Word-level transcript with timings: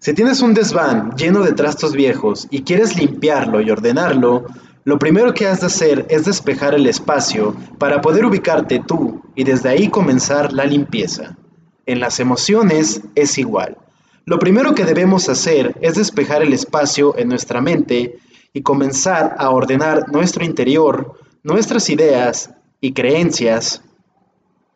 Si 0.00 0.14
tienes 0.14 0.42
un 0.42 0.54
desván 0.54 1.16
lleno 1.16 1.42
de 1.42 1.52
trastos 1.52 1.92
viejos 1.92 2.46
y 2.50 2.62
quieres 2.62 2.96
limpiarlo 2.96 3.60
y 3.60 3.70
ordenarlo, 3.72 4.46
lo 4.84 4.96
primero 4.96 5.34
que 5.34 5.48
has 5.48 5.60
de 5.60 5.66
hacer 5.66 6.06
es 6.08 6.24
despejar 6.24 6.74
el 6.74 6.86
espacio 6.86 7.56
para 7.78 8.00
poder 8.00 8.24
ubicarte 8.24 8.80
tú 8.86 9.22
y 9.34 9.42
desde 9.42 9.70
ahí 9.70 9.88
comenzar 9.88 10.52
la 10.52 10.66
limpieza. 10.66 11.36
En 11.84 11.98
las 11.98 12.20
emociones 12.20 13.02
es 13.16 13.38
igual. 13.38 13.76
Lo 14.24 14.38
primero 14.38 14.72
que 14.72 14.84
debemos 14.84 15.28
hacer 15.28 15.74
es 15.80 15.96
despejar 15.96 16.42
el 16.42 16.52
espacio 16.52 17.18
en 17.18 17.28
nuestra 17.28 17.60
mente 17.60 18.18
y 18.52 18.62
comenzar 18.62 19.34
a 19.36 19.50
ordenar 19.50 20.12
nuestro 20.12 20.44
interior, 20.44 21.14
nuestras 21.42 21.90
ideas 21.90 22.50
y 22.80 22.92
creencias, 22.92 23.82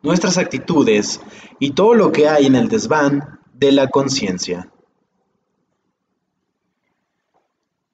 nuestras 0.03 0.37
actitudes 0.37 1.21
y 1.61 1.71
todo 1.71 1.95
lo 1.95 2.11
que 2.11 2.29
hay 2.29 2.47
en 2.47 2.57
el 2.57 2.69
desván 2.69 3.39
de 3.55 3.71
la 3.71 3.89
conciencia. 3.89 4.69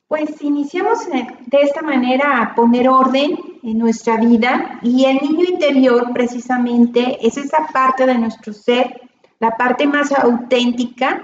Pues 0.09 0.41
iniciamos 0.41 1.01
de 1.11 1.59
esta 1.61 1.83
manera 1.83 2.41
a 2.41 2.55
poner 2.55 2.89
orden 2.89 3.39
en 3.63 3.79
nuestra 3.79 4.17
vida 4.17 4.81
y 4.83 5.05
el 5.05 5.19
niño 5.19 5.45
interior 5.45 6.15
precisamente 6.15 7.19
es 7.27 7.37
esa 7.37 7.67
parte 7.75 8.07
de 8.07 8.17
nuestro 8.17 8.55
ser, 8.55 9.03
la 9.39 9.59
parte 9.59 9.87
más 9.87 10.11
auténtica, 10.13 11.23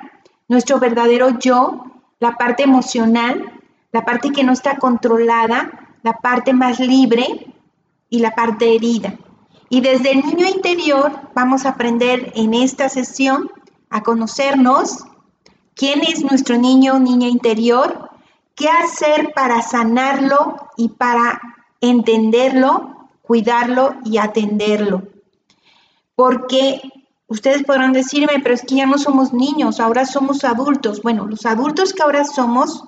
nuestro 0.48 0.78
verdadero 0.80 1.38
yo, 1.38 1.86
la 2.20 2.36
parte 2.36 2.64
emocional, 2.64 3.54
la 3.90 4.04
parte 4.04 4.28
que 4.32 4.44
no 4.44 4.52
está 4.52 4.76
controlada, 4.76 5.96
la 6.02 6.18
parte 6.18 6.52
más 6.52 6.78
libre 6.78 7.54
y 8.10 8.18
la 8.18 8.32
parte 8.32 8.74
herida. 8.74 9.14
Y 9.70 9.80
desde 9.80 10.12
el 10.12 10.26
niño 10.26 10.46
interior 10.46 11.30
vamos 11.34 11.64
a 11.64 11.70
aprender 11.70 12.32
en 12.34 12.52
esta 12.52 12.90
sesión 12.90 13.50
a 13.88 14.02
conocernos, 14.02 15.06
quién 15.74 16.02
es 16.02 16.22
nuestro 16.22 16.58
niño 16.58 16.96
o 16.96 16.98
niña 16.98 17.28
interior, 17.28 18.10
qué 18.54 18.68
hacer 18.68 19.32
para 19.34 19.62
sanarlo 19.62 20.56
y 20.76 20.88
para 20.88 21.40
entenderlo, 21.80 23.08
cuidarlo 23.22 23.94
y 24.04 24.18
atenderlo. 24.18 25.02
Porque 26.14 26.80
ustedes 27.26 27.64
podrán 27.64 27.92
decirme, 27.92 28.40
pero 28.42 28.54
es 28.54 28.62
que 28.62 28.76
ya 28.76 28.86
no 28.86 28.98
somos 28.98 29.32
niños, 29.32 29.80
ahora 29.80 30.06
somos 30.06 30.44
adultos. 30.44 31.02
Bueno, 31.02 31.26
los 31.26 31.46
adultos 31.46 31.92
que 31.92 32.02
ahora 32.02 32.24
somos 32.24 32.84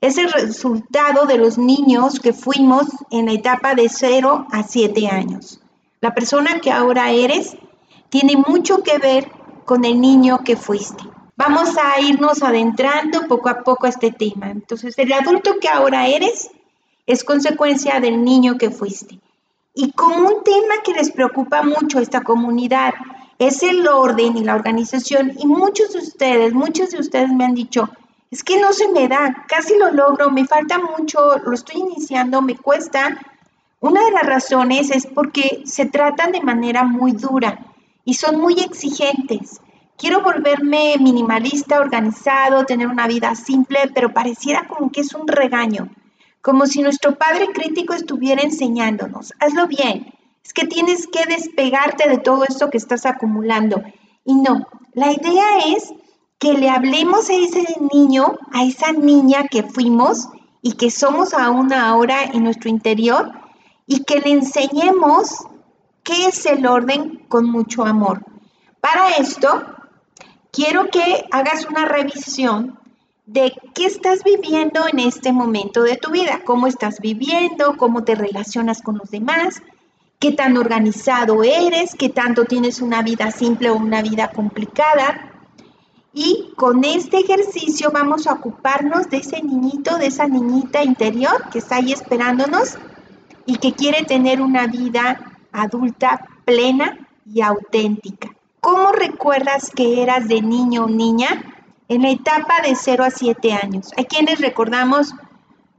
es 0.00 0.16
el 0.16 0.32
resultado 0.32 1.26
de 1.26 1.38
los 1.38 1.58
niños 1.58 2.20
que 2.20 2.32
fuimos 2.32 2.86
en 3.10 3.26
la 3.26 3.32
etapa 3.32 3.74
de 3.74 3.88
0 3.88 4.46
a 4.50 4.62
7 4.62 5.08
años. 5.08 5.60
La 6.00 6.14
persona 6.14 6.60
que 6.60 6.70
ahora 6.70 7.10
eres 7.10 7.56
tiene 8.08 8.36
mucho 8.36 8.82
que 8.82 8.98
ver 8.98 9.30
con 9.64 9.84
el 9.84 10.00
niño 10.00 10.44
que 10.44 10.56
fuiste. 10.56 11.04
Vamos 11.38 11.76
a 11.78 12.00
irnos 12.00 12.42
adentrando 12.42 13.28
poco 13.28 13.48
a 13.48 13.62
poco 13.62 13.86
a 13.86 13.90
este 13.90 14.10
tema. 14.10 14.50
Entonces, 14.50 14.98
el 14.98 15.12
adulto 15.12 15.60
que 15.60 15.68
ahora 15.68 16.08
eres 16.08 16.50
es 17.06 17.22
consecuencia 17.22 18.00
del 18.00 18.24
niño 18.24 18.58
que 18.58 18.72
fuiste. 18.72 19.20
Y 19.72 19.92
como 19.92 20.16
un 20.16 20.42
tema 20.42 20.82
que 20.84 20.94
les 20.94 21.12
preocupa 21.12 21.62
mucho 21.62 21.98
a 21.98 22.02
esta 22.02 22.22
comunidad 22.22 22.92
es 23.38 23.62
el 23.62 23.86
orden 23.86 24.36
y 24.36 24.42
la 24.42 24.56
organización, 24.56 25.32
y 25.38 25.46
muchos 25.46 25.92
de 25.92 26.00
ustedes, 26.00 26.54
muchos 26.54 26.90
de 26.90 26.98
ustedes 26.98 27.28
me 27.28 27.44
han 27.44 27.54
dicho, 27.54 27.88
es 28.32 28.42
que 28.42 28.58
no 28.58 28.72
se 28.72 28.88
me 28.88 29.06
da, 29.06 29.44
casi 29.46 29.78
lo 29.78 29.92
logro, 29.92 30.32
me 30.32 30.44
falta 30.44 30.80
mucho, 30.80 31.38
lo 31.38 31.52
estoy 31.52 31.82
iniciando, 31.82 32.42
me 32.42 32.56
cuesta. 32.56 33.16
Una 33.78 34.04
de 34.04 34.10
las 34.10 34.26
razones 34.26 34.90
es 34.90 35.06
porque 35.06 35.62
se 35.66 35.86
tratan 35.86 36.32
de 36.32 36.40
manera 36.40 36.82
muy 36.82 37.12
dura 37.12 37.60
y 38.04 38.14
son 38.14 38.40
muy 38.40 38.54
exigentes. 38.58 39.60
Quiero 39.98 40.22
volverme 40.22 40.94
minimalista, 41.00 41.80
organizado, 41.80 42.64
tener 42.64 42.86
una 42.86 43.08
vida 43.08 43.34
simple, 43.34 43.90
pero 43.92 44.12
pareciera 44.14 44.68
como 44.68 44.92
que 44.92 45.00
es 45.00 45.12
un 45.12 45.26
regaño, 45.26 45.90
como 46.40 46.66
si 46.66 46.82
nuestro 46.82 47.18
padre 47.18 47.48
crítico 47.52 47.94
estuviera 47.94 48.42
enseñándonos, 48.42 49.32
hazlo 49.40 49.66
bien, 49.66 50.14
es 50.44 50.52
que 50.52 50.68
tienes 50.68 51.08
que 51.08 51.26
despegarte 51.26 52.08
de 52.08 52.18
todo 52.18 52.44
esto 52.44 52.70
que 52.70 52.78
estás 52.78 53.06
acumulando. 53.06 53.82
Y 54.24 54.36
no, 54.36 54.68
la 54.94 55.10
idea 55.10 55.58
es 55.66 55.92
que 56.38 56.52
le 56.52 56.70
hablemos 56.70 57.28
a 57.28 57.34
ese 57.34 57.66
niño, 57.92 58.38
a 58.52 58.62
esa 58.62 58.92
niña 58.92 59.48
que 59.50 59.64
fuimos 59.64 60.28
y 60.62 60.74
que 60.74 60.92
somos 60.92 61.34
aún 61.34 61.72
ahora 61.72 62.22
en 62.22 62.44
nuestro 62.44 62.70
interior 62.70 63.32
y 63.88 64.04
que 64.04 64.20
le 64.20 64.30
enseñemos 64.30 65.44
qué 66.04 66.26
es 66.26 66.46
el 66.46 66.64
orden 66.66 67.24
con 67.28 67.50
mucho 67.50 67.84
amor. 67.84 68.24
Para 68.80 69.16
esto, 69.16 69.74
quiero 70.58 70.90
que 70.90 71.24
hagas 71.30 71.66
una 71.66 71.84
revisión 71.84 72.80
de 73.26 73.54
qué 73.76 73.86
estás 73.86 74.24
viviendo 74.24 74.88
en 74.92 74.98
este 74.98 75.32
momento 75.32 75.84
de 75.84 75.96
tu 75.96 76.10
vida, 76.10 76.40
cómo 76.44 76.66
estás 76.66 76.98
viviendo, 76.98 77.76
cómo 77.76 78.02
te 78.02 78.16
relacionas 78.16 78.82
con 78.82 78.98
los 78.98 79.08
demás, 79.08 79.62
qué 80.18 80.32
tan 80.32 80.56
organizado 80.56 81.44
eres, 81.44 81.94
qué 81.96 82.08
tanto 82.08 82.44
tienes 82.44 82.80
una 82.80 83.02
vida 83.02 83.30
simple 83.30 83.70
o 83.70 83.76
una 83.76 84.02
vida 84.02 84.32
complicada. 84.32 85.30
Y 86.12 86.50
con 86.56 86.82
este 86.82 87.18
ejercicio 87.18 87.92
vamos 87.92 88.26
a 88.26 88.32
ocuparnos 88.32 89.08
de 89.10 89.18
ese 89.18 89.40
niñito, 89.40 89.96
de 89.96 90.06
esa 90.06 90.26
niñita 90.26 90.82
interior 90.82 91.50
que 91.52 91.60
está 91.60 91.76
ahí 91.76 91.92
esperándonos 91.92 92.78
y 93.46 93.58
que 93.58 93.74
quiere 93.74 94.02
tener 94.02 94.40
una 94.40 94.66
vida 94.66 95.38
adulta 95.52 96.26
plena 96.44 96.98
y 97.32 97.42
auténtica. 97.42 98.34
¿Cómo 98.70 98.92
recuerdas 98.92 99.70
que 99.74 100.02
eras 100.02 100.28
de 100.28 100.42
niño 100.42 100.84
o 100.84 100.88
niña 100.90 101.42
en 101.88 102.02
la 102.02 102.10
etapa 102.10 102.60
de 102.60 102.74
0 102.74 103.02
a 103.02 103.10
7 103.10 103.54
años? 103.54 103.92
Hay 103.96 104.04
quienes 104.04 104.42
recordamos, 104.42 105.14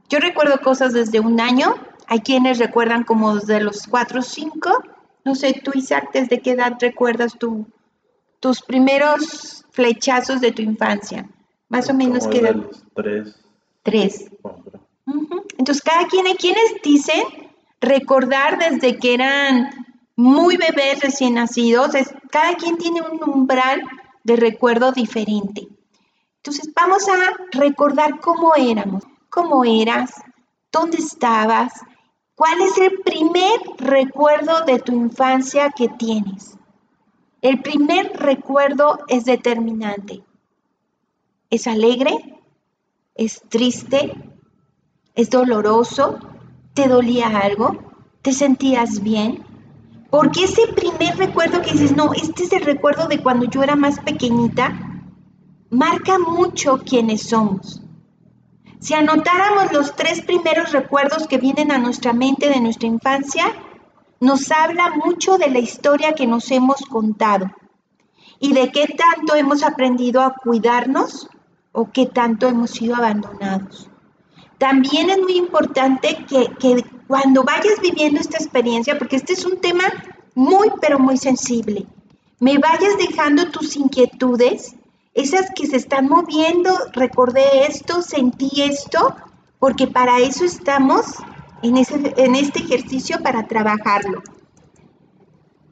yo 0.08 0.18
recuerdo 0.18 0.60
cosas 0.60 0.92
desde 0.92 1.20
un 1.20 1.40
año, 1.40 1.76
hay 2.08 2.18
quienes 2.18 2.58
recuerdan 2.58 3.04
como 3.04 3.36
desde 3.36 3.60
los 3.60 3.86
4 3.86 4.18
o 4.18 4.22
5. 4.22 4.82
No 5.24 5.36
sé, 5.36 5.60
tú 5.62 5.70
Isaac, 5.72 6.08
¿desde 6.12 6.40
qué 6.40 6.50
edad 6.50 6.78
recuerdas 6.80 7.38
tu, 7.38 7.64
tus 8.40 8.60
primeros 8.60 9.64
flechazos 9.70 10.40
de 10.40 10.50
tu 10.50 10.62
infancia? 10.62 11.28
Más 11.68 11.88
o 11.90 11.94
menos 11.94 12.26
qué 12.26 12.38
edad. 12.38 12.56
Tres. 12.96 13.36
Tres. 13.84 14.30
Entonces, 15.58 15.80
cada 15.80 16.08
quien, 16.08 16.26
hay 16.26 16.34
quienes 16.34 16.74
dicen 16.82 17.22
recordar 17.80 18.58
desde 18.58 18.98
que 18.98 19.14
eran 19.14 19.70
muy 20.16 20.56
bebés 20.56 21.00
recién 21.00 21.34
nacidos, 21.34 21.94
cada 22.30 22.54
quien 22.54 22.78
tiene 22.78 23.02
un 23.02 23.22
umbral 23.22 23.82
de 24.24 24.36
recuerdo 24.36 24.92
diferente. 24.92 25.68
Entonces 26.36 26.72
vamos 26.74 27.06
a 27.08 27.58
recordar 27.58 28.20
cómo 28.20 28.54
éramos, 28.54 29.04
cómo 29.28 29.64
eras, 29.64 30.10
dónde 30.72 30.98
estabas, 30.98 31.72
cuál 32.34 32.60
es 32.62 32.78
el 32.78 33.00
primer 33.00 33.60
recuerdo 33.76 34.64
de 34.64 34.78
tu 34.78 34.92
infancia 34.92 35.70
que 35.70 35.88
tienes. 35.88 36.56
El 37.42 37.60
primer 37.60 38.12
recuerdo 38.16 39.00
es 39.08 39.24
determinante. 39.24 40.22
¿Es 41.50 41.66
alegre? 41.66 42.42
¿Es 43.14 43.42
triste? 43.48 44.14
¿Es 45.14 45.30
doloroso? 45.30 46.18
¿Te 46.74 46.86
dolía 46.88 47.28
algo? 47.38 47.76
¿Te 48.22 48.32
sentías 48.32 49.02
bien? 49.02 49.44
Porque 50.10 50.44
ese 50.44 50.66
primer 50.68 51.16
recuerdo 51.16 51.62
que 51.62 51.72
dices, 51.72 51.96
no, 51.96 52.12
este 52.12 52.42
es 52.42 52.52
el 52.52 52.62
recuerdo 52.62 53.06
de 53.06 53.22
cuando 53.22 53.46
yo 53.46 53.62
era 53.62 53.76
más 53.76 54.00
pequeñita, 54.00 55.06
marca 55.70 56.18
mucho 56.18 56.78
quiénes 56.84 57.28
somos. 57.28 57.82
Si 58.80 58.94
anotáramos 58.94 59.72
los 59.72 59.94
tres 59.94 60.22
primeros 60.22 60.72
recuerdos 60.72 61.28
que 61.28 61.38
vienen 61.38 61.70
a 61.70 61.78
nuestra 61.78 62.12
mente 62.12 62.48
de 62.48 62.60
nuestra 62.60 62.88
infancia, 62.88 63.44
nos 64.18 64.50
habla 64.50 64.90
mucho 65.04 65.38
de 65.38 65.50
la 65.50 65.60
historia 65.60 66.14
que 66.14 66.26
nos 66.26 66.50
hemos 66.50 66.80
contado 66.82 67.46
y 68.40 68.52
de 68.52 68.72
qué 68.72 68.86
tanto 68.86 69.34
hemos 69.36 69.62
aprendido 69.62 70.22
a 70.22 70.34
cuidarnos 70.34 71.28
o 71.72 71.90
qué 71.92 72.06
tanto 72.06 72.48
hemos 72.48 72.70
sido 72.70 72.96
abandonados. 72.96 73.88
También 74.58 75.08
es 75.10 75.20
muy 75.20 75.36
importante 75.36 76.24
que, 76.28 76.48
que 76.58 76.84
cuando 77.10 77.42
vayas 77.42 77.80
viviendo 77.82 78.20
esta 78.20 78.38
experiencia, 78.38 78.96
porque 78.96 79.16
este 79.16 79.32
es 79.32 79.44
un 79.44 79.60
tema 79.60 79.82
muy, 80.36 80.70
pero 80.80 81.00
muy 81.00 81.16
sensible, 81.16 81.84
me 82.38 82.56
vayas 82.58 82.96
dejando 82.98 83.50
tus 83.50 83.74
inquietudes, 83.74 84.76
esas 85.12 85.50
que 85.52 85.66
se 85.66 85.74
están 85.74 86.06
moviendo, 86.08 86.72
recordé 86.92 87.66
esto, 87.66 88.00
sentí 88.02 88.62
esto, 88.62 89.16
porque 89.58 89.88
para 89.88 90.20
eso 90.20 90.44
estamos 90.44 91.16
en, 91.64 91.78
este 91.78 92.60
ejercicio 92.60 93.20
para 93.24 93.48
trabajarlo. 93.48 94.22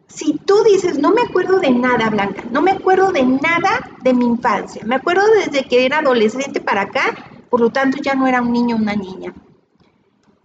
Si 0.08 0.32
tú 0.44 0.64
dices, 0.64 0.98
no 0.98 1.12
me 1.12 1.22
acuerdo 1.22 1.60
de 1.60 1.70
nada, 1.70 2.10
Blanca, 2.10 2.42
no 2.50 2.62
me 2.62 2.72
acuerdo 2.72 3.12
de 3.12 3.22
nada 3.22 3.88
de 4.02 4.12
mi 4.12 4.24
infancia, 4.24 4.82
me 4.84 4.96
acuerdo 4.96 5.22
desde 5.36 5.62
que 5.68 5.86
era 5.86 5.98
adolescente 5.98 6.60
para 6.60 6.80
acá, 6.80 7.14
por 7.48 7.60
lo 7.60 7.70
tanto 7.70 7.98
ya 8.02 8.16
no 8.16 8.26
era 8.26 8.42
un 8.42 8.50
niño 8.50 8.74
o 8.74 8.80
una 8.80 8.96
niña. 8.96 9.32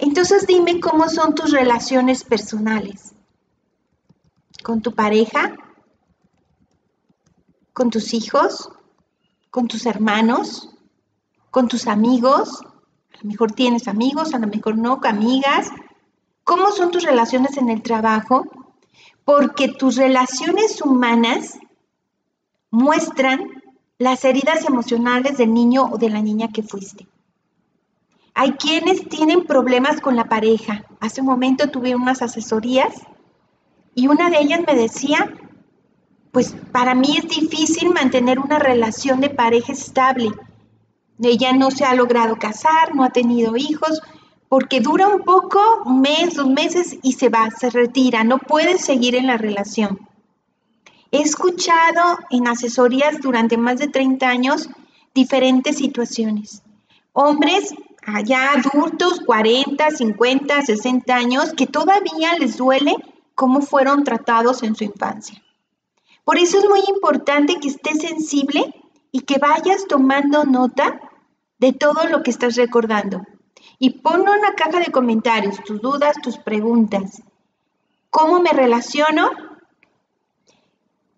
Entonces 0.04 0.46
dime 0.46 0.80
cómo 0.80 1.10
son 1.10 1.34
tus 1.34 1.52
relaciones 1.52 2.24
personales. 2.24 3.14
¿Con 4.64 4.82
tu 4.82 4.94
pareja? 4.94 5.56
¿Con 7.74 7.90
tus 7.90 8.14
hijos? 8.14 8.70
con 9.54 9.68
tus 9.68 9.86
hermanos, 9.86 10.68
con 11.52 11.68
tus 11.68 11.86
amigos, 11.86 12.64
a 13.14 13.18
lo 13.22 13.30
mejor 13.30 13.52
tienes 13.52 13.88
amigos, 13.88 14.34
a 14.34 14.40
lo 14.40 14.48
mejor 14.48 14.80
no, 14.80 15.00
amigas. 15.04 15.70
¿Cómo 16.44 16.72
son 16.72 16.90
tus 16.90 17.04
relaciones 17.04 17.56
en 17.58 17.70
el 17.70 17.84
trabajo? 17.84 18.48
Porque 19.24 19.68
tus 19.68 19.96
relaciones 19.96 20.82
humanas 20.82 21.60
muestran 22.72 23.48
las 24.00 24.26
heridas 24.26 24.66
emocionales 24.66 25.38
del 25.38 25.54
niño 25.54 25.84
o 25.84 26.00
de 26.00 26.10
la 26.10 26.24
niña 26.24 26.48
que 26.52 26.64
fuiste. 26.64 27.08
Hay 28.36 28.54
quienes 28.54 29.08
tienen 29.10 29.46
problemas 29.46 30.02
con 30.02 30.16
la 30.16 30.28
pareja. 30.28 30.84
Hace 31.00 31.22
un 31.22 31.28
momento 31.28 31.70
tuve 31.70 31.96
unas 31.96 32.22
asesorías 32.22 32.94
y 33.94 34.08
una 34.08 34.30
de 34.30 34.40
ellas 34.40 34.62
me 34.66 34.76
decía, 34.76 35.32
pues 36.32 36.56
para 36.72 36.96
mí 36.96 37.16
es 37.18 37.28
difícil 37.28 37.92
mantener 37.92 38.40
una 38.40 38.58
relación 38.58 39.22
de 39.22 39.30
pareja 39.30 39.72
estable. 39.72 40.32
Ella 41.22 41.54
no 41.54 41.70
se 41.70 41.86
ha 41.86 41.94
logrado 41.94 42.38
casar, 42.38 42.96
no 42.96 43.04
ha 43.04 43.12
tenido 43.12 43.56
hijos, 43.56 44.02
porque 44.50 44.82
dura 44.82 45.08
un 45.08 45.22
poco, 45.22 45.60
un 45.86 46.02
mes, 46.02 46.36
dos 46.36 46.48
meses 46.48 46.98
y 47.04 47.14
se 47.14 47.30
va, 47.30 47.50
se 47.52 47.70
retira, 47.70 48.24
no 48.24 48.40
puede 48.40 48.80
seguir 48.80 49.16
en 49.16 49.28
la 49.28 49.38
relación. 49.38 50.00
He 51.12 51.22
escuchado 51.22 52.18
en 52.32 52.48
asesorías 52.48 53.22
durante 53.22 53.58
más 53.58 53.78
de 53.78 53.88
30 53.88 54.28
años 54.28 54.70
diferentes 55.14 55.78
situaciones. 55.78 56.64
Hombres 57.14 57.76
allá 58.06 58.54
adultos, 58.54 59.22
40, 59.26 59.90
50, 59.92 60.62
60 60.62 61.16
años, 61.16 61.54
que 61.54 61.68
todavía 61.68 62.38
les 62.40 62.58
duele 62.58 62.96
cómo 63.36 63.62
fueron 63.62 64.04
tratados 64.04 64.64
en 64.64 64.76
su 64.76 64.84
infancia. 64.84 65.42
Por 66.24 66.38
eso 66.38 66.60
es 66.60 66.70
muy 66.70 66.82
importante 66.88 67.60
que 67.60 67.68
estés 67.68 68.00
sensible 68.00 68.74
y 69.12 69.22
que 69.22 69.38
vayas 69.38 69.86
tomando 69.88 70.46
nota 70.46 71.00
de 71.60 71.74
todo 71.74 72.08
lo 72.08 72.24
que 72.24 72.32
estás 72.32 72.56
recordando. 72.56 73.24
Y 73.80 73.92
pon 74.02 74.22
en 74.22 74.30
una 74.30 74.54
caja 74.56 74.80
de 74.80 74.92
comentarios 74.92 75.62
tus 75.64 75.82
dudas, 75.82 76.16
tus 76.22 76.38
preguntas. 76.38 77.22
¿Cómo 78.10 78.40
me 78.40 78.52
relaciono? 78.52 79.30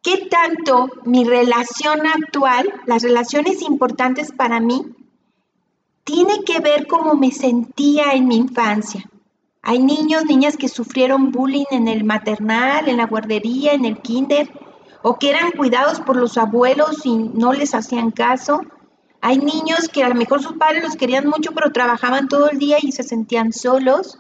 ¿Qué 0.02 0.28
tanto 0.30 0.88
mi 1.04 1.26
relación 1.26 2.06
actual, 2.06 2.72
las 2.86 3.04
relaciones 3.04 3.62
importantes 3.62 4.32
para 4.32 4.60
mí, 4.60 4.86
tiene 6.06 6.44
que 6.46 6.60
ver 6.60 6.88
cómo 6.88 7.16
me 7.16 7.32
sentía 7.32 8.14
en 8.14 8.28
mi 8.28 8.38
infancia? 8.38 9.04
Hay 9.64 9.80
niños, 9.80 10.26
niñas 10.26 10.56
que 10.56 10.70
sufrieron 10.70 11.32
bullying 11.32 11.66
en 11.72 11.88
el 11.88 12.04
maternal, 12.04 12.88
en 12.88 12.98
la 12.98 13.08
guardería, 13.08 13.74
en 13.74 13.84
el 13.84 13.98
kinder, 13.98 14.48
o 15.02 15.18
que 15.18 15.32
eran 15.32 15.52
cuidados 15.52 16.00
por 16.02 16.16
los 16.16 16.38
abuelos 16.38 17.04
y 17.06 17.18
no 17.18 17.52
les 17.52 17.74
hacían 17.74 18.12
caso. 18.12 18.62
Hay 19.22 19.40
niños 19.40 19.90
que 19.92 20.04
a 20.04 20.10
lo 20.10 20.14
mejor 20.14 20.44
sus 20.44 20.54
padres 20.54 20.84
los 20.84 20.96
querían 20.96 21.28
mucho, 21.28 21.52
pero 21.54 21.72
trabajaban 21.72 22.28
todo 22.28 22.52
el 22.52 22.60
día 22.60 22.78
y 22.80 22.92
se 22.92 23.02
sentían 23.02 23.52
solos. 23.52 24.20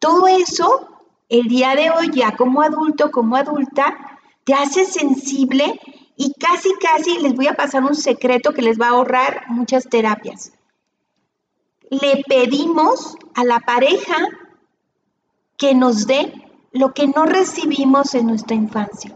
Todo 0.00 0.26
eso, 0.26 0.88
el 1.28 1.46
día 1.46 1.76
de 1.76 1.90
hoy, 1.90 2.10
ya 2.12 2.34
como 2.36 2.60
adulto, 2.60 3.12
como 3.12 3.36
adulta, 3.36 4.18
te 4.42 4.54
hace 4.54 4.84
sensible 4.84 5.80
y 6.16 6.34
casi, 6.34 6.70
casi 6.80 7.18
les 7.20 7.34
voy 7.36 7.46
a 7.46 7.54
pasar 7.54 7.84
un 7.84 7.94
secreto 7.94 8.52
que 8.52 8.62
les 8.62 8.80
va 8.80 8.88
a 8.88 8.90
ahorrar 8.90 9.44
muchas 9.50 9.84
terapias. 9.88 10.52
Le 11.90 12.22
pedimos 12.26 13.16
a 13.34 13.44
la 13.44 13.60
pareja 13.60 14.16
que 15.56 15.74
nos 15.74 16.06
dé 16.06 16.32
lo 16.72 16.92
que 16.92 17.06
no 17.06 17.24
recibimos 17.24 18.14
en 18.14 18.26
nuestra 18.26 18.56
infancia. 18.56 19.14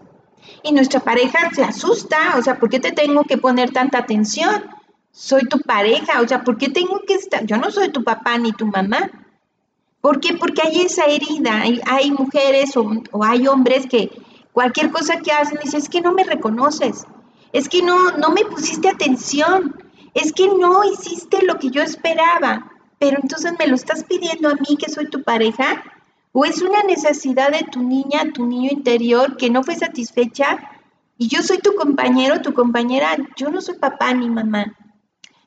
Y 0.62 0.72
nuestra 0.72 1.00
pareja 1.00 1.50
se 1.54 1.64
asusta, 1.64 2.36
o 2.38 2.42
sea, 2.42 2.58
¿por 2.58 2.70
qué 2.70 2.80
te 2.80 2.92
tengo 2.92 3.24
que 3.24 3.38
poner 3.38 3.70
tanta 3.70 3.98
atención? 3.98 4.66
Soy 5.12 5.42
tu 5.48 5.60
pareja, 5.60 6.20
o 6.20 6.28
sea, 6.28 6.44
¿por 6.44 6.56
qué 6.58 6.68
tengo 6.68 7.00
que 7.06 7.14
estar? 7.14 7.44
Yo 7.44 7.56
no 7.56 7.70
soy 7.70 7.90
tu 7.90 8.04
papá 8.04 8.38
ni 8.38 8.52
tu 8.52 8.66
mamá. 8.66 9.10
¿Por 10.00 10.20
qué? 10.20 10.34
Porque 10.34 10.62
hay 10.62 10.82
esa 10.82 11.06
herida, 11.06 11.62
hay, 11.86 12.10
mujeres 12.12 12.76
o, 12.76 12.88
o, 13.10 13.24
hay 13.24 13.48
hombres 13.48 13.86
que 13.86 14.10
cualquier 14.52 14.90
cosa 14.90 15.20
que 15.20 15.32
hacen 15.32 15.58
dicen, 15.62 15.80
es 15.80 15.88
que 15.88 16.00
no 16.00 16.12
me 16.12 16.24
reconoces, 16.24 17.04
es 17.52 17.68
que 17.68 17.82
no, 17.82 18.12
no 18.12 18.30
me 18.30 18.44
pusiste 18.44 18.88
atención, 18.88 19.74
es 20.14 20.32
que 20.32 20.48
no 20.48 20.84
hiciste 20.84 21.44
lo 21.44 21.58
que 21.58 21.70
yo 21.70 21.82
esperaba, 21.82 22.72
pero 22.98 23.18
entonces 23.22 23.52
me 23.58 23.66
lo 23.66 23.76
estás 23.76 24.04
pidiendo 24.04 24.48
a 24.48 24.54
mí 24.54 24.76
que 24.76 24.90
soy 24.90 25.08
tu 25.08 25.22
pareja 25.22 25.82
o 26.32 26.44
es 26.44 26.62
una 26.62 26.82
necesidad 26.82 27.50
de 27.50 27.64
tu 27.70 27.82
niña, 27.82 28.32
tu 28.32 28.46
niño 28.46 28.70
interior 28.70 29.36
que 29.36 29.50
no 29.50 29.62
fue 29.62 29.76
satisfecha 29.76 30.58
y 31.16 31.28
yo 31.28 31.42
soy 31.42 31.58
tu 31.58 31.74
compañero, 31.74 32.42
tu 32.42 32.54
compañera, 32.54 33.16
yo 33.36 33.50
no 33.50 33.60
soy 33.60 33.76
papá 33.76 34.14
ni 34.14 34.30
mamá. 34.30 34.76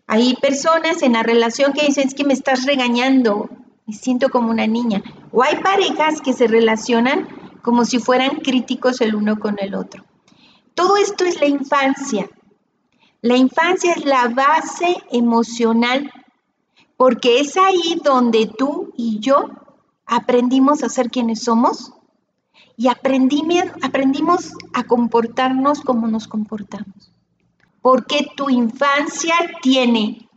Hay 0.05 0.35
personas 0.35 1.01
en 1.03 1.13
la 1.13 1.23
relación 1.23 1.71
que 1.71 1.85
dicen 1.85 2.09
es 2.09 2.13
que 2.13 2.25
me 2.25 2.33
estás 2.33 2.65
regañando, 2.65 3.49
me 3.87 3.93
siento 3.93 4.29
como 4.29 4.51
una 4.51 4.67
niña. 4.67 5.01
O 5.31 5.43
hay 5.43 5.55
parejas 5.57 6.19
que 6.19 6.33
se 6.33 6.47
relacionan 6.47 7.27
como 7.61 7.85
si 7.85 7.99
fueran 7.99 8.41
críticos 8.41 8.99
el 8.99 9.15
uno 9.15 9.39
con 9.39 9.55
el 9.59 9.75
otro. 9.75 10.03
Todo 10.73 10.97
esto 10.97 11.23
es 11.23 11.39
la 11.39 11.47
infancia. 11.47 12.29
La 13.21 13.37
infancia 13.37 13.93
es 13.93 14.03
la 14.03 14.29
base 14.29 14.95
emocional 15.11 16.11
porque 16.97 17.39
es 17.39 17.55
ahí 17.55 17.99
donde 18.03 18.47
tú 18.47 18.93
y 18.97 19.19
yo 19.19 19.49
aprendimos 20.07 20.83
a 20.83 20.89
ser 20.89 21.11
quienes 21.11 21.43
somos 21.43 21.93
y 22.77 22.87
aprendimos 22.87 24.53
a 24.73 24.83
comportarnos 24.85 25.81
como 25.81 26.07
nos 26.07 26.27
comportamos. 26.27 27.13
Porque 27.81 28.27
tu 28.35 28.49
infancia 28.49 29.35
tiene 29.61 30.27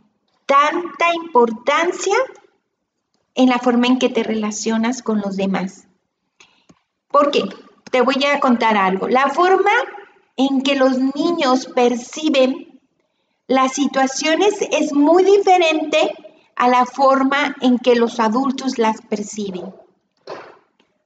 tanta 0.45 1.13
importancia 1.15 2.15
en 3.33 3.49
la 3.49 3.57
forma 3.57 3.87
en 3.87 3.97
que 3.97 4.09
te 4.09 4.21
relacionas 4.21 5.01
con 5.01 5.21
los 5.21 5.37
demás. 5.37 5.87
¿Por 7.07 7.31
qué? 7.31 7.43
Te 7.89 8.01
voy 8.01 8.23
a 8.25 8.39
contar 8.39 8.77
algo. 8.77 9.07
La 9.07 9.29
forma 9.29 9.71
en 10.37 10.61
que 10.61 10.75
los 10.75 10.99
niños 10.99 11.65
perciben 11.67 12.74
las 13.47 13.73
situaciones 13.73 14.55
es 14.71 14.93
muy 14.93 15.23
diferente 15.23 16.13
a 16.55 16.67
la 16.67 16.85
forma 16.85 17.55
en 17.61 17.77
que 17.77 17.95
los 17.95 18.19
adultos 18.19 18.77
las 18.77 19.01
perciben. 19.01 19.73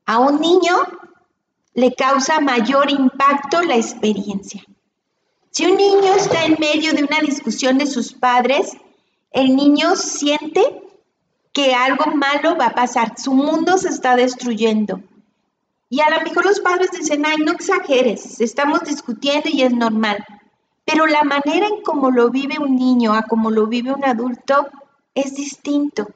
A 0.05 0.19
un 0.19 0.39
niño 0.39 0.75
le 1.73 1.93
causa 1.93 2.39
mayor 2.39 2.89
impacto 2.89 3.61
la 3.61 3.75
experiencia. 3.75 4.63
Si 5.51 5.65
un 5.65 5.77
niño 5.77 6.13
está 6.15 6.45
en 6.45 6.57
medio 6.59 6.93
de 6.93 7.03
una 7.03 7.19
discusión 7.21 7.77
de 7.77 7.87
sus 7.87 8.13
padres, 8.13 8.77
el 9.31 9.55
niño 9.55 9.95
siente 9.95 10.61
que 11.51 11.73
algo 11.73 12.05
malo 12.15 12.55
va 12.55 12.67
a 12.67 12.75
pasar, 12.75 13.15
su 13.17 13.33
mundo 13.33 13.77
se 13.77 13.89
está 13.89 14.15
destruyendo. 14.15 15.01
Y 15.89 16.01
a 16.01 16.09
lo 16.11 16.21
mejor 16.21 16.45
los 16.45 16.59
padres 16.59 16.91
dicen, 16.91 17.25
ay, 17.25 17.37
no 17.37 17.51
exageres, 17.51 18.39
estamos 18.39 18.81
discutiendo 18.81 19.49
y 19.49 19.63
es 19.63 19.73
normal. 19.73 20.23
Pero 20.91 21.05
la 21.05 21.23
manera 21.23 21.67
en 21.67 21.83
cómo 21.83 22.09
lo 22.09 22.31
vive 22.31 22.57
un 22.57 22.75
niño 22.75 23.13
a 23.13 23.21
cómo 23.21 23.51
lo 23.51 23.67
vive 23.67 23.93
un 23.93 24.03
adulto 24.03 24.69
es 25.13 25.35
distinto. 25.35 26.07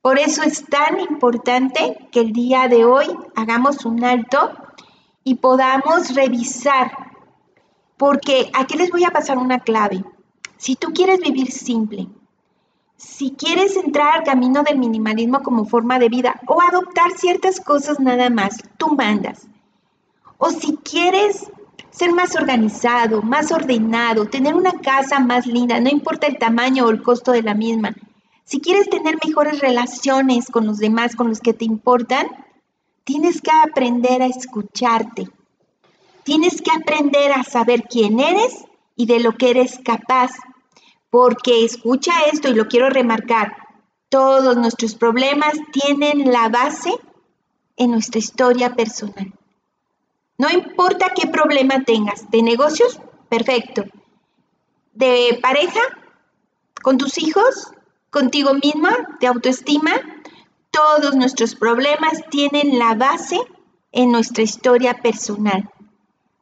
Por 0.00 0.18
eso 0.18 0.42
es 0.42 0.64
tan 0.64 0.98
importante 1.00 2.08
que 2.10 2.20
el 2.20 2.32
día 2.32 2.66
de 2.68 2.86
hoy 2.86 3.06
hagamos 3.36 3.84
un 3.84 4.02
alto 4.02 4.52
y 5.22 5.34
podamos 5.34 6.14
revisar, 6.14 6.90
porque 7.98 8.50
aquí 8.54 8.78
les 8.78 8.90
voy 8.90 9.04
a 9.04 9.10
pasar 9.10 9.36
una 9.36 9.60
clave. 9.60 10.02
Si 10.56 10.76
tú 10.76 10.94
quieres 10.94 11.20
vivir 11.20 11.52
simple, 11.52 12.08
si 12.96 13.32
quieres 13.32 13.76
entrar 13.76 14.16
al 14.16 14.24
camino 14.24 14.62
del 14.62 14.78
minimalismo 14.78 15.42
como 15.42 15.66
forma 15.66 15.98
de 15.98 16.08
vida 16.08 16.40
o 16.46 16.62
adoptar 16.62 17.10
ciertas 17.18 17.60
cosas 17.60 18.00
nada 18.00 18.30
más, 18.30 18.62
tú 18.78 18.94
mandas. 18.94 19.46
O 20.38 20.48
si 20.48 20.78
quieres 20.78 21.50
ser 21.90 22.12
más 22.12 22.36
organizado, 22.36 23.22
más 23.22 23.52
ordenado, 23.52 24.26
tener 24.26 24.54
una 24.54 24.72
casa 24.72 25.20
más 25.20 25.46
linda, 25.46 25.80
no 25.80 25.88
importa 25.88 26.26
el 26.26 26.38
tamaño 26.38 26.86
o 26.86 26.90
el 26.90 27.02
costo 27.02 27.32
de 27.32 27.42
la 27.42 27.54
misma, 27.54 27.94
si 28.50 28.60
quieres 28.60 28.90
tener 28.90 29.16
mejores 29.24 29.60
relaciones 29.60 30.50
con 30.50 30.66
los 30.66 30.78
demás, 30.78 31.14
con 31.14 31.28
los 31.28 31.38
que 31.38 31.54
te 31.54 31.64
importan, 31.64 32.26
tienes 33.04 33.40
que 33.40 33.52
aprender 33.64 34.22
a 34.22 34.26
escucharte. 34.26 35.28
Tienes 36.24 36.60
que 36.60 36.72
aprender 36.72 37.30
a 37.30 37.44
saber 37.44 37.84
quién 37.84 38.18
eres 38.18 38.64
y 38.96 39.06
de 39.06 39.20
lo 39.20 39.36
que 39.36 39.50
eres 39.50 39.78
capaz. 39.84 40.32
Porque 41.10 41.64
escucha 41.64 42.12
esto 42.32 42.48
y 42.48 42.54
lo 42.54 42.66
quiero 42.66 42.90
remarcar. 42.90 43.54
Todos 44.08 44.56
nuestros 44.56 44.96
problemas 44.96 45.52
tienen 45.70 46.32
la 46.32 46.48
base 46.48 46.92
en 47.76 47.92
nuestra 47.92 48.18
historia 48.18 48.74
personal. 48.74 49.32
No 50.40 50.48
importa 50.48 51.12
qué 51.14 51.26
problema 51.26 51.84
tengas, 51.84 52.30
de 52.30 52.40
negocios, 52.42 52.98
perfecto. 53.28 53.84
De 54.94 55.38
pareja, 55.42 55.82
con 56.82 56.96
tus 56.96 57.18
hijos, 57.18 57.74
contigo 58.08 58.54
misma, 58.54 59.18
de 59.20 59.26
autoestima, 59.26 59.92
todos 60.70 61.14
nuestros 61.14 61.54
problemas 61.54 62.22
tienen 62.30 62.78
la 62.78 62.94
base 62.94 63.38
en 63.92 64.12
nuestra 64.12 64.42
historia 64.42 65.02
personal. 65.02 65.68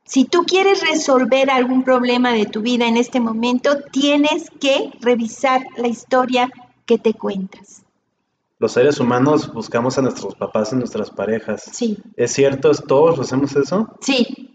Si 0.05 0.25
tú 0.25 0.45
quieres 0.45 0.81
resolver 0.89 1.51
algún 1.51 1.83
problema 1.83 2.31
de 2.31 2.47
tu 2.47 2.61
vida 2.63 2.87
en 2.87 2.99
este 2.99 3.19
momento, 3.19 3.83
tienes 3.91 4.49
que 4.61 4.93
revisar 5.01 5.67
la 5.77 5.89
historia 5.89 6.49
que 6.87 6.99
te 6.99 7.15
cuentas. 7.15 7.83
Los 8.61 8.73
seres 8.73 8.99
humanos 8.99 9.53
buscamos 9.53 9.99
a 9.99 10.03
nuestros 10.03 10.35
papás 10.35 10.73
en 10.73 10.81
nuestras 10.81 11.11
parejas. 11.11 11.63
Sí. 11.73 11.99
¿Es 12.17 12.33
cierto? 12.33 12.73
¿Todos 12.73 13.21
hacemos 13.21 13.55
eso? 13.55 13.89
Sí. 14.01 14.49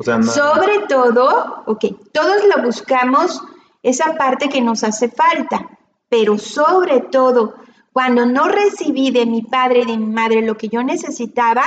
Sobre 0.00 0.80
todo, 0.88 1.62
ok, 1.66 1.84
todos 2.12 2.38
lo 2.54 2.64
buscamos, 2.64 3.40
esa 3.82 4.16
parte 4.16 4.48
que 4.48 4.60
nos 4.60 4.82
hace 4.82 5.08
falta, 5.08 5.78
pero 6.08 6.36
sobre 6.36 7.00
todo, 7.00 7.54
cuando 7.92 8.26
no 8.26 8.48
recibí 8.48 9.12
de 9.12 9.24
mi 9.24 9.42
padre 9.42 9.82
y 9.82 9.86
de 9.86 9.98
mi 9.98 10.12
madre 10.12 10.42
lo 10.42 10.56
que 10.56 10.68
yo 10.68 10.82
necesitaba, 10.82 11.62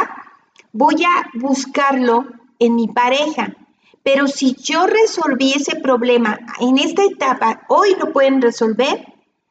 voy 0.74 1.06
a 1.06 1.29
buscarlo 1.36 2.25
en 2.60 2.75
mi 2.75 2.89
pareja. 2.89 3.56
Pero 4.03 4.27
si 4.27 4.56
yo 4.56 4.88
resolví 4.88 5.53
ese 5.53 5.77
problema 5.77 6.38
en 6.60 6.79
esta 6.79 7.03
etapa, 7.06 7.62
hoy 7.70 7.96
lo 7.98 8.12
pueden 8.12 8.41
resolver, 8.41 9.06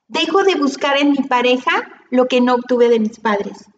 dejo 0.09 0.43
de 0.45 0.55
buscar 0.57 0.99
en 0.99 1.13
mi 1.13 1.23
pareja 1.23 1.96
lo 2.11 2.27
que 2.27 2.41
no 2.41 2.55
obtuve 2.55 2.89
de 2.89 3.01
mis 3.01 3.19
padres. 3.19 3.69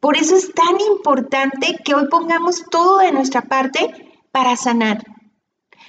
Por 0.00 0.16
eso 0.16 0.36
es 0.36 0.52
tan 0.52 0.80
importante 0.80 1.78
que 1.82 1.94
hoy 1.94 2.08
pongamos 2.08 2.64
todo 2.70 2.98
de 2.98 3.12
nuestra 3.12 3.42
parte 3.42 4.12
para 4.32 4.56
sanar. 4.56 5.02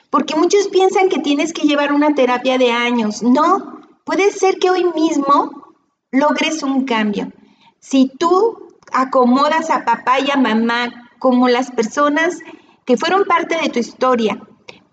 Porque 0.09 0.35
muchos 0.35 0.69
piensan 0.69 1.09
que 1.09 1.19
tienes 1.19 1.51
que 1.51 1.67
llevar 1.67 1.91
una 1.91 2.15
terapia 2.15 2.57
de 2.57 2.71
años. 2.71 3.21
No, 3.21 3.81
puede 4.05 4.31
ser 4.31 4.57
que 4.57 4.69
hoy 4.69 4.85
mismo 4.95 5.75
logres 6.11 6.63
un 6.63 6.85
cambio. 6.85 7.33
Si 7.79 8.09
tú 8.17 8.69
acomodas 8.93 9.69
a 9.69 9.83
papá 9.83 10.21
y 10.21 10.31
a 10.31 10.37
mamá 10.37 11.09
como 11.19 11.49
las 11.49 11.71
personas 11.71 12.39
que 12.85 12.95
fueron 12.95 13.25
parte 13.25 13.59
de 13.61 13.69
tu 13.69 13.79
historia, 13.79 14.39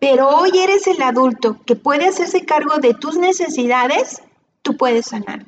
pero 0.01 0.29
hoy 0.31 0.51
eres 0.59 0.89
el 0.89 1.01
adulto 1.01 1.59
que 1.65 1.77
puede 1.77 2.07
hacerse 2.07 2.45
cargo 2.45 2.79
de 2.79 2.95
tus 2.95 3.17
necesidades, 3.17 4.21
tú 4.63 4.77
puedes 4.77 5.07
sanar. 5.07 5.47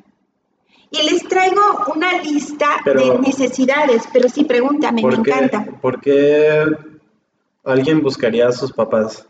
Y 0.97 1.09
les 1.09 1.23
traigo 1.27 1.61
una 1.93 2.21
lista 2.21 2.81
de 2.85 3.19
necesidades, 3.19 4.03
pero 4.13 4.29
sí, 4.29 4.45
pregúntame, 4.45 5.03
me 5.03 5.15
encanta. 5.15 5.65
¿Por 5.81 5.99
qué 5.99 6.65
alguien 7.63 8.01
buscaría 8.01 8.47
a 8.47 8.51
sus 8.51 8.71
papás? 8.71 9.27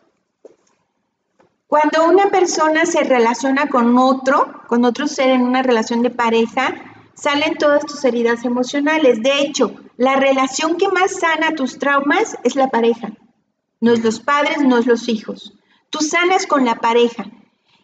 Cuando 1.68 2.06
una 2.06 2.30
persona 2.30 2.86
se 2.86 3.04
relaciona 3.04 3.68
con 3.68 3.98
otro, 3.98 4.62
con 4.68 4.86
otro 4.86 5.08
ser 5.08 5.30
en 5.30 5.42
una 5.42 5.64
relación 5.64 6.04
de 6.04 6.12
pareja, 6.12 6.76
salen 7.16 7.56
todas 7.56 7.86
tus 7.86 8.04
heridas 8.06 8.46
emocionales. 8.46 9.24
De 9.24 9.40
hecho, 9.40 9.74
la 9.98 10.16
relación 10.16 10.78
que 10.78 10.90
más 10.90 11.20
sana 11.20 11.56
tus 11.56 11.80
traumas 11.80 12.38
es 12.44 12.56
la 12.56 12.68
pareja. 12.68 13.14
No 13.82 13.94
es 13.94 14.04
los 14.04 14.20
padres, 14.20 14.62
no 14.62 14.78
es 14.78 14.86
los 14.86 15.10
hijos. 15.10 15.54
Tú 15.90 16.00
sanas 16.00 16.46
con 16.46 16.66
la 16.66 16.76
pareja. 16.76 17.26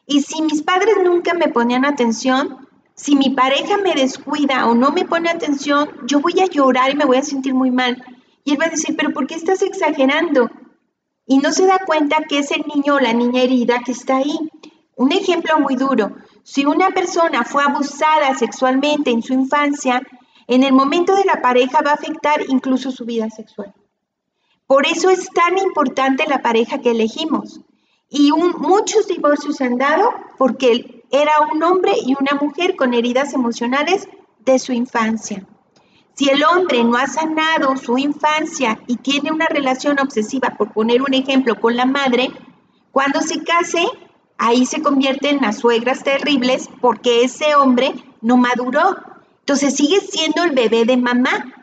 Y 0.05 0.21
si 0.21 0.41
mis 0.41 0.61
padres 0.61 0.97
nunca 1.03 1.33
me 1.33 1.47
ponían 1.47 1.85
atención, 1.85 2.67
si 3.01 3.15
mi 3.15 3.31
pareja 3.31 3.77
me 3.79 3.95
descuida 3.95 4.67
o 4.67 4.75
no 4.75 4.91
me 4.91 5.05
pone 5.05 5.27
atención, 5.27 5.89
yo 6.05 6.19
voy 6.19 6.39
a 6.39 6.45
llorar 6.45 6.91
y 6.91 6.95
me 6.95 7.05
voy 7.05 7.17
a 7.17 7.23
sentir 7.23 7.55
muy 7.55 7.71
mal. 7.71 8.03
Y 8.43 8.51
él 8.51 8.61
va 8.61 8.65
a 8.65 8.69
decir, 8.69 8.95
pero 8.95 9.11
¿por 9.11 9.25
qué 9.25 9.33
estás 9.33 9.63
exagerando? 9.63 10.51
Y 11.25 11.39
no 11.39 11.51
se 11.51 11.65
da 11.65 11.79
cuenta 11.83 12.17
que 12.29 12.37
es 12.37 12.51
el 12.51 12.63
niño 12.75 12.95
o 12.95 12.99
la 12.99 13.13
niña 13.13 13.41
herida 13.41 13.79
que 13.83 13.93
está 13.93 14.17
ahí. 14.17 14.37
Un 14.95 15.11
ejemplo 15.13 15.59
muy 15.59 15.77
duro. 15.77 16.15
Si 16.43 16.67
una 16.67 16.91
persona 16.91 17.43
fue 17.43 17.63
abusada 17.63 18.35
sexualmente 18.35 19.09
en 19.09 19.23
su 19.23 19.33
infancia, 19.33 20.03
en 20.45 20.61
el 20.61 20.73
momento 20.73 21.15
de 21.15 21.25
la 21.25 21.41
pareja 21.41 21.81
va 21.83 21.91
a 21.91 21.95
afectar 21.95 22.43
incluso 22.49 22.91
su 22.91 23.05
vida 23.05 23.31
sexual. 23.31 23.73
Por 24.67 24.85
eso 24.85 25.09
es 25.09 25.27
tan 25.29 25.57
importante 25.57 26.27
la 26.27 26.43
pareja 26.43 26.77
que 26.77 26.91
elegimos. 26.91 27.61
Y 28.09 28.31
muchos 28.31 29.07
divorcios 29.07 29.59
han 29.59 29.79
dado 29.79 30.13
porque 30.37 31.00
era 31.11 31.33
un 31.51 31.61
hombre 31.63 31.93
y 32.05 32.15
una 32.19 32.39
mujer 32.39 32.75
con 32.75 32.93
heridas 32.93 33.33
emocionales 33.33 34.07
de 34.39 34.59
su 34.59 34.71
infancia. 34.73 35.45
Si 36.13 36.29
el 36.29 36.43
hombre 36.43 36.83
no 36.83 36.97
ha 36.97 37.07
sanado 37.07 37.75
su 37.77 37.97
infancia 37.97 38.79
y 38.87 38.97
tiene 38.97 39.31
una 39.31 39.45
relación 39.45 39.99
obsesiva, 39.99 40.55
por 40.57 40.71
poner 40.71 41.01
un 41.01 41.13
ejemplo, 41.13 41.59
con 41.59 41.75
la 41.75 41.85
madre, 41.85 42.29
cuando 42.91 43.21
se 43.21 43.43
case, 43.43 43.85
ahí 44.37 44.65
se 44.65 44.81
convierten 44.81 45.37
en 45.37 45.41
las 45.43 45.59
suegras 45.59 46.03
terribles 46.03 46.69
porque 46.81 47.23
ese 47.23 47.55
hombre 47.55 47.93
no 48.21 48.37
maduró. 48.37 48.97
Entonces 49.39 49.75
sigue 49.75 50.01
siendo 50.01 50.43
el 50.43 50.51
bebé 50.51 50.85
de 50.85 50.97
mamá. 50.97 51.53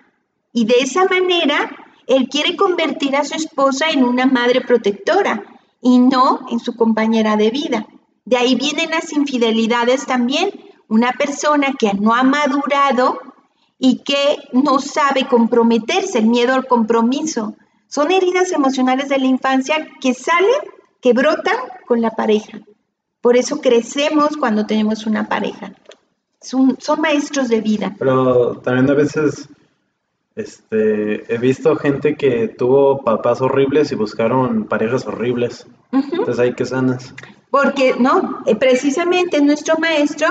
Y 0.52 0.64
de 0.64 0.80
esa 0.80 1.04
manera, 1.04 1.70
él 2.06 2.28
quiere 2.28 2.56
convertir 2.56 3.16
a 3.16 3.24
su 3.24 3.34
esposa 3.34 3.90
en 3.90 4.02
una 4.02 4.26
madre 4.26 4.62
protectora 4.62 5.44
y 5.80 5.98
no 5.98 6.40
en 6.50 6.58
su 6.58 6.74
compañera 6.74 7.36
de 7.36 7.50
vida. 7.50 7.86
De 8.28 8.36
ahí 8.36 8.56
vienen 8.56 8.90
las 8.90 9.10
infidelidades 9.14 10.04
también. 10.04 10.50
Una 10.86 11.12
persona 11.12 11.68
que 11.78 11.94
no 11.94 12.14
ha 12.14 12.22
madurado 12.22 13.18
y 13.78 14.00
que 14.00 14.36
no 14.52 14.80
sabe 14.80 15.26
comprometerse, 15.26 16.18
el 16.18 16.26
miedo 16.26 16.52
al 16.52 16.66
compromiso. 16.66 17.54
Son 17.86 18.10
heridas 18.10 18.52
emocionales 18.52 19.08
de 19.08 19.18
la 19.18 19.24
infancia 19.24 19.88
que 19.98 20.12
salen, 20.12 20.60
que 21.00 21.14
brotan 21.14 21.56
con 21.86 22.02
la 22.02 22.10
pareja. 22.10 22.60
Por 23.22 23.38
eso 23.38 23.62
crecemos 23.62 24.36
cuando 24.36 24.66
tenemos 24.66 25.06
una 25.06 25.26
pareja. 25.26 25.72
Son, 26.38 26.76
son 26.78 27.00
maestros 27.00 27.48
de 27.48 27.62
vida. 27.62 27.96
Pero 27.98 28.58
también 28.58 28.90
a 28.90 28.94
veces 28.94 29.48
este, 30.36 31.34
he 31.34 31.38
visto 31.38 31.76
gente 31.76 32.14
que 32.14 32.48
tuvo 32.48 33.02
papás 33.02 33.40
horribles 33.40 33.90
y 33.90 33.94
buscaron 33.94 34.64
parejas 34.64 35.06
horribles. 35.06 35.66
Entonces 35.92 36.38
hay 36.38 36.52
que 36.52 36.66
sanas. 36.66 37.14
Porque, 37.50 37.94
no, 37.98 38.42
eh, 38.46 38.54
precisamente 38.54 39.40
nuestro 39.40 39.76
maestro, 39.78 40.26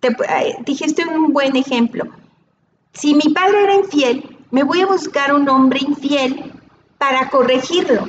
te, 0.00 0.08
eh, 0.08 0.56
dijiste 0.64 1.06
un 1.06 1.32
buen 1.32 1.56
ejemplo 1.56 2.04
si 2.94 3.14
mi 3.14 3.34
padre 3.34 3.64
era 3.64 3.74
infiel, 3.74 4.38
me 4.50 4.62
voy 4.62 4.80
a 4.80 4.86
buscar 4.86 5.34
un 5.34 5.48
hombre 5.48 5.80
infiel 5.80 6.52
para 6.96 7.28
corregirlo. 7.28 8.06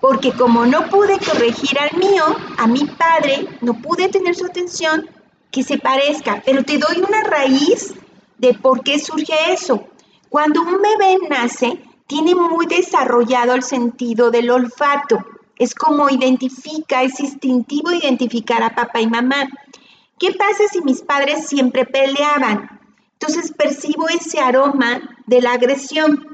Porque 0.00 0.32
como 0.32 0.66
no 0.66 0.88
pude 0.88 1.18
corregir 1.18 1.78
al 1.78 1.98
mío, 1.98 2.24
a 2.58 2.66
mi 2.66 2.84
padre, 2.86 3.48
no 3.60 3.74
pude 3.74 4.08
tener 4.08 4.34
su 4.34 4.46
atención, 4.46 5.08
que 5.50 5.62
se 5.62 5.78
parezca. 5.78 6.42
Pero 6.44 6.64
te 6.64 6.78
doy 6.78 7.02
una 7.06 7.22
raíz 7.22 7.94
de 8.38 8.54
por 8.54 8.82
qué 8.82 8.98
surge 8.98 9.34
eso. 9.52 9.88
Cuando 10.28 10.62
un 10.62 10.78
bebé 10.80 11.18
nace, 11.28 11.82
tiene 12.06 12.34
muy 12.34 12.66
desarrollado 12.66 13.54
el 13.54 13.62
sentido 13.62 14.30
del 14.30 14.50
olfato. 14.50 15.24
Es 15.60 15.74
como 15.74 16.08
identifica, 16.08 17.02
es 17.02 17.20
instintivo 17.20 17.92
identificar 17.92 18.62
a 18.62 18.74
papá 18.74 19.02
y 19.02 19.06
mamá. 19.06 19.46
¿Qué 20.18 20.32
pasa 20.32 20.64
si 20.72 20.80
mis 20.80 21.02
padres 21.02 21.48
siempre 21.48 21.84
peleaban? 21.84 22.80
Entonces 23.12 23.52
percibo 23.52 24.08
ese 24.08 24.40
aroma 24.40 25.18
de 25.26 25.42
la 25.42 25.52
agresión 25.52 26.26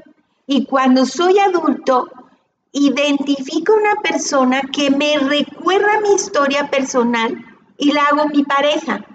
y 0.45 0.65
cuando 0.65 1.05
soy 1.05 1.39
adulto 1.39 2.07
identifico 2.71 3.73
una 3.73 4.01
persona 4.01 4.61
que 4.61 4.91
me 4.91 5.19
recuerda 5.19 5.99
mi 5.99 6.13
historia 6.15 6.69
personal 6.69 7.43
y 7.77 7.91
la 7.91 8.03
hago 8.03 8.29
mi 8.29 8.45
pareja 8.45 9.05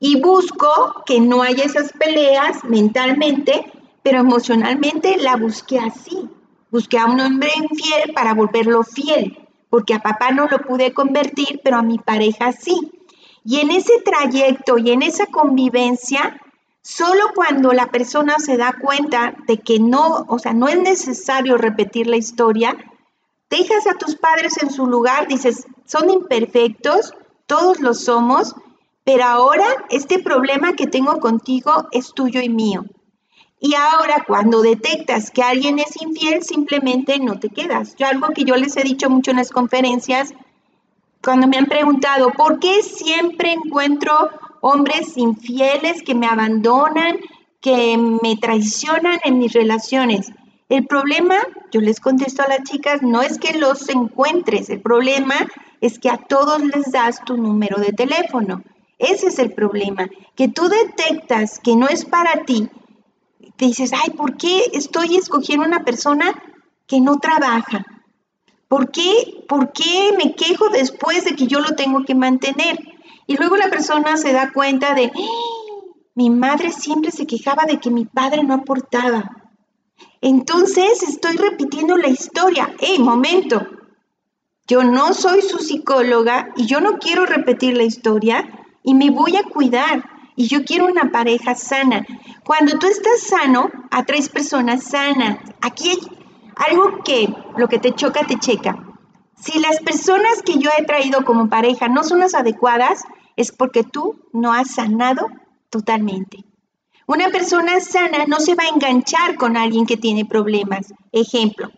y 0.00 0.18
busco 0.18 1.02
que 1.04 1.20
no 1.20 1.42
haya 1.42 1.64
esas 1.64 1.92
peleas 1.92 2.64
mentalmente, 2.64 3.70
pero 4.02 4.20
emocionalmente 4.20 5.18
la 5.18 5.36
busqué 5.36 5.78
así. 5.78 6.26
Busqué 6.70 6.98
a 6.98 7.04
un 7.04 7.20
hombre 7.20 7.50
infiel 7.54 8.14
para 8.14 8.32
volverlo 8.32 8.82
fiel, 8.82 9.47
porque 9.70 9.94
a 9.94 10.00
papá 10.00 10.30
no 10.30 10.46
lo 10.46 10.58
pude 10.58 10.92
convertir, 10.92 11.60
pero 11.62 11.76
a 11.76 11.82
mi 11.82 11.98
pareja 11.98 12.52
sí. 12.52 12.92
Y 13.44 13.60
en 13.60 13.70
ese 13.70 14.00
trayecto 14.04 14.78
y 14.78 14.90
en 14.90 15.02
esa 15.02 15.26
convivencia 15.26 16.40
Solo 16.90 17.32
cuando 17.34 17.72
la 17.72 17.88
persona 17.88 18.38
se 18.38 18.56
da 18.56 18.74
cuenta 18.80 19.34
de 19.46 19.58
que 19.58 19.78
no, 19.78 20.24
o 20.26 20.38
sea, 20.38 20.54
no 20.54 20.68
es 20.68 20.80
necesario 20.80 21.58
repetir 21.58 22.06
la 22.06 22.16
historia, 22.16 22.78
dejas 23.50 23.86
a 23.86 23.98
tus 23.98 24.16
padres 24.16 24.54
en 24.62 24.70
su 24.70 24.86
lugar, 24.86 25.28
dices, 25.28 25.66
son 25.84 26.08
imperfectos, 26.08 27.12
todos 27.46 27.80
lo 27.80 27.92
somos, 27.92 28.54
pero 29.04 29.24
ahora 29.24 29.66
este 29.90 30.18
problema 30.18 30.72
que 30.72 30.86
tengo 30.86 31.20
contigo 31.20 31.88
es 31.92 32.14
tuyo 32.14 32.40
y 32.40 32.48
mío. 32.48 32.86
Y 33.60 33.74
ahora 33.74 34.24
cuando 34.26 34.62
detectas 34.62 35.30
que 35.30 35.42
alguien 35.42 35.78
es 35.78 36.00
infiel, 36.00 36.42
simplemente 36.42 37.18
no 37.18 37.38
te 37.40 37.48
quedas. 37.48 37.96
Yo 37.96 38.06
algo 38.06 38.28
que 38.28 38.44
yo 38.44 38.54
les 38.56 38.76
he 38.76 38.82
dicho 38.82 39.10
mucho 39.10 39.32
en 39.32 39.38
las 39.38 39.50
conferencias, 39.50 40.32
cuando 41.22 41.48
me 41.48 41.58
han 41.58 41.66
preguntado, 41.66 42.30
¿por 42.30 42.60
qué 42.60 42.82
siempre 42.82 43.52
encuentro 43.52 44.30
hombres 44.60 45.16
infieles 45.16 46.02
que 46.02 46.14
me 46.14 46.26
abandonan, 46.26 47.18
que 47.60 47.96
me 47.96 48.36
traicionan 48.36 49.18
en 49.24 49.38
mis 49.38 49.52
relaciones. 49.52 50.30
El 50.68 50.86
problema, 50.86 51.36
yo 51.72 51.80
les 51.80 52.00
contesto 52.00 52.42
a 52.42 52.48
las 52.48 52.62
chicas, 52.64 53.02
no 53.02 53.22
es 53.22 53.38
que 53.38 53.58
los 53.58 53.88
encuentres, 53.88 54.68
el 54.68 54.80
problema 54.80 55.34
es 55.80 55.98
que 55.98 56.10
a 56.10 56.18
todos 56.18 56.62
les 56.62 56.92
das 56.92 57.24
tu 57.24 57.36
número 57.36 57.80
de 57.80 57.92
teléfono. 57.92 58.62
Ese 58.98 59.28
es 59.28 59.38
el 59.38 59.52
problema, 59.52 60.08
que 60.34 60.48
tú 60.48 60.68
detectas 60.68 61.58
que 61.58 61.76
no 61.76 61.88
es 61.88 62.04
para 62.04 62.44
ti, 62.44 62.68
dices, 63.66 63.92
ay, 63.92 64.10
¿por 64.10 64.36
qué 64.36 64.70
estoy 64.72 65.16
escogiendo 65.16 65.66
una 65.66 65.84
persona 65.84 66.34
que 66.86 67.00
no 67.00 67.18
trabaja? 67.18 67.84
¿Por 68.68 68.90
qué, 68.90 69.44
¿Por 69.48 69.72
qué 69.72 70.14
me 70.16 70.34
quejo 70.34 70.68
después 70.68 71.24
de 71.24 71.34
que 71.34 71.46
yo 71.46 71.60
lo 71.60 71.74
tengo 71.74 72.04
que 72.04 72.14
mantener? 72.14 72.78
Y 73.26 73.36
luego 73.36 73.56
la 73.56 73.70
persona 73.70 74.16
se 74.16 74.32
da 74.32 74.52
cuenta 74.52 74.94
de, 74.94 75.12
¡Ah! 75.14 75.68
mi 76.14 76.30
madre 76.30 76.72
siempre 76.72 77.10
se 77.10 77.26
quejaba 77.26 77.64
de 77.64 77.78
que 77.78 77.90
mi 77.90 78.04
padre 78.04 78.42
no 78.42 78.54
aportaba. 78.54 79.38
Entonces 80.20 81.02
estoy 81.02 81.36
repitiendo 81.36 81.96
la 81.96 82.08
historia. 82.08 82.74
¡Ey, 82.80 82.98
momento! 82.98 83.64
Yo 84.66 84.82
no 84.82 85.14
soy 85.14 85.42
su 85.42 85.58
psicóloga 85.58 86.50
y 86.56 86.66
yo 86.66 86.80
no 86.80 86.98
quiero 86.98 87.24
repetir 87.24 87.76
la 87.76 87.84
historia 87.84 88.66
y 88.82 88.94
me 88.94 89.10
voy 89.10 89.36
a 89.36 89.44
cuidar. 89.44 90.17
Y 90.38 90.46
yo 90.46 90.64
quiero 90.64 90.86
una 90.86 91.10
pareja 91.10 91.56
sana. 91.56 92.06
Cuando 92.44 92.78
tú 92.78 92.86
estás 92.86 93.22
sano, 93.22 93.72
atraes 93.90 94.28
personas 94.28 94.84
sanas. 94.84 95.38
Aquí 95.60 95.90
hay 95.90 95.98
algo 96.54 97.02
que 97.02 97.28
lo 97.56 97.66
que 97.66 97.80
te 97.80 97.92
choca, 97.92 98.24
te 98.24 98.38
checa. 98.38 98.76
Si 99.34 99.58
las 99.58 99.80
personas 99.80 100.42
que 100.46 100.58
yo 100.58 100.70
he 100.78 100.84
traído 100.84 101.24
como 101.24 101.48
pareja 101.48 101.88
no 101.88 102.04
son 102.04 102.20
las 102.20 102.36
adecuadas, 102.36 103.02
es 103.34 103.50
porque 103.50 103.82
tú 103.82 104.14
no 104.32 104.52
has 104.52 104.76
sanado 104.76 105.26
totalmente. 105.70 106.44
Una 107.08 107.30
persona 107.30 107.80
sana 107.80 108.26
no 108.28 108.38
se 108.38 108.54
va 108.54 108.62
a 108.62 108.68
enganchar 108.68 109.34
con 109.34 109.56
alguien 109.56 109.86
que 109.86 109.96
tiene 109.96 110.24
problemas. 110.24 110.94
Ejemplo, 111.10 111.68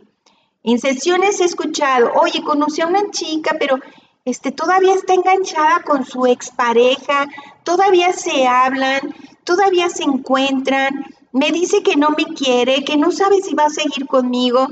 en 0.63 0.79
sesiones 0.79 1.41
he 1.41 1.45
escuchado, 1.45 2.13
oye, 2.13 2.43
conocí 2.43 2.83
a 2.83 2.89
una 2.89 3.11
chica, 3.11 3.57
pero 3.59 3.79
este, 4.25 4.53
todavía 4.53 4.95
está 4.95 5.15
enganchada 5.15 5.83
con 5.83 6.05
su 6.05 6.27
expareja, 6.27 7.27
todavía 7.65 8.13
se 8.13 8.47
hablan, 8.47 9.15
todavía 9.45 9.89
se 9.89 10.05
encuentran, 10.05 11.07
me 11.33 11.51
dice 11.51 11.83
que 11.83 11.97
no 11.97 12.11
me 12.11 12.25
quiere, 12.35 12.85
que 12.85 12.97
no 12.97 13.11
sabe 13.11 13.41
si 13.41 13.55
va 13.55 13.67
a 13.67 13.71
seguir 13.71 14.07
conmigo. 14.07 14.69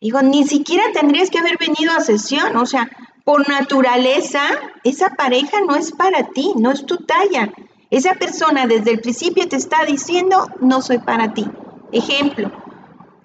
Digo, 0.00 0.22
ni 0.22 0.46
siquiera 0.46 0.84
tendrías 0.92 1.30
que 1.30 1.38
haber 1.38 1.58
venido 1.58 1.92
a 1.92 2.00
sesión, 2.00 2.56
o 2.56 2.66
sea, 2.66 2.88
por 3.24 3.48
naturaleza, 3.48 4.40
esa 4.84 5.10
pareja 5.10 5.60
no 5.60 5.76
es 5.76 5.92
para 5.92 6.28
ti, 6.28 6.52
no 6.56 6.70
es 6.70 6.86
tu 6.86 6.96
talla. 6.98 7.52
Esa 7.90 8.14
persona 8.14 8.66
desde 8.66 8.92
el 8.92 9.00
principio 9.00 9.48
te 9.48 9.56
está 9.56 9.84
diciendo, 9.84 10.46
no 10.60 10.80
soy 10.82 10.98
para 10.98 11.34
ti. 11.34 11.46
Ejemplo, 11.92 12.50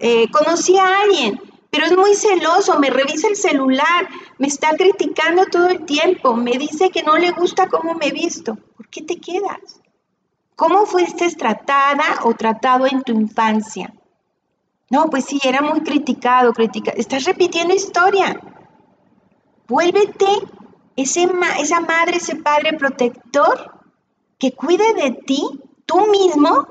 eh, 0.00 0.30
conocí 0.30 0.76
a 0.76 1.00
alguien, 1.00 1.40
pero 1.74 1.86
es 1.86 1.96
muy 1.96 2.14
celoso, 2.14 2.78
me 2.78 2.88
revisa 2.88 3.26
el 3.26 3.34
celular, 3.34 4.08
me 4.38 4.46
está 4.46 4.76
criticando 4.76 5.46
todo 5.46 5.66
el 5.66 5.84
tiempo, 5.84 6.36
me 6.36 6.52
dice 6.52 6.88
que 6.90 7.02
no 7.02 7.16
le 7.18 7.32
gusta 7.32 7.68
cómo 7.68 7.94
me 7.94 8.06
he 8.06 8.12
visto. 8.12 8.54
¿Por 8.76 8.88
qué 8.88 9.02
te 9.02 9.16
quedas? 9.16 9.80
¿Cómo 10.54 10.86
fuiste 10.86 11.28
tratada 11.30 12.20
o 12.22 12.32
tratado 12.34 12.86
en 12.86 13.02
tu 13.02 13.10
infancia? 13.10 13.92
No, 14.88 15.10
pues 15.10 15.24
sí, 15.24 15.40
era 15.42 15.62
muy 15.62 15.80
criticado, 15.80 16.52
criticado. 16.52 16.96
Estás 16.96 17.24
repitiendo 17.24 17.74
historia. 17.74 18.40
Vuélvete 19.66 20.28
ese 20.94 21.28
esa 21.58 21.80
madre, 21.80 22.18
ese 22.18 22.36
padre 22.36 22.74
protector 22.74 23.82
que 24.38 24.52
cuide 24.52 24.94
de 24.94 25.10
ti, 25.10 25.42
tú 25.86 26.06
mismo. 26.06 26.68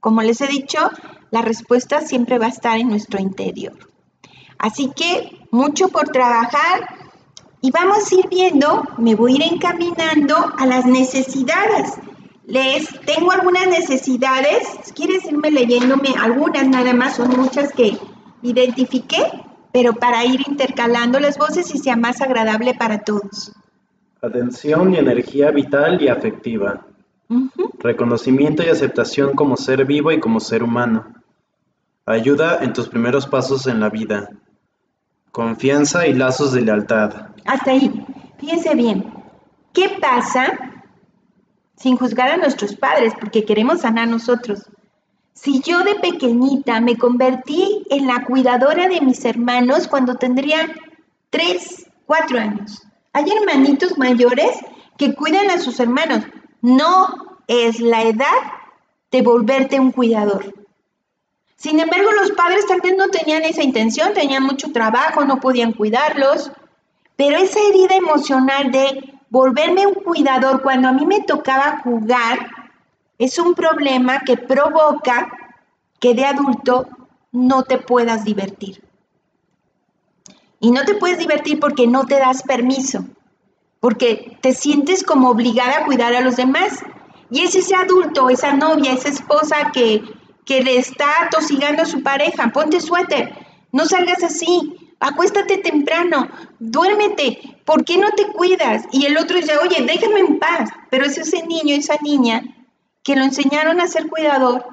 Como 0.00 0.22
les 0.22 0.40
he 0.40 0.48
dicho, 0.48 0.90
la 1.30 1.42
respuesta 1.42 2.00
siempre 2.00 2.40
va 2.40 2.46
a 2.46 2.56
estar 2.56 2.80
en 2.80 2.88
nuestro 2.88 3.20
interior. 3.20 3.93
Así 4.58 4.90
que 4.94 5.38
mucho 5.50 5.88
por 5.88 6.08
trabajar 6.08 6.88
y 7.60 7.70
vamos 7.70 8.10
a 8.10 8.14
ir 8.14 8.28
viendo, 8.28 8.82
me 8.98 9.14
voy 9.14 9.32
a 9.32 9.36
ir 9.36 9.54
encaminando 9.54 10.36
a 10.58 10.66
las 10.66 10.84
necesidades. 10.84 11.94
Les 12.46 12.88
tengo 13.06 13.32
algunas 13.32 13.66
necesidades, 13.68 14.68
¿quieres 14.94 15.24
irme 15.24 15.50
leyéndome 15.50 16.14
algunas 16.20 16.68
nada 16.68 16.92
más? 16.92 17.16
Son 17.16 17.30
muchas 17.30 17.72
que 17.72 17.96
identifiqué, 18.42 19.22
pero 19.72 19.94
para 19.94 20.26
ir 20.26 20.42
intercalando 20.46 21.18
las 21.18 21.38
voces 21.38 21.74
y 21.74 21.78
sea 21.78 21.96
más 21.96 22.20
agradable 22.20 22.74
para 22.74 22.98
todos. 22.98 23.52
Atención 24.20 24.92
y 24.94 24.98
energía 24.98 25.50
vital 25.50 26.02
y 26.02 26.08
afectiva. 26.08 26.86
Reconocimiento 27.78 28.62
y 28.62 28.68
aceptación 28.68 29.34
como 29.34 29.56
ser 29.56 29.86
vivo 29.86 30.12
y 30.12 30.20
como 30.20 30.38
ser 30.38 30.62
humano. 30.62 31.06
Ayuda 32.06 32.58
en 32.62 32.72
tus 32.72 32.88
primeros 32.88 33.26
pasos 33.26 33.66
en 33.66 33.80
la 33.80 33.88
vida. 33.88 34.28
Confianza 35.32 36.06
y 36.06 36.14
lazos 36.14 36.52
de 36.52 36.60
lealtad. 36.60 37.28
Hasta 37.44 37.70
ahí. 37.70 38.06
Fíjense 38.38 38.74
bien. 38.74 39.12
¿Qué 39.72 39.88
pasa 40.00 40.74
sin 41.76 41.96
juzgar 41.96 42.30
a 42.30 42.36
nuestros 42.36 42.76
padres, 42.76 43.12
porque 43.20 43.44
queremos 43.44 43.80
sanar 43.80 44.08
nosotros. 44.08 44.70
Si 45.32 45.60
yo 45.60 45.80
de 45.80 45.96
pequeñita 45.96 46.80
me 46.80 46.96
convertí 46.96 47.84
en 47.90 48.06
la 48.06 48.24
cuidadora 48.24 48.88
de 48.88 49.00
mis 49.00 49.24
hermanos 49.24 49.88
cuando 49.88 50.14
tendría 50.14 50.72
3, 51.30 51.90
4 52.06 52.38
años. 52.38 52.82
Hay 53.12 53.26
hermanitos 53.30 53.98
mayores 53.98 54.58
que 54.96 55.14
cuidan 55.14 55.50
a 55.50 55.58
sus 55.58 55.80
hermanos. 55.80 56.24
No 56.62 57.38
es 57.48 57.80
la 57.80 58.02
edad 58.04 58.26
de 59.10 59.22
volverte 59.22 59.80
un 59.80 59.90
cuidador. 59.90 60.63
Sin 61.64 61.80
embargo, 61.80 62.10
los 62.12 62.32
padres 62.32 62.66
tal 62.66 62.82
vez 62.82 62.94
no 62.94 63.08
tenían 63.08 63.42
esa 63.42 63.62
intención, 63.62 64.12
tenían 64.12 64.42
mucho 64.42 64.70
trabajo, 64.70 65.24
no 65.24 65.40
podían 65.40 65.72
cuidarlos, 65.72 66.52
pero 67.16 67.38
esa 67.38 67.58
herida 67.58 67.94
emocional 67.94 68.70
de 68.70 69.14
volverme 69.30 69.86
un 69.86 69.94
cuidador 69.94 70.60
cuando 70.60 70.88
a 70.88 70.92
mí 70.92 71.06
me 71.06 71.22
tocaba 71.22 71.80
jugar 71.82 72.50
es 73.16 73.38
un 73.38 73.54
problema 73.54 74.20
que 74.26 74.36
provoca 74.36 75.32
que 76.00 76.12
de 76.12 76.26
adulto 76.26 76.86
no 77.32 77.62
te 77.62 77.78
puedas 77.78 78.26
divertir. 78.26 78.84
Y 80.60 80.70
no 80.70 80.84
te 80.84 80.96
puedes 80.96 81.18
divertir 81.18 81.60
porque 81.60 81.86
no 81.86 82.04
te 82.04 82.18
das 82.18 82.42
permiso, 82.42 83.06
porque 83.80 84.36
te 84.42 84.52
sientes 84.52 85.02
como 85.02 85.30
obligada 85.30 85.78
a 85.78 85.86
cuidar 85.86 86.14
a 86.14 86.20
los 86.20 86.36
demás. 86.36 86.84
Y 87.30 87.40
es 87.40 87.54
ese 87.54 87.74
adulto, 87.74 88.28
esa 88.28 88.52
novia, 88.52 88.92
esa 88.92 89.08
esposa 89.08 89.70
que, 89.72 90.04
que 90.44 90.62
le 90.62 90.76
está 90.76 91.28
tosigando 91.30 91.82
a 91.82 91.86
su 91.86 92.02
pareja, 92.02 92.52
ponte 92.52 92.80
suéter, 92.80 93.32
no 93.72 93.86
salgas 93.86 94.22
así, 94.22 94.76
acuéstate 95.00 95.58
temprano, 95.58 96.28
duérmete, 96.58 97.60
¿por 97.64 97.84
qué 97.84 97.98
no 97.98 98.10
te 98.12 98.26
cuidas? 98.28 98.84
Y 98.92 99.06
el 99.06 99.16
otro 99.16 99.36
dice, 99.36 99.56
oye, 99.58 99.84
déjame 99.84 100.20
en 100.20 100.38
paz, 100.38 100.70
pero 100.90 101.04
es 101.04 101.18
ese 101.18 101.46
niño, 101.46 101.74
esa 101.74 101.96
niña 102.02 102.42
que 103.02 103.16
lo 103.16 103.24
enseñaron 103.24 103.80
a 103.80 103.86
ser 103.86 104.08
cuidador 104.08 104.64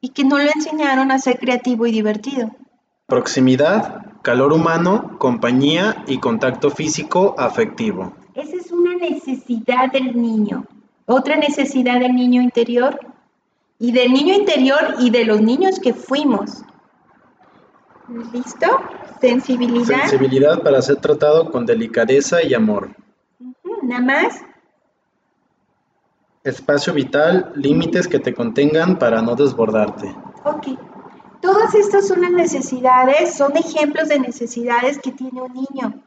y 0.00 0.10
que 0.10 0.24
no 0.24 0.38
lo 0.38 0.50
enseñaron 0.50 1.10
a 1.10 1.18
ser 1.18 1.38
creativo 1.38 1.86
y 1.86 1.92
divertido. 1.92 2.50
Proximidad, 3.06 4.20
calor 4.22 4.52
humano, 4.52 5.16
compañía 5.18 6.04
y 6.06 6.18
contacto 6.18 6.70
físico 6.70 7.34
afectivo. 7.38 8.12
Esa 8.34 8.56
es 8.56 8.70
una 8.70 8.94
necesidad 8.94 9.90
del 9.90 10.20
niño. 10.20 10.66
Otra 11.06 11.36
necesidad 11.36 11.98
del 12.00 12.14
niño 12.14 12.42
interior 12.42 12.98
y 13.78 13.92
del 13.92 14.12
niño 14.12 14.34
interior 14.34 14.96
y 14.98 15.10
de 15.10 15.24
los 15.24 15.40
niños 15.40 15.78
que 15.78 15.94
fuimos. 15.94 16.62
¿Listo? 18.32 18.66
Sensibilidad. 19.20 20.00
Sensibilidad 20.00 20.62
para 20.62 20.80
ser 20.82 20.96
tratado 20.96 21.50
con 21.50 21.66
delicadeza 21.66 22.42
y 22.42 22.54
amor. 22.54 22.90
Nada 23.82 24.02
más. 24.02 24.40
Espacio 26.42 26.94
vital, 26.94 27.52
límites 27.54 28.08
que 28.08 28.18
te 28.18 28.34
contengan 28.34 28.98
para 28.98 29.20
no 29.20 29.34
desbordarte. 29.34 30.14
Ok. 30.44 30.68
Todas 31.40 31.74
estas 31.74 32.08
son 32.08 32.22
las 32.22 32.32
necesidades, 32.32 33.34
son 33.34 33.56
ejemplos 33.56 34.08
de 34.08 34.18
necesidades 34.18 34.98
que 34.98 35.12
tiene 35.12 35.42
un 35.42 35.52
niño. 35.52 36.02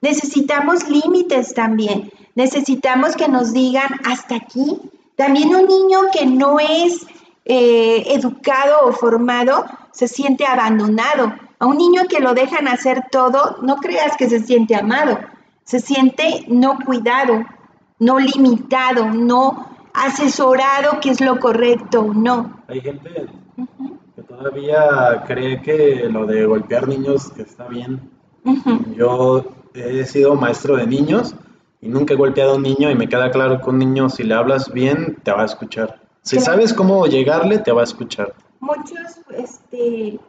Necesitamos 0.00 0.88
límites 0.88 1.54
también. 1.54 2.12
Necesitamos 2.34 3.16
que 3.16 3.28
nos 3.28 3.52
digan 3.52 3.88
hasta 4.04 4.36
aquí. 4.36 4.80
También 5.20 5.54
un 5.54 5.66
niño 5.66 5.98
que 6.10 6.24
no 6.24 6.58
es 6.58 7.06
eh, 7.44 8.04
educado 8.14 8.78
o 8.84 8.92
formado 8.92 9.66
se 9.92 10.08
siente 10.08 10.46
abandonado. 10.46 11.34
A 11.58 11.66
un 11.66 11.76
niño 11.76 12.04
que 12.08 12.20
lo 12.20 12.32
dejan 12.32 12.66
hacer 12.66 13.02
todo, 13.12 13.58
no 13.60 13.76
creas 13.76 14.16
que 14.16 14.30
se 14.30 14.40
siente 14.40 14.74
amado, 14.74 15.18
se 15.64 15.78
siente 15.78 16.46
no 16.48 16.78
cuidado, 16.86 17.44
no 17.98 18.18
limitado, 18.18 19.10
no 19.10 19.68
asesorado 19.92 21.00
que 21.02 21.10
es 21.10 21.20
lo 21.20 21.38
correcto, 21.38 22.12
no. 22.14 22.62
Hay 22.66 22.80
gente 22.80 23.10
que 24.16 24.22
todavía 24.22 25.22
cree 25.26 25.60
que 25.60 26.08
lo 26.10 26.24
de 26.24 26.46
golpear 26.46 26.88
niños 26.88 27.30
que 27.32 27.42
está 27.42 27.68
bien. 27.68 28.00
Yo 28.96 29.44
he 29.74 30.06
sido 30.06 30.34
maestro 30.34 30.76
de 30.76 30.86
niños 30.86 31.34
y 31.80 31.88
nunca 31.88 32.14
he 32.14 32.16
golpeado 32.16 32.52
a 32.52 32.56
un 32.56 32.62
niño 32.62 32.90
y 32.90 32.94
me 32.94 33.08
queda 33.08 33.30
claro 33.30 33.60
que 33.60 33.70
un 33.70 33.78
niño 33.78 34.08
si 34.08 34.22
le 34.22 34.34
hablas 34.34 34.72
bien 34.72 35.16
te 35.22 35.32
va 35.32 35.42
a 35.42 35.46
escuchar. 35.46 36.00
Si 36.22 36.38
sabes 36.38 36.74
cómo 36.74 37.06
llegarle, 37.06 37.58
te 37.58 37.72
va 37.72 37.80
a 37.80 37.84
escuchar 37.84 38.34
muchos, 38.60 39.20
este, 39.36 40.20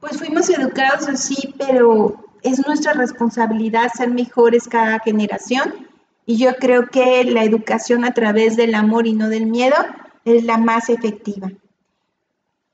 pues 0.00 0.18
fuimos 0.18 0.50
educados 0.50 1.08
así, 1.08 1.54
pero 1.56 2.24
es 2.42 2.64
nuestra 2.66 2.92
responsabilidad 2.92 3.90
ser 3.94 4.10
mejores 4.10 4.68
cada 4.68 4.98
generación. 5.00 5.88
Y 6.26 6.36
yo 6.36 6.54
creo 6.56 6.88
que 6.88 7.24
la 7.24 7.44
educación 7.44 8.04
a 8.04 8.12
través 8.12 8.56
del 8.56 8.74
amor 8.74 9.06
y 9.06 9.14
no 9.14 9.28
del 9.28 9.46
miedo 9.46 9.76
es 10.24 10.44
la 10.44 10.58
más 10.58 10.90
efectiva. 10.90 11.50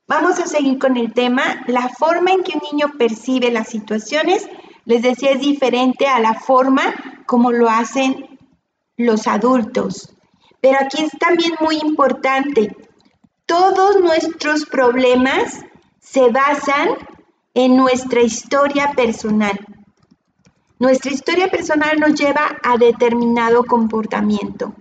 Vamos 0.07 0.39
a 0.39 0.45
seguir 0.45 0.77
con 0.77 0.97
el 0.97 1.13
tema. 1.13 1.63
La 1.67 1.87
forma 1.89 2.31
en 2.31 2.43
que 2.43 2.57
un 2.57 2.61
niño 2.71 2.93
percibe 2.97 3.51
las 3.51 3.69
situaciones, 3.69 4.47
les 4.85 5.01
decía, 5.01 5.31
es 5.31 5.41
diferente 5.41 6.07
a 6.07 6.19
la 6.19 6.35
forma 6.35 6.93
como 7.25 7.51
lo 7.51 7.69
hacen 7.69 8.39
los 8.97 9.27
adultos. 9.27 10.15
Pero 10.61 10.77
aquí 10.81 11.03
es 11.03 11.11
también 11.19 11.53
muy 11.59 11.77
importante. 11.77 12.75
Todos 13.45 14.01
nuestros 14.01 14.65
problemas 14.65 15.63
se 15.99 16.29
basan 16.29 16.89
en 17.53 17.75
nuestra 17.75 18.21
historia 18.21 18.93
personal. 18.95 19.59
Nuestra 20.77 21.11
historia 21.11 21.49
personal 21.49 21.99
nos 21.99 22.15
lleva 22.15 22.57
a 22.63 22.77
determinado 22.77 23.63
comportamiento. 23.63 24.73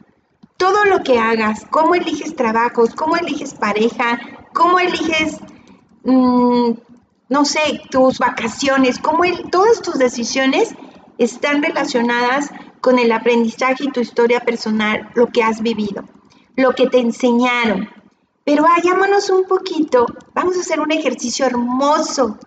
Todo 0.57 0.85
lo 0.85 1.03
que 1.03 1.19
hagas, 1.19 1.67
cómo 1.71 1.95
eliges 1.95 2.35
trabajos, 2.35 2.95
cómo 2.95 3.17
eliges 3.17 3.55
pareja, 3.55 4.19
cómo 4.53 4.79
eliges, 4.79 5.39
mm, 6.03 6.73
no 7.29 7.45
sé, 7.45 7.81
tus 7.91 8.19
vacaciones, 8.19 8.99
cómo 8.99 9.23
todas 9.51 9.81
tus 9.83 9.99
decisiones 9.99 10.75
están 11.19 11.63
relacionadas 11.63 12.51
con 12.81 12.99
el 12.99 13.13
aprendizaje 13.13 13.85
y 13.85 13.91
tu 13.91 14.01
historia 14.01 14.41
personal, 14.41 15.11
lo 15.15 15.29
que 15.29 15.43
has 15.43 15.63
vivido, 15.63 16.05
lo 16.57 16.73
que 16.73 16.89
te 16.89 16.99
enseñaron. 16.99 17.89
Pero 18.45 18.65
vayámonos 18.65 19.31
un 19.31 19.45
poquito, 19.45 20.07
vamos 20.35 20.57
a 20.57 20.61
hacer 20.61 20.81
un 20.81 20.93
ejercicio 20.93 21.47
hermoso 21.47 22.39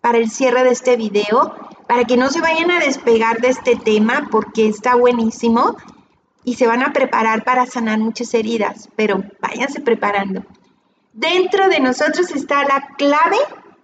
para 0.00 0.18
el 0.18 0.30
cierre 0.30 0.62
de 0.62 0.70
este 0.70 0.96
video, 0.96 1.54
para 1.88 2.04
que 2.04 2.16
no 2.16 2.30
se 2.30 2.40
vayan 2.40 2.70
a 2.70 2.78
despegar 2.78 3.40
de 3.40 3.48
este 3.48 3.74
tema 3.74 4.28
porque 4.30 4.68
está 4.68 4.94
buenísimo 4.94 5.76
y 6.44 6.54
se 6.54 6.68
van 6.68 6.82
a 6.82 6.92
preparar 6.92 7.42
para 7.42 7.66
sanar 7.66 7.98
muchas 7.98 8.32
heridas, 8.32 8.88
pero 8.94 9.24
váyanse 9.40 9.80
preparando. 9.80 10.44
Dentro 11.12 11.68
de 11.68 11.80
nosotros 11.80 12.30
está 12.30 12.62
la 12.62 12.94
clave 12.96 13.36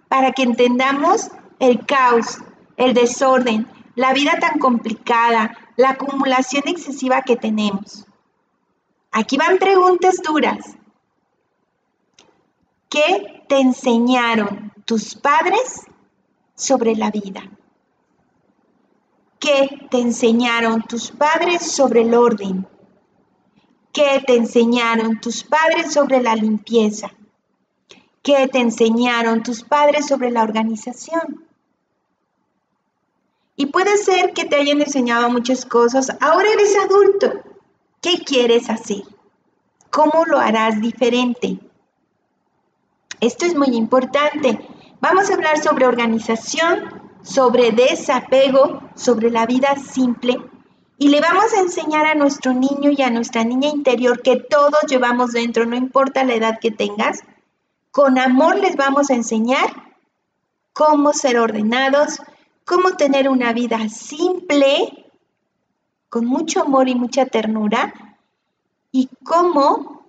para 0.07 0.31
que 0.31 0.43
entendamos 0.43 1.29
el 1.59 1.85
caos, 1.85 2.39
el 2.77 2.93
desorden, 2.93 3.67
la 3.95 4.13
vida 4.13 4.37
tan 4.39 4.59
complicada, 4.59 5.57
la 5.75 5.91
acumulación 5.91 6.63
excesiva 6.67 7.21
que 7.23 7.35
tenemos. 7.35 8.05
Aquí 9.11 9.37
van 9.37 9.57
preguntas 9.57 10.17
duras. 10.23 10.77
¿Qué 12.89 13.43
te 13.49 13.59
enseñaron 13.59 14.71
tus 14.85 15.15
padres 15.15 15.85
sobre 16.55 16.95
la 16.95 17.11
vida? 17.11 17.41
¿Qué 19.39 19.87
te 19.91 19.99
enseñaron 19.99 20.83
tus 20.83 21.11
padres 21.11 21.71
sobre 21.71 22.01
el 22.01 22.13
orden? 22.13 22.67
¿Qué 23.91 24.23
te 24.25 24.35
enseñaron 24.35 25.19
tus 25.19 25.43
padres 25.43 25.93
sobre 25.93 26.21
la 26.21 26.35
limpieza? 26.35 27.11
¿Qué 28.27 28.45
te 28.49 28.59
enseñaron 28.59 29.41
tus 29.41 29.63
padres 29.63 30.07
sobre 30.07 30.31
la 30.31 30.43
organización? 30.43 31.45
Y 33.55 33.67
puede 33.67 33.95
ser 33.95 34.33
que 34.33 34.43
te 34.43 34.57
hayan 34.57 34.81
enseñado 34.81 35.29
muchas 35.29 35.65
cosas. 35.65 36.11
Ahora 36.19 36.49
eres 36.51 36.75
adulto. 36.75 37.39
¿Qué 38.01 38.25
quieres 38.25 38.69
hacer? 38.69 39.03
¿Cómo 39.91 40.25
lo 40.25 40.39
harás 40.39 40.81
diferente? 40.81 41.57
Esto 43.21 43.45
es 43.45 43.55
muy 43.55 43.69
importante. 43.77 44.59
Vamos 44.99 45.29
a 45.29 45.35
hablar 45.35 45.63
sobre 45.63 45.87
organización, 45.87 47.01
sobre 47.21 47.71
desapego, 47.71 48.81
sobre 48.93 49.31
la 49.31 49.45
vida 49.45 49.73
simple 49.77 50.37
y 50.97 51.07
le 51.07 51.21
vamos 51.21 51.53
a 51.53 51.61
enseñar 51.61 52.05
a 52.05 52.15
nuestro 52.15 52.51
niño 52.51 52.91
y 52.91 53.01
a 53.03 53.09
nuestra 53.09 53.45
niña 53.45 53.69
interior 53.69 54.21
que 54.21 54.35
todos 54.35 54.81
llevamos 54.89 55.31
dentro, 55.31 55.65
no 55.65 55.77
importa 55.77 56.25
la 56.25 56.33
edad 56.33 56.59
que 56.59 56.71
tengas. 56.71 57.23
Con 57.97 58.19
amor 58.19 58.59
les 58.59 58.75
vamos 58.75 59.09
a 59.09 59.15
enseñar 59.15 59.73
cómo 60.71 61.13
ser 61.13 61.39
ordenados, 61.39 62.21
cómo 62.63 62.91
tener 62.91 63.27
una 63.27 63.53
vida 63.53 63.89
simple, 63.89 65.09
con 66.07 66.27
mucho 66.27 66.61
amor 66.61 66.89
y 66.89 66.93
mucha 66.93 67.25
ternura, 67.25 67.91
y 68.91 69.09
cómo 69.25 70.05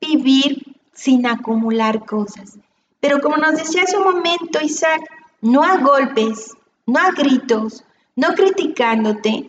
vivir 0.00 0.74
sin 0.92 1.24
acumular 1.24 2.04
cosas. 2.04 2.58
Pero 2.98 3.20
como 3.20 3.36
nos 3.36 3.54
decía 3.54 3.84
hace 3.84 3.98
un 3.98 4.14
momento 4.14 4.58
Isaac, 4.60 5.02
no 5.42 5.62
a 5.62 5.76
golpes, 5.76 6.56
no 6.86 6.98
a 6.98 7.12
gritos, 7.12 7.84
no 8.16 8.34
criticándote. 8.34 9.48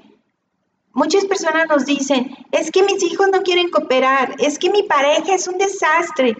Muchas 0.94 1.26
personas 1.26 1.68
nos 1.68 1.88
dicen, 1.88 2.38
es 2.52 2.70
que 2.70 2.84
mis 2.84 3.02
hijos 3.02 3.30
no 3.34 3.42
quieren 3.42 3.72
cooperar, 3.72 4.36
es 4.38 4.60
que 4.60 4.70
mi 4.70 4.84
pareja 4.84 5.34
es 5.34 5.48
un 5.48 5.58
desastre. 5.58 6.38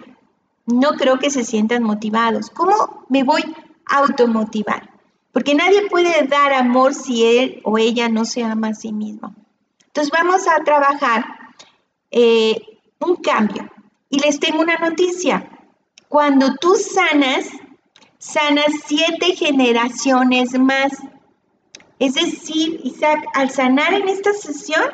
No 0.66 0.92
creo 0.92 1.18
que 1.18 1.30
se 1.30 1.44
sientan 1.44 1.82
motivados. 1.82 2.50
¿Cómo 2.50 3.04
me 3.08 3.22
voy 3.22 3.42
a 3.86 3.98
automotivar? 3.98 4.90
Porque 5.32 5.54
nadie 5.54 5.88
puede 5.88 6.26
dar 6.26 6.52
amor 6.52 6.94
si 6.94 7.24
él 7.24 7.60
o 7.64 7.76
ella 7.76 8.08
no 8.08 8.24
se 8.24 8.44
ama 8.44 8.68
a 8.68 8.74
sí 8.74 8.92
mismo. 8.92 9.34
Entonces 9.86 10.12
vamos 10.12 10.46
a 10.48 10.62
trabajar 10.64 11.24
eh, 12.10 12.60
un 13.00 13.16
cambio. 13.16 13.70
Y 14.08 14.20
les 14.20 14.38
tengo 14.38 14.60
una 14.60 14.76
noticia. 14.78 15.50
Cuando 16.08 16.54
tú 16.54 16.76
sanas, 16.76 17.48
sanas 18.18 18.72
siete 18.86 19.34
generaciones 19.36 20.58
más. 20.58 20.92
Es 21.98 22.14
decir, 22.14 22.80
Isaac, 22.84 23.24
al 23.34 23.50
sanar 23.50 23.92
en 23.92 24.08
esta 24.08 24.32
sesión, 24.32 24.84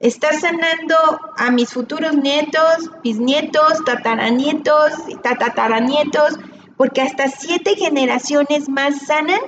estás 0.00 0.40
sanando 0.40 0.96
a 1.36 1.50
mis 1.50 1.72
futuros 1.72 2.14
nietos, 2.16 2.90
bisnietos, 3.04 3.84
tataranietos 3.84 4.92
tataranietos, 5.22 6.38
porque 6.76 7.02
hasta 7.02 7.28
siete 7.28 7.76
generaciones 7.76 8.68
más 8.68 9.06
sanan 9.06 9.40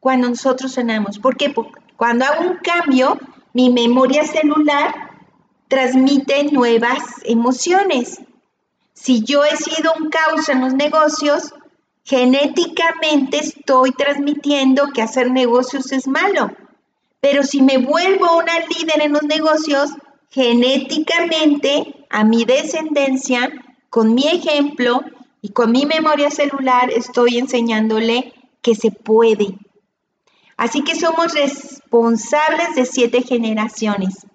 cuando 0.00 0.30
nosotros 0.30 0.72
sanamos. 0.72 1.18
¿Por 1.18 1.36
qué? 1.36 1.50
Porque 1.50 1.78
cuando 1.96 2.24
hago 2.24 2.48
un 2.48 2.56
cambio, 2.56 3.18
mi 3.52 3.68
memoria 3.68 4.24
celular 4.24 5.10
transmite 5.68 6.44
nuevas 6.44 6.98
emociones. 7.24 8.22
Si 8.94 9.22
yo 9.22 9.44
he 9.44 9.56
sido 9.56 9.92
un 10.00 10.08
caos 10.08 10.48
en 10.48 10.62
los 10.62 10.72
negocios, 10.72 11.52
genéticamente 12.04 13.38
estoy 13.38 13.92
transmitiendo 13.92 14.88
que 14.94 15.02
hacer 15.02 15.30
negocios 15.30 15.92
es 15.92 16.08
malo. 16.08 16.50
Pero 17.20 17.42
si 17.42 17.62
me 17.62 17.78
vuelvo 17.78 18.38
una 18.38 18.58
líder 18.60 19.02
en 19.02 19.12
los 19.12 19.22
negocios, 19.22 19.90
genéticamente 20.30 22.06
a 22.08 22.24
mi 22.24 22.44
descendencia, 22.44 23.50
con 23.90 24.14
mi 24.14 24.26
ejemplo 24.28 25.02
y 25.42 25.50
con 25.50 25.72
mi 25.72 25.86
memoria 25.86 26.30
celular, 26.30 26.90
estoy 26.90 27.38
enseñándole 27.38 28.32
que 28.62 28.74
se 28.74 28.90
puede. 28.90 29.58
Así 30.56 30.82
que 30.82 30.94
somos 30.94 31.34
responsables 31.34 32.74
de 32.74 32.84
siete 32.84 33.22
generaciones. 33.22 34.26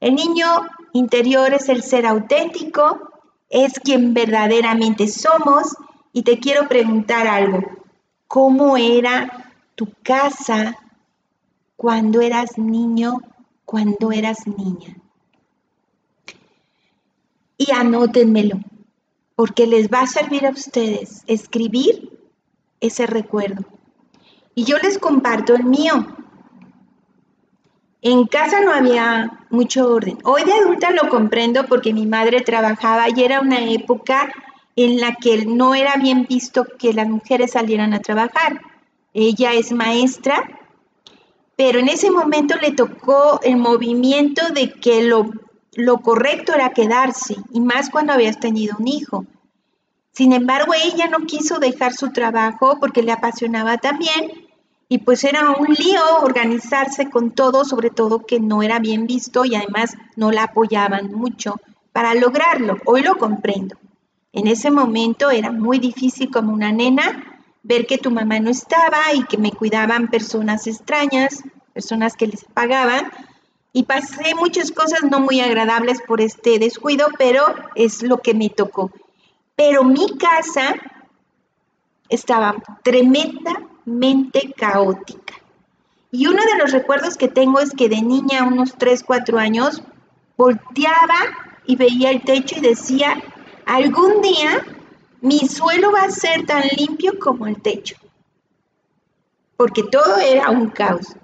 El 0.00 0.14
niño 0.14 0.46
interior 0.92 1.54
es 1.54 1.68
el 1.68 1.82
ser 1.82 2.06
auténtico, 2.06 3.10
es 3.48 3.80
quien 3.80 4.14
verdaderamente 4.14 5.08
somos 5.08 5.74
y 6.12 6.22
te 6.22 6.38
quiero 6.38 6.68
preguntar 6.68 7.26
algo. 7.26 7.60
¿Cómo 8.28 8.76
era 8.76 9.54
tu 9.74 9.88
casa 10.02 10.76
cuando 11.76 12.20
eras 12.20 12.58
niño, 12.58 13.20
cuando 13.64 14.12
eras 14.12 14.46
niña? 14.46 14.96
Y 17.58 17.70
anótenmelo, 17.72 18.58
porque 19.34 19.66
les 19.66 19.88
va 19.88 20.00
a 20.00 20.06
servir 20.06 20.46
a 20.46 20.50
ustedes 20.50 21.22
escribir 21.26 22.10
ese 22.80 23.06
recuerdo. 23.06 23.64
Y 24.54 24.64
yo 24.64 24.78
les 24.78 24.98
comparto 24.98 25.54
el 25.54 25.64
mío. 25.64 26.06
En 28.02 28.26
casa 28.26 28.60
no 28.60 28.72
había 28.72 29.40
mucho 29.50 29.92
orden. 29.92 30.18
Hoy 30.24 30.44
de 30.44 30.52
adulta 30.52 30.90
lo 30.90 31.08
comprendo 31.08 31.66
porque 31.66 31.92
mi 31.92 32.06
madre 32.06 32.40
trabajaba 32.40 33.06
y 33.08 33.22
era 33.22 33.40
una 33.40 33.60
época 33.60 34.32
en 34.76 35.00
la 35.00 35.14
que 35.14 35.44
no 35.46 35.74
era 35.74 35.96
bien 35.96 36.26
visto 36.28 36.66
que 36.78 36.92
las 36.92 37.08
mujeres 37.08 37.52
salieran 37.52 37.94
a 37.94 38.00
trabajar. 38.00 38.60
Ella 39.14 39.54
es 39.54 39.72
maestra, 39.72 40.65
pero 41.56 41.78
en 41.78 41.88
ese 41.88 42.10
momento 42.10 42.54
le 42.56 42.72
tocó 42.72 43.40
el 43.42 43.56
movimiento 43.56 44.50
de 44.50 44.72
que 44.72 45.02
lo, 45.02 45.30
lo 45.74 45.98
correcto 45.98 46.54
era 46.54 46.70
quedarse, 46.70 47.36
y 47.50 47.60
más 47.60 47.90
cuando 47.90 48.12
habías 48.12 48.38
tenido 48.38 48.76
un 48.78 48.86
hijo. 48.86 49.26
Sin 50.12 50.32
embargo, 50.32 50.72
ella 50.74 51.08
no 51.08 51.26
quiso 51.26 51.58
dejar 51.58 51.92
su 51.92 52.10
trabajo 52.12 52.78
porque 52.80 53.02
le 53.02 53.12
apasionaba 53.12 53.78
también 53.78 54.46
y 54.88 54.98
pues 54.98 55.24
era 55.24 55.50
un 55.50 55.74
lío 55.74 56.00
organizarse 56.22 57.10
con 57.10 57.32
todo, 57.32 57.64
sobre 57.64 57.90
todo 57.90 58.24
que 58.24 58.40
no 58.40 58.62
era 58.62 58.78
bien 58.78 59.06
visto 59.06 59.44
y 59.44 59.54
además 59.54 59.96
no 60.14 60.30
la 60.30 60.44
apoyaban 60.44 61.12
mucho 61.12 61.60
para 61.92 62.14
lograrlo. 62.14 62.78
Hoy 62.84 63.02
lo 63.02 63.16
comprendo. 63.16 63.76
En 64.32 64.46
ese 64.46 64.70
momento 64.70 65.30
era 65.30 65.50
muy 65.50 65.78
difícil 65.78 66.30
como 66.30 66.52
una 66.52 66.70
nena 66.70 67.35
ver 67.66 67.86
que 67.86 67.98
tu 67.98 68.10
mamá 68.12 68.38
no 68.38 68.50
estaba 68.50 69.12
y 69.12 69.24
que 69.24 69.38
me 69.38 69.50
cuidaban 69.50 70.08
personas 70.08 70.66
extrañas, 70.68 71.42
personas 71.74 72.14
que 72.16 72.28
les 72.28 72.44
pagaban. 72.44 73.10
Y 73.72 73.82
pasé 73.82 74.34
muchas 74.36 74.70
cosas 74.70 75.02
no 75.02 75.20
muy 75.20 75.40
agradables 75.40 76.00
por 76.06 76.20
este 76.20 76.58
descuido, 76.58 77.08
pero 77.18 77.44
es 77.74 78.02
lo 78.02 78.18
que 78.18 78.34
me 78.34 78.48
tocó. 78.48 78.90
Pero 79.56 79.82
mi 79.82 80.16
casa 80.16 80.76
estaba 82.08 82.54
tremendamente 82.84 84.54
caótica. 84.56 85.34
Y 86.12 86.28
uno 86.28 86.42
de 86.44 86.58
los 86.58 86.70
recuerdos 86.70 87.16
que 87.16 87.28
tengo 87.28 87.58
es 87.58 87.72
que 87.72 87.88
de 87.88 88.00
niña, 88.00 88.44
unos 88.44 88.74
3, 88.78 89.02
4 89.02 89.38
años, 89.38 89.82
volteaba 90.36 91.18
y 91.66 91.74
veía 91.74 92.10
el 92.10 92.22
techo 92.22 92.56
y 92.58 92.60
decía, 92.60 93.20
algún 93.66 94.22
día 94.22 94.64
mi 95.26 95.40
suelo 95.40 95.90
va 95.90 96.02
a 96.02 96.10
ser 96.10 96.46
tan 96.46 96.62
limpio 96.78 97.18
como 97.18 97.48
el 97.48 97.60
techo. 97.60 97.96
Porque 99.56 99.82
todo 99.82 100.18
era 100.18 100.50
un 100.50 100.70
caos. 100.70 101.16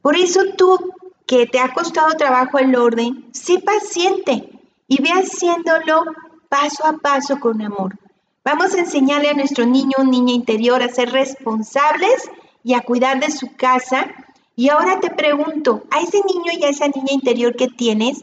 Por 0.00 0.14
eso 0.14 0.40
tú, 0.56 0.78
que 1.26 1.48
te 1.48 1.58
ha 1.58 1.72
costado 1.72 2.12
trabajo 2.12 2.60
el 2.60 2.76
orden, 2.76 3.26
sé 3.32 3.58
paciente 3.58 4.48
y 4.86 5.02
ve 5.02 5.08
haciéndolo 5.08 6.04
paso 6.48 6.86
a 6.86 6.98
paso 6.98 7.40
con 7.40 7.60
amor. 7.60 7.98
Vamos 8.44 8.72
a 8.74 8.78
enseñarle 8.78 9.30
a 9.30 9.34
nuestro 9.34 9.66
niño 9.66 9.96
o 9.98 10.04
niña 10.04 10.34
interior 10.34 10.80
a 10.80 10.88
ser 10.88 11.10
responsables 11.10 12.30
y 12.62 12.74
a 12.74 12.82
cuidar 12.82 13.18
de 13.18 13.32
su 13.32 13.56
casa. 13.56 14.12
Y 14.54 14.68
ahora 14.68 15.00
te 15.00 15.10
pregunto, 15.10 15.82
a 15.90 16.00
ese 16.02 16.18
niño 16.18 16.52
y 16.56 16.64
a 16.64 16.68
esa 16.68 16.86
niña 16.86 17.12
interior 17.12 17.56
que 17.56 17.66
tienes, 17.66 18.22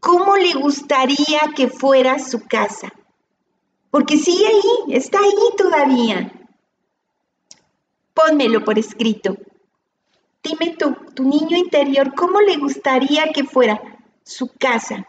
¿cómo 0.00 0.36
le 0.36 0.52
gustaría 0.52 1.40
que 1.56 1.68
fuera 1.68 2.18
su 2.18 2.40
casa? 2.46 2.92
Porque 3.92 4.18
sigue 4.18 4.48
ahí, 4.48 4.96
está 4.96 5.20
ahí 5.20 5.56
todavía. 5.56 6.32
Pónmelo 8.12 8.64
por 8.64 8.76
escrito. 8.76 9.36
Dime 10.42 10.74
tú, 10.76 10.96
tu 11.14 11.22
niño 11.22 11.56
interior, 11.56 12.12
¿cómo 12.16 12.40
le 12.40 12.56
gustaría 12.56 13.32
que 13.32 13.44
fuera 13.44 13.80
su 14.24 14.48
casa? 14.48 15.06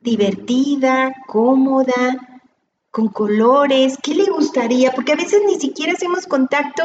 divertida, 0.00 1.14
cómoda, 1.26 2.42
con 2.90 3.08
colores, 3.08 3.98
¿qué 4.02 4.14
le 4.14 4.26
gustaría? 4.30 4.92
Porque 4.92 5.12
a 5.12 5.16
veces 5.16 5.42
ni 5.46 5.56
siquiera 5.56 5.92
hacemos 5.92 6.26
contacto 6.26 6.82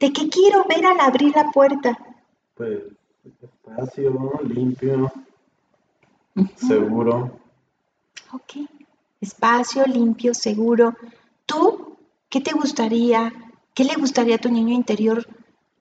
de 0.00 0.12
qué 0.12 0.28
quiero 0.28 0.64
ver 0.68 0.84
al 0.86 1.00
abrir 1.00 1.34
la 1.34 1.50
puerta. 1.50 1.96
Pues 2.54 2.80
espacio, 3.42 4.32
limpio, 4.44 5.12
seguro. 6.56 7.38
Ok, 8.32 8.68
espacio, 9.24 9.84
limpio, 9.86 10.34
seguro. 10.34 10.94
¿Tú 11.46 11.96
qué 12.28 12.40
te 12.40 12.52
gustaría, 12.52 13.32
qué 13.74 13.84
le 13.84 13.94
gustaría 13.94 14.36
a 14.36 14.38
tu 14.38 14.50
niño 14.50 14.74
interior 14.74 15.26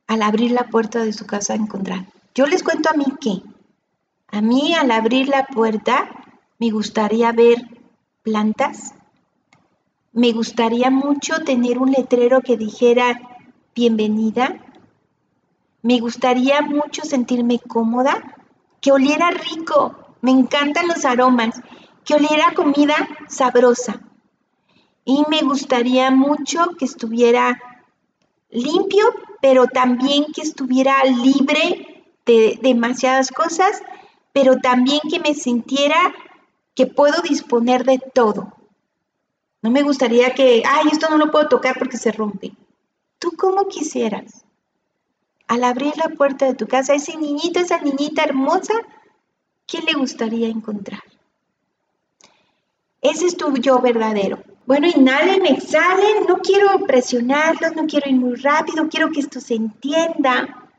al 0.07 0.21
abrir 0.21 0.51
la 0.51 0.69
puerta 0.69 1.03
de 1.03 1.13
su 1.13 1.25
casa 1.25 1.55
encontrar? 1.55 2.05
Yo 2.35 2.45
les 2.47 2.63
cuento 2.63 2.89
a 2.89 2.93
mí 2.93 3.05
qué. 3.21 3.41
A 4.27 4.41
mí 4.41 4.73
al 4.73 4.89
abrir 4.89 5.29
la 5.29 5.45
puerta 5.45 6.09
me 6.59 6.71
gustaría 6.71 7.31
ver 7.31 7.57
plantas. 8.23 8.95
Me 10.11 10.31
gustaría 10.31 10.89
mucho 10.89 11.43
tener 11.43 11.77
un 11.77 11.91
letrero 11.91 12.41
que 12.41 12.57
dijera 12.57 13.19
bienvenida. 13.75 14.59
Me 15.81 15.99
gustaría 15.99 16.61
mucho 16.61 17.03
sentirme 17.03 17.59
cómoda, 17.59 18.35
que 18.79 18.91
oliera 18.91 19.31
rico. 19.31 19.95
Me 20.21 20.31
encantan 20.31 20.87
los 20.87 21.05
aromas, 21.05 21.61
que 22.05 22.15
oliera 22.15 22.53
comida 22.53 22.95
sabrosa. 23.27 24.01
Y 25.05 25.23
me 25.29 25.41
gustaría 25.41 26.11
mucho 26.11 26.75
que 26.77 26.85
estuviera 26.85 27.61
limpio, 28.49 29.13
pero 29.41 29.67
también 29.67 30.25
que 30.33 30.41
estuviera 30.41 31.03
libre 31.03 32.05
de 32.25 32.57
demasiadas 32.61 33.31
cosas, 33.31 33.81
pero 34.31 34.57
también 34.57 35.01
que 35.09 35.19
me 35.19 35.33
sintiera 35.33 35.97
que 36.75 36.87
puedo 36.87 37.21
disponer 37.21 37.83
de 37.83 37.99
todo. 37.99 38.53
No 39.61 39.69
me 39.69 39.83
gustaría 39.83 40.33
que, 40.33 40.63
ay, 40.65 40.87
esto 40.91 41.09
no 41.09 41.17
lo 41.17 41.31
puedo 41.31 41.47
tocar 41.47 41.77
porque 41.77 41.97
se 41.97 42.11
rompe. 42.11 42.53
¿Tú 43.19 43.31
cómo 43.37 43.67
quisieras? 43.67 44.43
Al 45.47 45.63
abrir 45.63 45.93
la 45.97 46.09
puerta 46.09 46.45
de 46.45 46.55
tu 46.55 46.67
casa, 46.67 46.93
ese 46.93 47.17
niñito, 47.17 47.59
esa 47.59 47.79
niñita 47.79 48.23
hermosa, 48.23 48.73
¿qué 49.65 49.79
le 49.81 49.93
gustaría 49.93 50.47
encontrar? 50.47 51.01
Ese 53.03 53.25
es 53.25 53.35
tu 53.35 53.53
yo 53.57 53.79
verdadero. 53.79 54.39
Bueno, 54.65 54.87
inhalen, 54.87 55.45
exhalen, 55.45 56.25
no 56.27 56.37
quiero 56.37 56.79
presionarlos, 56.87 57.75
no 57.75 57.85
quiero 57.85 58.09
ir 58.09 58.15
muy 58.15 58.35
rápido, 58.35 58.87
quiero 58.87 59.11
que 59.11 59.19
esto 59.19 59.41
se 59.41 59.55
entienda. 59.55 60.69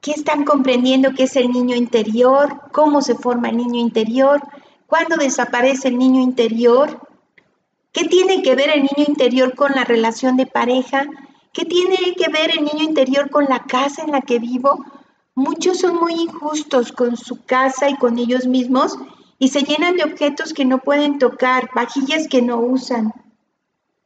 ¿Qué 0.00 0.12
están 0.12 0.44
comprendiendo 0.44 1.12
que 1.14 1.24
es 1.24 1.34
el 1.34 1.50
niño 1.50 1.74
interior? 1.74 2.62
¿Cómo 2.70 3.02
se 3.02 3.16
forma 3.16 3.48
el 3.48 3.56
niño 3.56 3.80
interior? 3.80 4.40
¿Cuándo 4.86 5.16
desaparece 5.16 5.88
el 5.88 5.98
niño 5.98 6.22
interior? 6.22 7.00
¿Qué 7.90 8.04
tiene 8.04 8.40
que 8.40 8.54
ver 8.54 8.70
el 8.70 8.82
niño 8.82 9.04
interior 9.08 9.56
con 9.56 9.72
la 9.72 9.82
relación 9.82 10.36
de 10.36 10.46
pareja? 10.46 11.04
¿Qué 11.52 11.64
tiene 11.64 11.96
que 12.16 12.30
ver 12.30 12.52
el 12.56 12.64
niño 12.64 12.84
interior 12.84 13.28
con 13.28 13.46
la 13.46 13.64
casa 13.64 14.02
en 14.04 14.12
la 14.12 14.20
que 14.20 14.38
vivo? 14.38 14.84
Muchos 15.34 15.80
son 15.80 15.96
muy 15.96 16.12
injustos 16.12 16.92
con 16.92 17.16
su 17.16 17.44
casa 17.44 17.90
y 17.90 17.96
con 17.96 18.18
ellos 18.18 18.46
mismos 18.46 18.96
y 19.38 19.48
se 19.48 19.62
llenan 19.62 19.96
de 19.96 20.04
objetos 20.04 20.52
que 20.52 20.64
no 20.64 20.78
pueden 20.78 21.18
tocar, 21.18 21.70
vajillas 21.74 22.26
que 22.28 22.42
no 22.42 22.58
usan, 22.58 23.12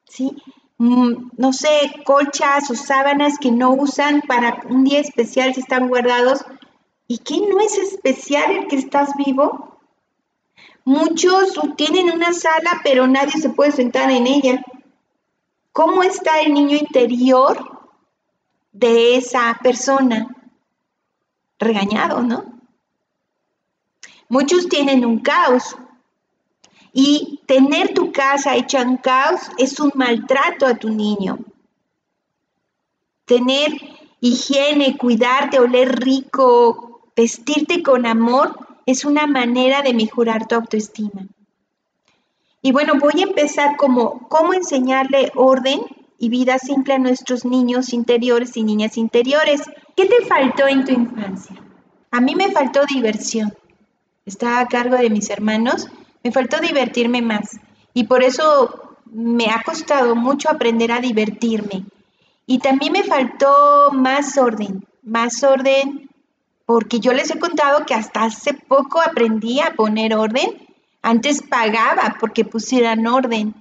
¿sí? 0.09 0.43
Mm, 0.79 1.31
no 1.37 1.53
sé, 1.53 2.03
colchas 2.05 2.71
o 2.71 2.75
sábanas 2.75 3.39
que 3.39 3.53
no 3.53 3.73
usan 3.73 4.21
para 4.23 4.63
un 4.69 4.85
día 4.85 4.99
especial 4.99 5.55
si 5.55 5.61
están 5.61 5.89
guardados. 5.89 6.45
¿Y 7.07 7.19
qué 7.19 7.41
no 7.41 7.61
es 7.61 7.79
especial 7.79 8.51
el 8.51 8.67
que 8.67 8.77
estás 8.77 9.11
vivo? 9.17 9.79
Muchos 10.85 11.59
tienen 11.77 12.11
una 12.11 12.33
sala, 12.33 12.81
pero 12.83 13.07
nadie 13.07 13.41
se 13.41 13.51
puede 13.51 13.73
sentar 13.73 14.11
en 14.11 14.27
ella. 14.27 14.63
¿Cómo 15.73 16.03
está 16.03 16.41
el 16.41 16.53
niño 16.53 16.77
interior 16.77 17.89
de 18.73 19.17
esa 19.17 19.59
persona? 19.63 20.27
Regañado, 21.59 22.23
¿no? 22.23 22.62
Muchos 24.33 24.67
tienen 24.67 25.05
un 25.05 25.19
caos. 25.19 25.77
Y 26.95 27.41
tener 27.45 27.93
tu 27.93 28.13
casa 28.13 28.57
hecha 28.57 28.81
un 28.81 28.97
caos 28.97 29.43
es 29.59 29.79
un 29.79 29.93
maltrato 29.95 30.67
a 30.67 30.75
tu 30.75 30.89
niño. 30.89 31.39
Tener 33.27 33.73
higiene, 34.21 34.97
cuidarte, 34.97 35.59
oler 35.59 36.01
rico, 36.01 37.11
vestirte 37.15 37.83
con 37.83 38.07
amor, 38.07 38.57
es 38.87 39.05
una 39.05 39.27
manera 39.27 39.83
de 39.83 39.93
mejorar 39.93 40.49
tu 40.49 40.55
autoestima. 40.55 41.27
Y 42.63 42.73
bueno, 42.73 42.95
voy 42.99 43.21
a 43.21 43.25
empezar 43.25 43.77
como 43.77 44.29
cómo 44.31 44.55
enseñarle 44.55 45.31
orden 45.35 45.83
y 46.19 46.31
vida 46.31 46.59
simple 46.59 46.95
a 46.95 46.99
nuestros 46.99 47.45
niños 47.45 47.93
interiores 47.93 48.57
y 48.57 48.63
niñas 48.63 48.97
interiores. 48.97 49.61
¿Qué 49.95 50.07
te 50.07 50.25
faltó 50.25 50.67
en 50.67 50.87
tu 50.87 50.93
infancia? 50.93 51.55
A 52.11 52.23
mí 52.23 52.35
me 52.35 52.51
faltó 52.51 52.81
diversión. 52.87 53.53
Estaba 54.27 54.61
a 54.61 54.69
cargo 54.69 54.97
de 54.97 55.11
mis 55.11 55.31
hermanos, 55.31 55.89
me 56.23 56.33
faltó 56.33 56.61
divertirme 56.61 57.23
más. 57.23 57.59
Y 57.95 58.05
por 58.05 58.23
eso 58.23 58.97
me 59.07 59.47
ha 59.47 59.63
costado 59.63 60.15
mucho 60.15 60.51
aprender 60.51 60.93
a 60.93 61.01
divertirme. 61.01 61.85
Y 62.47 62.59
también 62.59 62.93
me 62.93 63.05
faltó 63.05 63.91
más 63.93 64.37
orden, 64.39 64.87
más 65.03 65.43
orden 65.43 66.09
porque 66.67 67.01
yo 67.01 67.13
les 67.13 67.31
he 67.31 67.39
contado 67.39 67.85
que 67.85 67.95
hasta 67.95 68.25
hace 68.25 68.55
poco 68.55 69.01
aprendí 69.01 69.61
a 69.61 69.75
poner 69.75 70.15
orden. 70.15 70.69
Antes 71.03 71.43
pagaba 71.43 72.17
porque 72.21 72.45
pusieran 72.45 73.07
orden. 73.07 73.55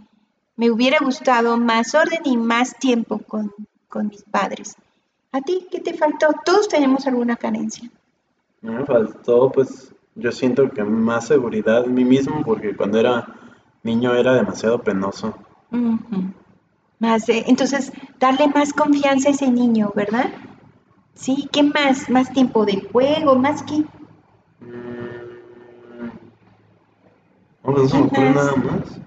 Me 0.55 0.69
hubiera 0.69 0.99
gustado 0.99 1.57
más 1.57 1.95
orden 1.95 2.21
y 2.23 2.37
más 2.37 2.77
tiempo 2.77 3.19
con, 3.19 3.51
mis 4.07 4.23
padres. 4.23 4.75
¿A 5.31 5.41
ti 5.41 5.67
qué 5.71 5.79
te 5.79 5.93
faltó? 5.93 6.27
Todos 6.45 6.67
tenemos 6.67 7.07
alguna 7.07 7.35
carencia. 7.35 7.89
Me 8.61 8.85
faltó, 8.85 9.51
pues, 9.51 9.93
yo 10.15 10.31
siento 10.31 10.69
que 10.69 10.83
más 10.83 11.27
seguridad 11.27 11.85
en 11.85 11.93
mí 11.93 12.03
mismo 12.05 12.43
porque 12.43 12.75
cuando 12.75 12.99
era 12.99 13.27
niño 13.83 14.13
era 14.13 14.33
demasiado 14.33 14.81
penoso. 14.81 15.35
Más, 16.99 17.27
entonces, 17.29 17.91
darle 18.19 18.47
más 18.47 18.73
confianza 18.73 19.29
a 19.29 19.31
ese 19.31 19.49
niño, 19.49 19.91
¿verdad? 19.95 20.31
Sí, 21.15 21.47
¿qué 21.51 21.63
más? 21.63 22.09
¿Más 22.09 22.31
tiempo 22.31 22.65
de 22.65 22.87
juego? 22.91 23.35
¿Más 23.35 23.63
qué? 23.63 23.83
No, 27.63 27.71
no 27.71 27.87
se 27.87 28.01
nada 28.01 28.55
más. 28.55 28.99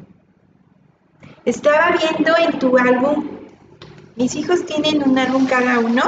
Estaba 1.45 1.91
viendo 1.91 2.33
en 2.39 2.59
tu 2.59 2.79
álbum, 2.79 3.27
mis 4.17 4.35
hijos 4.35 4.65
tienen 4.65 5.07
un 5.07 5.19
álbum 5.19 5.47
cada 5.47 5.79
uno 5.79 6.03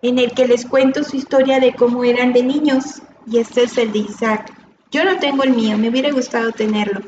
en 0.00 0.18
el 0.18 0.32
que 0.32 0.46
les 0.46 0.64
cuento 0.64 1.04
su 1.04 1.16
historia 1.16 1.60
de 1.60 1.74
cómo 1.74 2.04
eran 2.04 2.32
de 2.32 2.42
niños 2.42 3.02
y 3.26 3.38
este 3.38 3.64
es 3.64 3.76
el 3.78 3.92
de 3.92 4.00
Isaac. 4.00 4.52
Yo 4.90 5.04
no 5.04 5.18
tengo 5.18 5.42
el 5.42 5.50
mío, 5.50 5.76
me 5.76 5.88
hubiera 5.88 6.10
gustado 6.10 6.52
tenerlo. 6.52 7.00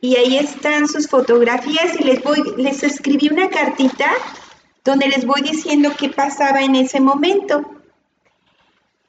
Y 0.00 0.16
ahí 0.16 0.36
están 0.36 0.86
sus 0.88 1.08
fotografías 1.08 1.98
y 1.98 2.04
les 2.04 2.22
voy, 2.22 2.42
les 2.58 2.82
escribí 2.82 3.28
una 3.28 3.48
cartita 3.48 4.10
donde 4.84 5.08
les 5.08 5.24
voy 5.24 5.40
diciendo 5.40 5.90
qué 5.98 6.10
pasaba 6.10 6.62
en 6.62 6.76
ese 6.76 7.00
momento. 7.00 7.64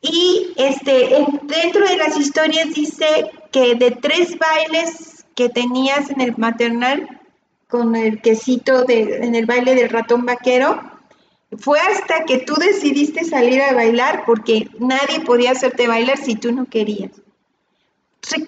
Y 0.01 0.53
este, 0.55 1.25
dentro 1.43 1.87
de 1.87 1.97
las 1.97 2.17
historias 2.17 2.73
dice 2.73 3.29
que 3.51 3.75
de 3.75 3.91
tres 3.91 4.37
bailes 4.37 5.25
que 5.35 5.49
tenías 5.49 6.09
en 6.09 6.21
el 6.21 6.35
maternal, 6.37 7.21
con 7.67 7.95
el 7.95 8.21
quesito 8.21 8.83
de, 8.83 9.17
en 9.17 9.35
el 9.35 9.45
baile 9.45 9.75
del 9.75 9.89
ratón 9.89 10.25
vaquero. 10.25 10.96
Fue 11.57 11.79
hasta 11.79 12.25
que 12.25 12.39
tú 12.39 12.55
decidiste 12.55 13.23
salir 13.23 13.61
a 13.61 13.73
bailar 13.73 14.23
porque 14.25 14.69
nadie 14.79 15.21
podía 15.21 15.51
hacerte 15.51 15.87
bailar 15.87 16.17
si 16.17 16.35
tú 16.35 16.51
no 16.51 16.65
querías. 16.65 17.11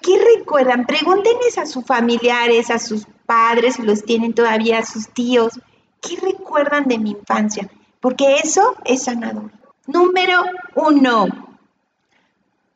¿Qué 0.02 0.36
recuerdan? 0.36 0.84
Pregúntenles 0.84 1.56
a 1.56 1.64
sus 1.64 1.84
familiares, 1.84 2.70
a 2.70 2.78
sus 2.78 3.06
padres, 3.24 3.76
si 3.76 3.82
los 3.82 4.04
tienen 4.04 4.34
todavía, 4.34 4.78
a 4.78 4.84
sus 4.84 5.08
tíos. 5.08 5.58
¿Qué 6.02 6.16
recuerdan 6.16 6.84
de 6.84 6.98
mi 6.98 7.12
infancia? 7.12 7.70
Porque 8.00 8.36
eso 8.36 8.76
es 8.84 9.04
sanador. 9.04 9.50
Número 9.86 10.42
uno, 10.74 11.26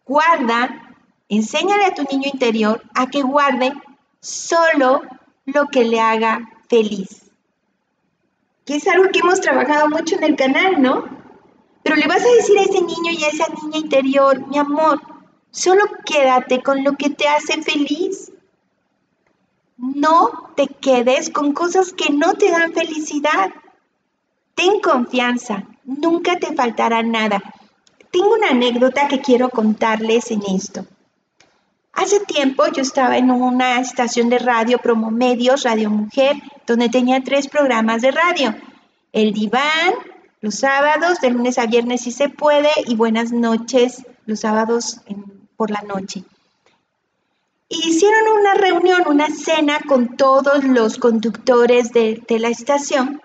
guarda, 0.06 0.96
enséñale 1.28 1.84
a 1.84 1.94
tu 1.94 2.02
niño 2.04 2.30
interior 2.32 2.82
a 2.94 3.08
que 3.08 3.22
guarde 3.22 3.72
solo 4.20 5.02
lo 5.44 5.66
que 5.68 5.84
le 5.84 6.00
haga 6.00 6.48
feliz. 6.68 7.23
Que 8.64 8.76
es 8.76 8.86
algo 8.88 9.10
que 9.10 9.20
hemos 9.20 9.40
trabajado 9.40 9.88
mucho 9.88 10.16
en 10.16 10.24
el 10.24 10.36
canal, 10.36 10.80
¿no? 10.80 11.04
Pero 11.82 11.96
le 11.96 12.06
vas 12.06 12.24
a 12.24 12.34
decir 12.36 12.58
a 12.58 12.62
ese 12.62 12.80
niño 12.80 13.12
y 13.12 13.24
a 13.24 13.28
esa 13.28 13.46
niña 13.62 13.78
interior, 13.78 14.46
mi 14.48 14.58
amor, 14.58 15.00
solo 15.50 15.84
quédate 16.06 16.62
con 16.62 16.82
lo 16.82 16.96
que 16.96 17.10
te 17.10 17.28
hace 17.28 17.60
feliz. 17.62 18.32
No 19.76 20.52
te 20.56 20.66
quedes 20.66 21.30
con 21.30 21.52
cosas 21.52 21.92
que 21.92 22.10
no 22.10 22.34
te 22.34 22.50
dan 22.50 22.72
felicidad. 22.72 23.50
Ten 24.54 24.80
confianza, 24.80 25.64
nunca 25.84 26.38
te 26.38 26.54
faltará 26.54 27.02
nada. 27.02 27.42
Tengo 28.10 28.32
una 28.32 28.50
anécdota 28.50 29.08
que 29.08 29.20
quiero 29.20 29.50
contarles 29.50 30.30
en 30.30 30.42
esto. 30.54 30.86
Hace 31.92 32.20
tiempo 32.20 32.64
yo 32.68 32.82
estaba 32.82 33.18
en 33.18 33.30
una 33.30 33.80
estación 33.80 34.28
de 34.28 34.38
radio, 34.38 34.78
Promomedios, 34.78 35.64
Radio 35.64 35.90
Mujer, 35.90 36.36
donde 36.66 36.88
tenía 36.88 37.22
tres 37.22 37.48
programas 37.48 38.02
de 38.02 38.10
radio. 38.10 38.54
El 39.12 39.32
diván, 39.32 39.94
los 40.40 40.56
sábados, 40.56 41.20
de 41.20 41.30
lunes 41.30 41.58
a 41.58 41.66
viernes 41.66 42.02
si 42.02 42.12
se 42.12 42.28
puede, 42.28 42.70
y 42.86 42.96
buenas 42.96 43.32
noches, 43.32 44.04
los 44.26 44.40
sábados 44.40 45.00
por 45.56 45.70
la 45.70 45.82
noche. 45.82 46.24
Hicieron 47.68 48.38
una 48.38 48.54
reunión, 48.54 49.02
una 49.06 49.28
cena 49.30 49.80
con 49.86 50.16
todos 50.16 50.64
los 50.64 50.98
conductores 50.98 51.92
de, 51.92 52.22
de 52.26 52.38
la 52.38 52.48
estación. 52.48 53.20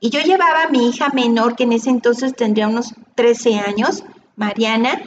Y 0.00 0.10
yo 0.10 0.20
llevaba 0.20 0.64
a 0.64 0.68
mi 0.68 0.88
hija 0.88 1.10
menor, 1.10 1.56
que 1.56 1.64
en 1.64 1.72
ese 1.72 1.90
entonces 1.90 2.34
tendría 2.34 2.68
unos 2.68 2.94
13 3.14 3.58
años, 3.58 4.04
Mariana, 4.36 5.00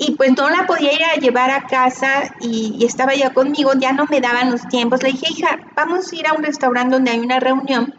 y 0.00 0.12
pues 0.12 0.30
no 0.36 0.48
la 0.48 0.64
podía 0.64 0.92
ir 0.92 1.02
a 1.04 1.16
llevar 1.16 1.50
a 1.50 1.66
casa 1.66 2.32
y, 2.40 2.84
estaba 2.86 3.16
ya 3.16 3.34
conmigo, 3.34 3.72
ya 3.76 3.92
no 3.92 4.06
me 4.08 4.20
daban 4.20 4.52
los 4.52 4.62
tiempos. 4.68 5.02
Le 5.02 5.10
dije, 5.10 5.26
hija, 5.28 5.58
vamos 5.74 6.12
a 6.12 6.16
ir 6.16 6.26
a 6.28 6.34
un 6.34 6.44
restaurante 6.44 6.94
donde 6.94 7.10
hay 7.10 7.18
una 7.18 7.40
reunión 7.40 7.92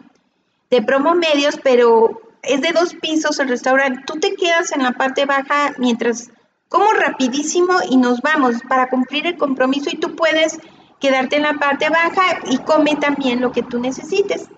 de 0.70 0.80
promo 0.80 1.14
medios, 1.14 1.60
pero 1.62 2.22
es 2.42 2.62
de 2.62 2.72
dos 2.72 2.94
pisos 2.94 3.38
el 3.38 3.50
restaurante. 3.50 4.00
Tú 4.06 4.18
te 4.18 4.34
quedas 4.34 4.72
en 4.72 4.82
la 4.82 4.92
parte 4.92 5.26
baja 5.26 5.74
mientras 5.76 6.30
como 6.70 6.90
rapidísimo 6.90 7.74
y 7.90 7.98
nos 7.98 8.22
vamos 8.22 8.56
para 8.66 8.88
cumplir 8.88 9.26
el 9.26 9.36
compromiso 9.36 9.90
y 9.92 9.98
tú 9.98 10.16
puedes 10.16 10.58
quedarte 11.00 11.36
en 11.36 11.42
la 11.42 11.54
parte 11.54 11.90
baja 11.90 12.40
y 12.50 12.56
come 12.58 12.96
también 12.96 13.42
lo 13.42 13.52
que 13.52 13.62
tú 13.62 13.78
necesites. 13.78 14.48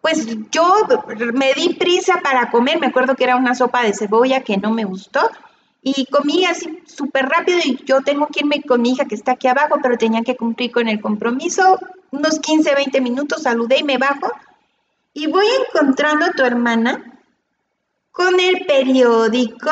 Pues 0.00 0.24
yo 0.52 0.86
me 1.34 1.54
di 1.54 1.74
prisa 1.74 2.20
para 2.22 2.52
comer, 2.52 2.78
me 2.78 2.86
acuerdo 2.86 3.16
que 3.16 3.24
era 3.24 3.34
una 3.34 3.56
sopa 3.56 3.82
de 3.82 3.94
cebolla 3.94 4.44
que 4.44 4.58
no 4.58 4.70
me 4.70 4.84
gustó 4.84 5.28
y 5.88 6.04
comí 6.06 6.44
así 6.44 6.82
súper 6.84 7.26
rápido 7.26 7.60
y 7.62 7.80
yo 7.84 8.02
tengo 8.02 8.26
que 8.26 8.40
irme 8.40 8.60
con 8.60 8.82
mi 8.82 8.90
hija 8.90 9.04
que 9.04 9.14
está 9.14 9.32
aquí 9.32 9.46
abajo, 9.46 9.76
pero 9.80 9.96
tenía 9.96 10.22
que 10.22 10.34
cumplir 10.34 10.72
con 10.72 10.88
el 10.88 11.00
compromiso. 11.00 11.78
Unos 12.10 12.40
15, 12.40 12.74
20 12.74 13.00
minutos 13.00 13.44
saludé 13.44 13.78
y 13.78 13.84
me 13.84 13.96
bajo 13.96 14.28
y 15.14 15.28
voy 15.28 15.46
encontrando 15.46 16.26
a 16.26 16.32
tu 16.32 16.42
hermana 16.42 17.20
con 18.10 18.40
el 18.40 18.66
periódico, 18.66 19.70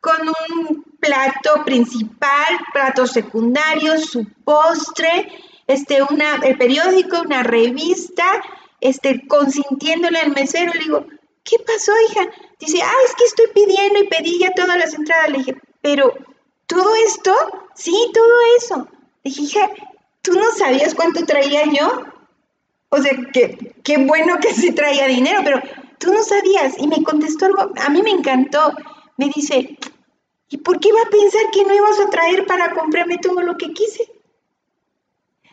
con 0.00 0.28
un 0.28 0.84
plato 1.00 1.64
principal, 1.64 2.60
plato 2.72 3.08
secundario, 3.08 3.98
su 3.98 4.24
postre, 4.44 5.28
este, 5.66 6.04
una, 6.04 6.36
el 6.36 6.56
periódico, 6.56 7.20
una 7.20 7.42
revista, 7.42 8.24
este, 8.80 9.26
consintiéndole 9.26 10.20
al 10.20 10.30
mesero. 10.30 10.72
Le 10.72 10.78
digo, 10.78 11.06
¿qué 11.44 11.56
pasó, 11.66 11.92
hija? 12.08 12.28
Dice, 12.58 12.82
ah, 12.82 12.94
es 13.04 13.14
que 13.14 13.24
estoy 13.24 13.46
pidiendo 13.54 14.00
y 14.00 14.08
pedí 14.08 14.38
ya 14.38 14.52
todas 14.52 14.78
las 14.78 14.94
entradas. 14.94 15.30
Le 15.30 15.38
dije, 15.38 15.56
pero, 15.80 16.12
¿todo 16.66 16.94
esto? 17.06 17.34
Sí, 17.74 17.94
todo 18.12 18.34
eso. 18.58 18.88
Le 19.22 19.30
dije, 19.30 19.42
hija, 19.42 19.70
¿tú 20.22 20.32
no 20.34 20.50
sabías 20.52 20.94
cuánto 20.94 21.24
traía 21.24 21.64
yo? 21.66 22.04
O 22.88 22.98
sea, 22.98 23.12
que, 23.32 23.74
qué 23.82 23.98
bueno 23.98 24.38
que 24.40 24.52
sí 24.52 24.72
traía 24.72 25.06
dinero, 25.06 25.40
pero 25.44 25.62
tú 25.98 26.12
no 26.12 26.22
sabías. 26.22 26.78
Y 26.78 26.86
me 26.86 27.02
contestó 27.02 27.46
algo, 27.46 27.72
a 27.76 27.88
mí 27.88 28.02
me 28.02 28.10
encantó. 28.10 28.72
Me 29.16 29.30
dice, 29.34 29.78
¿y 30.48 30.56
por 30.58 30.78
qué 30.78 30.88
iba 30.88 31.00
a 31.00 31.10
pensar 31.10 31.50
que 31.52 31.64
no 31.64 31.74
ibas 31.74 32.00
a 32.00 32.10
traer 32.10 32.46
para 32.46 32.74
comprarme 32.74 33.18
todo 33.18 33.40
lo 33.40 33.56
que 33.56 33.72
quise? 33.72 34.10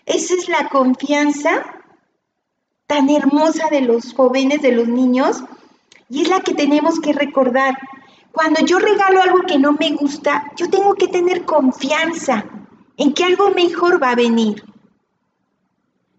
Esa 0.06 0.34
es 0.34 0.50
la 0.50 0.70
confianza 0.70 1.80
tan 2.88 3.10
hermosa 3.12 3.68
de 3.70 3.82
los 3.82 4.14
jóvenes, 4.16 4.64
de 4.64 4.72
los 4.72 4.88
niños, 4.88 5.44
y 6.10 6.24
es 6.24 6.30
la 6.30 6.42
que 6.42 6.54
tenemos 6.54 7.00
que 7.00 7.14
recordar. 7.14 7.78
Cuando 8.32 8.62
yo 8.66 8.80
regalo 8.80 9.22
algo 9.22 9.42
que 9.48 9.60
no 9.60 9.74
me 9.74 9.92
gusta, 9.92 10.52
yo 10.56 10.70
tengo 10.70 10.96
que 10.96 11.08
tener 11.08 11.46
confianza 11.46 12.46
en 12.98 13.14
que 13.14 13.24
algo 13.24 13.52
mejor 13.52 14.02
va 14.02 14.12
a 14.12 14.16
venir. 14.16 14.64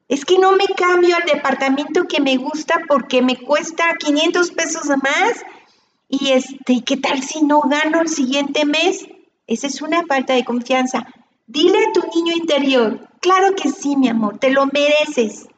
Es 0.09 0.24
que 0.24 0.38
no 0.38 0.53
me 0.53 0.66
cambio 0.76 1.16
al 1.16 1.24
departamento 1.24 2.05
que 2.09 2.20
me 2.20 2.37
gusta 2.37 2.81
porque 2.88 3.22
me 3.22 3.37
cuesta 3.37 3.94
500 3.98 4.50
pesos 4.53 4.88
más. 4.88 5.44
Y 6.09 6.33
este, 6.33 6.83
¿qué 6.85 6.96
tal 6.96 7.22
si 7.22 7.42
no 7.42 7.61
gano 7.61 8.00
el 8.00 8.09
siguiente 8.09 8.64
mes? 8.64 9.07
Esa 9.46 9.68
es 9.68 9.83
una 9.83 10.05
falta 10.07 10.35
de 10.35 10.44
confianza. 10.44 11.07
Dile 11.46 11.79
a 11.79 11.92
tu 11.92 12.03
niño 12.14 12.33
interior, 12.37 13.09
claro 13.20 13.55
que 13.57 13.68
sí, 13.70 13.96
mi 13.96 14.09
amor, 14.09 14.38
te 14.38 14.50
lo 14.50 14.66
mereces. 14.66 15.48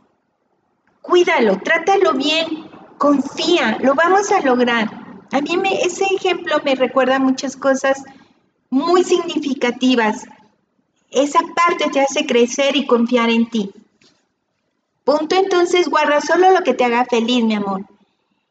Cuídalo, 1.03 1.59
trátalo 1.59 2.15
bien, 2.15 2.71
confía, 3.03 3.79
lo 3.81 3.97
vamos 3.97 4.31
a 4.31 4.41
lograr. 4.43 4.89
A 5.33 5.41
mí 5.41 5.57
me, 5.57 5.83
ese 5.83 6.05
ejemplo 6.05 6.59
me 6.65 6.77
recuerda 6.77 7.19
muchas 7.19 7.57
cosas 7.57 8.05
muy 8.71 9.03
significativas. 9.03 10.25
Esa 11.11 11.41
parte 11.57 11.91
te 11.91 12.01
hace 12.01 12.27
crecer 12.27 12.77
y 12.77 12.87
confiar 12.87 13.29
en 13.29 13.51
ti. 13.51 13.73
Punto 15.03 15.35
entonces, 15.35 15.89
guarda 15.89 16.21
solo 16.21 16.53
lo 16.53 16.63
que 16.63 16.75
te 16.75 16.85
haga 16.85 17.05
feliz, 17.05 17.43
mi 17.43 17.57
amor. 17.57 17.85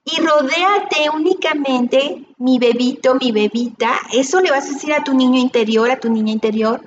Y 0.04 0.20
rodéate 0.20 1.10
únicamente, 1.16 2.26
mi 2.38 2.60
bebito, 2.60 3.16
mi 3.16 3.32
bebita, 3.32 4.02
eso 4.12 4.42
le 4.42 4.52
vas 4.52 4.66
a 4.66 4.74
decir 4.74 4.94
a 4.94 5.06
tu 5.06 5.14
niño 5.14 5.40
interior, 5.40 5.90
a 5.90 5.98
tu 6.02 6.10
niña 6.10 6.34
interior. 6.34 6.82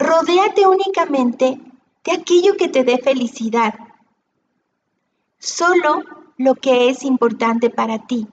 Rodéate 0.00 0.66
únicamente 0.66 1.60
de 2.04 2.12
aquello 2.12 2.56
que 2.56 2.68
te 2.68 2.82
dé 2.82 2.98
felicidad. 2.98 3.72
Solo 5.38 6.02
lo 6.36 6.54
que 6.54 6.88
es 6.88 7.04
importante 7.04 7.70
para 7.70 7.98
ti. 7.98 8.26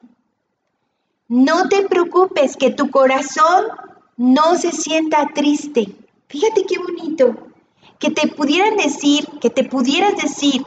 No 1.27 1.69
te 1.69 1.87
preocupes 1.87 2.57
que 2.57 2.71
tu 2.71 2.89
corazón 2.91 3.65
no 4.17 4.55
se 4.55 4.71
sienta 4.71 5.29
triste. 5.33 5.95
Fíjate 6.27 6.65
qué 6.65 6.77
bonito. 6.77 7.35
Que 7.99 8.09
te 8.09 8.27
pudieran 8.27 8.75
decir, 8.77 9.25
que 9.39 9.49
te 9.49 9.63
pudieras 9.63 10.21
decir, 10.21 10.63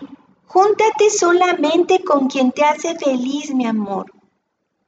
júntate 0.46 1.10
solamente 1.10 2.02
con 2.04 2.28
quien 2.28 2.52
te 2.52 2.64
hace 2.64 2.96
feliz, 2.96 3.54
mi 3.54 3.66
amor. 3.66 4.12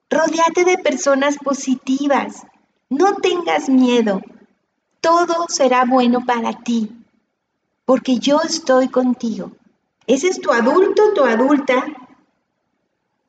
Rodéate 0.08 0.64
de 0.64 0.78
personas 0.78 1.36
positivas. 1.38 2.46
No 2.88 3.16
tengas 3.16 3.68
miedo. 3.68 4.22
Todo 5.00 5.46
será 5.48 5.84
bueno 5.84 6.24
para 6.24 6.52
ti, 6.52 6.90
porque 7.84 8.18
yo 8.18 8.40
estoy 8.42 8.88
contigo. 8.88 9.50
Ese 10.06 10.28
es 10.28 10.40
tu 10.40 10.52
adulto, 10.52 11.12
tu 11.14 11.24
adulta 11.24 11.84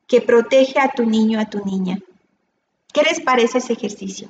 que 0.08 0.22
protege 0.22 0.80
a 0.80 0.90
tu 0.90 1.06
niño, 1.06 1.40
a 1.40 1.46
tu 1.46 1.64
niña. 1.66 2.00
¿Qué 2.94 3.04
les 3.04 3.20
parece 3.20 3.60
ese 3.60 3.74
ejercicio? 3.74 4.30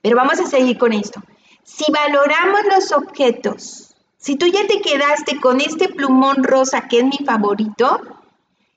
Pero 0.00 0.16
vamos 0.16 0.40
a 0.40 0.46
seguir 0.46 0.78
con 0.78 0.92
esto. 0.92 1.22
Si 1.62 1.84
valoramos 1.92 2.60
los 2.70 2.92
objetos, 2.92 3.94
si 4.16 4.36
tú 4.36 4.46
ya 4.46 4.66
te 4.66 4.80
quedaste 4.80 5.40
con 5.40 5.60
este 5.60 5.88
plumón 5.88 6.42
rosa 6.42 6.88
que 6.88 6.98
es 6.98 7.04
mi 7.04 7.24
favorito, 7.24 8.00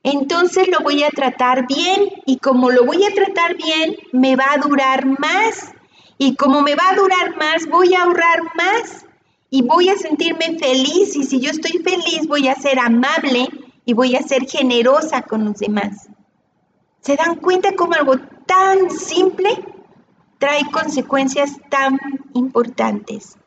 entonces 0.03 0.67
lo 0.67 0.79
voy 0.81 1.03
a 1.03 1.09
tratar 1.09 1.67
bien 1.67 2.09
y 2.25 2.37
como 2.37 2.69
lo 2.69 2.85
voy 2.85 3.03
a 3.03 3.13
tratar 3.13 3.55
bien, 3.55 3.97
me 4.11 4.35
va 4.35 4.53
a 4.53 4.57
durar 4.57 5.05
más. 5.19 5.73
Y 6.17 6.35
como 6.35 6.61
me 6.61 6.75
va 6.75 6.89
a 6.89 6.95
durar 6.95 7.35
más, 7.37 7.67
voy 7.67 7.93
a 7.93 8.03
ahorrar 8.03 8.41
más 8.55 9.05
y 9.49 9.63
voy 9.63 9.89
a 9.89 9.97
sentirme 9.97 10.57
feliz. 10.57 11.15
Y 11.15 11.23
si 11.23 11.39
yo 11.39 11.51
estoy 11.51 11.79
feliz, 11.83 12.27
voy 12.27 12.47
a 12.47 12.55
ser 12.55 12.79
amable 12.79 13.49
y 13.87 13.93
voy 13.93 14.17
a 14.17 14.21
ser 14.21 14.45
generosa 14.45 15.21
con 15.21 15.45
los 15.45 15.59
demás. 15.59 16.09
¿Se 16.99 17.15
dan 17.15 17.37
cuenta 17.37 17.71
cómo 17.71 17.93
algo 17.93 18.17
tan 18.45 18.91
simple 18.91 19.49
trae 20.39 20.69
consecuencias 20.69 21.53
tan 21.69 21.97
importantes? 22.33 23.37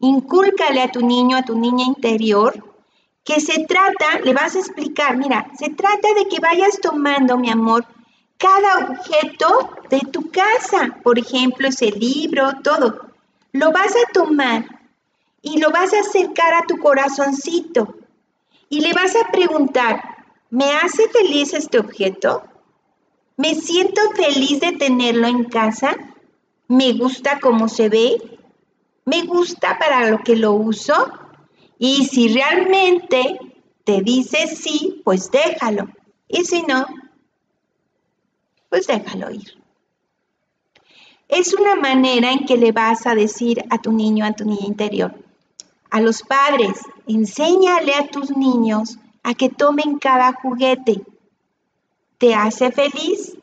Incúlcale 0.00 0.82
a 0.82 0.92
tu 0.92 1.00
niño, 1.00 1.38
a 1.38 1.44
tu 1.44 1.58
niña 1.58 1.86
interior, 1.86 2.52
que 3.24 3.40
se 3.40 3.64
trata, 3.64 4.18
le 4.22 4.34
vas 4.34 4.54
a 4.54 4.58
explicar, 4.58 5.16
mira, 5.16 5.50
se 5.58 5.70
trata 5.70 6.08
de 6.14 6.28
que 6.28 6.40
vayas 6.40 6.78
tomando, 6.82 7.38
mi 7.38 7.48
amor, 7.48 7.86
cada 8.36 8.90
objeto 8.90 9.70
de 9.88 10.00
tu 10.00 10.30
casa, 10.30 10.94
por 11.02 11.18
ejemplo, 11.18 11.68
ese 11.68 11.90
libro, 11.90 12.52
todo, 12.62 13.00
lo 13.52 13.72
vas 13.72 13.94
a 13.96 14.12
tomar 14.12 14.66
y 15.40 15.58
lo 15.58 15.70
vas 15.70 15.94
a 15.94 16.00
acercar 16.00 16.52
a 16.52 16.66
tu 16.66 16.76
corazoncito 16.76 17.94
y 18.68 18.80
le 18.80 18.92
vas 18.92 19.14
a 19.16 19.30
preguntar, 19.30 20.02
¿me 20.50 20.72
hace 20.72 21.08
feliz 21.08 21.54
este 21.54 21.78
objeto? 21.78 22.44
¿Me 23.36 23.54
siento 23.54 24.00
feliz 24.14 24.60
de 24.60 24.72
tenerlo 24.72 25.26
en 25.26 25.44
casa? 25.44 25.96
¿Me 26.68 26.92
gusta 26.92 27.40
cómo 27.40 27.68
se 27.68 27.88
ve? 27.88 28.38
¿Me 29.04 29.22
gusta 29.22 29.78
para 29.78 30.08
lo 30.08 30.18
que 30.18 30.36
lo 30.36 30.52
uso? 30.52 30.94
Y 31.78 32.04
si 32.06 32.28
realmente 32.28 33.38
te 33.84 34.00
dice 34.00 34.46
sí, 34.46 35.02
pues 35.04 35.30
déjalo. 35.30 35.88
Y 36.28 36.44
si 36.44 36.62
no, 36.62 36.86
pues 38.70 38.86
déjalo 38.86 39.30
ir. 39.30 39.58
Es 41.28 41.54
una 41.54 41.74
manera 41.74 42.32
en 42.32 42.46
que 42.46 42.56
le 42.56 42.72
vas 42.72 43.06
a 43.06 43.14
decir 43.14 43.64
a 43.70 43.78
tu 43.78 43.92
niño, 43.92 44.24
a 44.24 44.32
tu 44.32 44.44
niña 44.44 44.66
interior, 44.66 45.14
a 45.94 46.00
los 46.00 46.24
padres, 46.24 46.80
enséñale 47.06 47.94
a 47.94 48.08
tus 48.08 48.36
niños 48.36 48.98
a 49.22 49.34
que 49.34 49.48
tomen 49.48 50.00
cada 50.00 50.32
juguete. 50.32 51.02
¿Te 52.18 52.34
hace 52.34 52.72
feliz? 52.72 53.36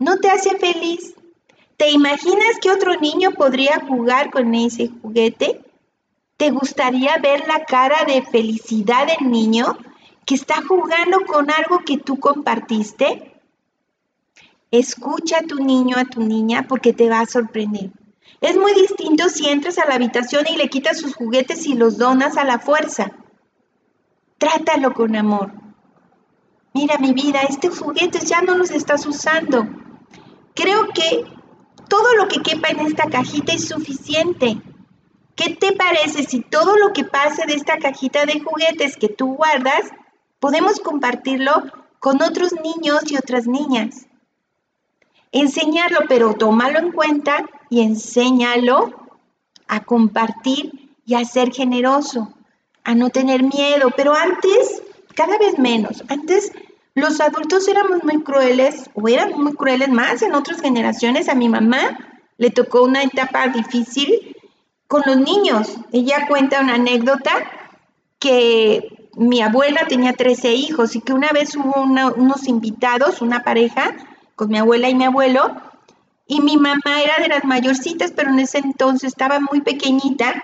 ¿No 0.00 0.16
te 0.16 0.28
hace 0.28 0.58
feliz? 0.58 1.14
¿Te 1.76 1.92
imaginas 1.92 2.58
que 2.60 2.72
otro 2.72 2.96
niño 2.96 3.30
podría 3.30 3.78
jugar 3.86 4.32
con 4.32 4.52
ese 4.56 4.88
juguete? 4.88 5.60
¿Te 6.36 6.50
gustaría 6.50 7.16
ver 7.18 7.46
la 7.46 7.64
cara 7.64 8.06
de 8.06 8.22
felicidad 8.22 9.06
del 9.06 9.30
niño 9.30 9.78
que 10.26 10.34
está 10.34 10.64
jugando 10.66 11.20
con 11.20 11.48
algo 11.48 11.78
que 11.86 11.96
tú 11.96 12.18
compartiste? 12.18 13.40
Escucha 14.72 15.38
a 15.38 15.46
tu 15.46 15.60
niño, 15.60 15.96
a 15.96 16.06
tu 16.06 16.22
niña, 16.22 16.66
porque 16.68 16.92
te 16.92 17.08
va 17.08 17.20
a 17.20 17.26
sorprender. 17.26 17.92
Es 18.42 18.56
muy 18.56 18.74
distinto 18.74 19.28
si 19.28 19.48
entras 19.48 19.78
a 19.78 19.86
la 19.86 19.94
habitación 19.94 20.44
y 20.48 20.56
le 20.56 20.68
quitas 20.68 20.98
sus 20.98 21.14
juguetes 21.14 21.64
y 21.64 21.74
los 21.74 21.96
donas 21.96 22.36
a 22.36 22.44
la 22.44 22.58
fuerza. 22.58 23.12
Trátalo 24.36 24.92
con 24.94 25.14
amor. 25.14 25.52
Mira 26.74 26.98
mi 26.98 27.12
vida, 27.12 27.42
este 27.48 27.68
juguete 27.68 28.18
ya 28.18 28.42
no 28.42 28.56
los 28.56 28.72
estás 28.72 29.06
usando. 29.06 29.68
Creo 30.56 30.88
que 30.88 31.24
todo 31.88 32.16
lo 32.16 32.26
que 32.26 32.42
quepa 32.42 32.70
en 32.70 32.80
esta 32.80 33.08
cajita 33.08 33.52
es 33.52 33.68
suficiente. 33.68 34.60
¿Qué 35.36 35.54
te 35.54 35.70
parece 35.72 36.24
si 36.24 36.40
todo 36.40 36.76
lo 36.76 36.92
que 36.92 37.04
pase 37.04 37.46
de 37.46 37.54
esta 37.54 37.78
cajita 37.78 38.26
de 38.26 38.40
juguetes 38.40 38.96
que 38.96 39.08
tú 39.08 39.36
guardas, 39.36 39.88
podemos 40.40 40.80
compartirlo 40.80 41.62
con 42.00 42.20
otros 42.20 42.52
niños 42.54 43.04
y 43.06 43.16
otras 43.16 43.46
niñas? 43.46 44.08
Enseñarlo, 45.30 46.00
pero 46.08 46.34
tómalo 46.34 46.80
en 46.80 46.90
cuenta 46.90 47.48
y 47.72 47.80
enséñalo 47.80 48.90
a 49.66 49.80
compartir 49.80 50.90
y 51.06 51.14
a 51.14 51.24
ser 51.24 51.54
generoso, 51.54 52.34
a 52.84 52.94
no 52.94 53.08
tener 53.08 53.42
miedo, 53.42 53.88
pero 53.96 54.12
antes, 54.12 54.82
cada 55.14 55.38
vez 55.38 55.58
menos. 55.58 56.04
Antes 56.08 56.52
los 56.94 57.18
adultos 57.22 57.66
éramos 57.68 58.04
muy 58.04 58.22
crueles 58.22 58.90
o 58.92 59.08
eran 59.08 59.40
muy 59.42 59.54
crueles 59.54 59.88
más 59.88 60.20
en 60.20 60.34
otras 60.34 60.60
generaciones. 60.60 61.30
A 61.30 61.34
mi 61.34 61.48
mamá 61.48 61.98
le 62.36 62.50
tocó 62.50 62.82
una 62.82 63.04
etapa 63.04 63.48
difícil 63.48 64.36
con 64.86 65.00
los 65.06 65.16
niños. 65.16 65.74
Ella 65.92 66.26
cuenta 66.28 66.60
una 66.60 66.74
anécdota 66.74 67.32
que 68.18 69.08
mi 69.16 69.40
abuela 69.40 69.86
tenía 69.88 70.12
13 70.12 70.52
hijos 70.52 70.94
y 70.94 71.00
que 71.00 71.14
una 71.14 71.32
vez 71.32 71.56
hubo 71.56 71.80
unos 71.80 72.48
invitados, 72.48 73.22
una 73.22 73.42
pareja, 73.42 73.96
con 74.34 74.50
mi 74.50 74.58
abuela 74.58 74.90
y 74.90 74.94
mi 74.94 75.04
abuelo, 75.04 75.71
y 76.26 76.40
mi 76.40 76.56
mamá 76.56 77.02
era 77.02 77.18
de 77.18 77.28
las 77.28 77.44
mayorcitas, 77.44 78.12
pero 78.12 78.30
en 78.30 78.40
ese 78.40 78.58
entonces 78.58 79.08
estaba 79.08 79.40
muy 79.40 79.60
pequeñita, 79.60 80.42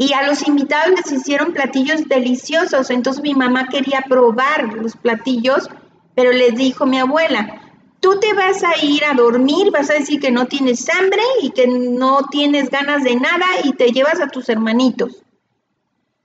y 0.00 0.12
a 0.12 0.22
los 0.22 0.46
invitados 0.46 0.94
les 0.96 1.10
hicieron 1.10 1.52
platillos 1.52 2.06
deliciosos, 2.06 2.88
entonces 2.90 3.20
mi 3.20 3.34
mamá 3.34 3.66
quería 3.68 4.04
probar 4.08 4.72
los 4.74 4.94
platillos, 4.94 5.68
pero 6.14 6.30
les 6.30 6.54
dijo 6.54 6.86
mi 6.86 7.00
abuela, 7.00 7.60
tú 7.98 8.20
te 8.20 8.32
vas 8.32 8.62
a 8.62 8.84
ir 8.84 9.04
a 9.04 9.14
dormir, 9.14 9.72
vas 9.72 9.90
a 9.90 9.94
decir 9.94 10.20
que 10.20 10.30
no 10.30 10.46
tienes 10.46 10.88
hambre 10.88 11.22
y 11.42 11.50
que 11.50 11.66
no 11.66 12.20
tienes 12.30 12.70
ganas 12.70 13.02
de 13.02 13.16
nada 13.16 13.44
y 13.64 13.72
te 13.72 13.90
llevas 13.90 14.20
a 14.20 14.28
tus 14.28 14.48
hermanitos. 14.48 15.24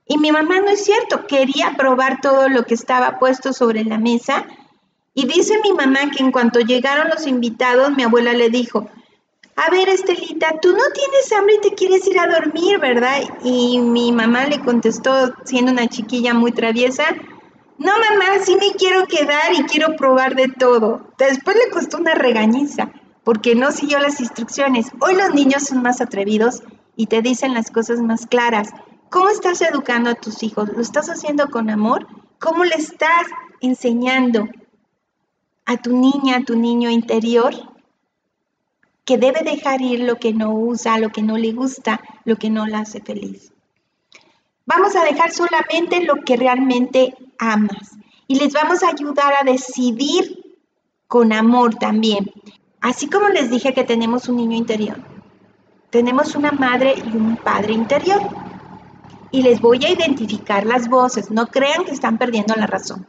Y 0.06 0.18
mi 0.18 0.30
mamá 0.30 0.60
no 0.60 0.68
es 0.68 0.84
cierto, 0.84 1.26
quería 1.26 1.74
probar 1.76 2.20
todo 2.20 2.48
lo 2.48 2.64
que 2.66 2.74
estaba 2.74 3.18
puesto 3.18 3.52
sobre 3.52 3.82
la 3.82 3.98
mesa. 3.98 4.46
Y 5.14 5.26
dice 5.26 5.60
mi 5.62 5.72
mamá 5.72 6.10
que 6.10 6.22
en 6.22 6.32
cuanto 6.32 6.60
llegaron 6.60 7.08
los 7.08 7.26
invitados, 7.26 7.96
mi 7.96 8.02
abuela 8.02 8.32
le 8.32 8.50
dijo, 8.50 8.88
a 9.56 9.70
ver 9.70 9.88
Estelita, 9.88 10.58
tú 10.60 10.72
no 10.72 10.82
tienes 10.92 11.32
hambre 11.32 11.54
y 11.54 11.68
te 11.68 11.74
quieres 11.74 12.06
ir 12.08 12.18
a 12.18 12.26
dormir, 12.26 12.80
¿verdad? 12.80 13.22
Y 13.44 13.78
mi 13.78 14.10
mamá 14.10 14.46
le 14.46 14.60
contestó, 14.60 15.32
siendo 15.44 15.70
una 15.70 15.86
chiquilla 15.86 16.34
muy 16.34 16.50
traviesa, 16.50 17.04
no, 17.78 17.92
mamá, 17.92 18.44
sí 18.44 18.56
me 18.56 18.72
quiero 18.76 19.06
quedar 19.06 19.52
y 19.52 19.62
quiero 19.64 19.94
probar 19.96 20.34
de 20.34 20.48
todo. 20.48 21.12
Después 21.18 21.56
le 21.56 21.70
costó 21.70 21.98
una 21.98 22.14
regañiza 22.14 22.90
porque 23.22 23.54
no 23.54 23.70
siguió 23.70 24.00
las 24.00 24.20
instrucciones. 24.20 24.90
Hoy 25.00 25.14
los 25.14 25.32
niños 25.32 25.64
son 25.64 25.82
más 25.82 26.00
atrevidos 26.00 26.62
y 26.96 27.06
te 27.06 27.22
dicen 27.22 27.54
las 27.54 27.70
cosas 27.70 28.00
más 28.00 28.26
claras. 28.26 28.70
¿Cómo 29.10 29.28
estás 29.28 29.60
educando 29.62 30.10
a 30.10 30.14
tus 30.14 30.42
hijos? 30.42 30.68
¿Lo 30.70 30.82
estás 30.82 31.08
haciendo 31.08 31.50
con 31.50 31.70
amor? 31.70 32.06
¿Cómo 32.40 32.64
le 32.64 32.74
estás 32.74 33.26
enseñando 33.60 34.48
a 35.66 35.76
tu 35.76 35.96
niña, 35.96 36.36
a 36.36 36.44
tu 36.44 36.56
niño 36.56 36.90
interior 36.90 37.54
que 39.04 39.18
debe 39.18 39.42
dejar 39.42 39.82
ir 39.82 40.00
lo 40.00 40.16
que 40.16 40.32
no 40.32 40.52
usa, 40.52 40.98
lo 40.98 41.10
que 41.10 41.22
no 41.22 41.36
le 41.36 41.52
gusta, 41.52 42.00
lo 42.24 42.36
que 42.36 42.50
no 42.50 42.66
la 42.66 42.80
hace 42.80 43.00
feliz? 43.00 43.52
Vamos 44.66 44.96
a 44.96 45.04
dejar 45.04 45.30
solamente 45.30 46.02
lo 46.04 46.24
que 46.24 46.36
realmente 46.36 47.14
amas 47.38 47.96
y 48.26 48.36
les 48.36 48.52
vamos 48.52 48.82
a 48.82 48.88
ayudar 48.88 49.34
a 49.38 49.44
decidir 49.44 50.56
con 51.06 51.32
amor 51.32 51.74
también. 51.74 52.32
Así 52.80 53.08
como 53.08 53.28
les 53.28 53.50
dije 53.50 53.74
que 53.74 53.84
tenemos 53.84 54.28
un 54.28 54.36
niño 54.36 54.56
interior, 54.56 54.96
tenemos 55.90 56.34
una 56.34 56.50
madre 56.50 56.94
y 56.96 57.16
un 57.16 57.36
padre 57.36 57.74
interior. 57.74 58.20
Y 59.30 59.42
les 59.42 59.60
voy 59.60 59.84
a 59.84 59.90
identificar 59.90 60.64
las 60.64 60.88
voces, 60.88 61.30
no 61.30 61.48
crean 61.48 61.84
que 61.84 61.90
están 61.90 62.18
perdiendo 62.18 62.54
la 62.54 62.66
razón. 62.66 63.06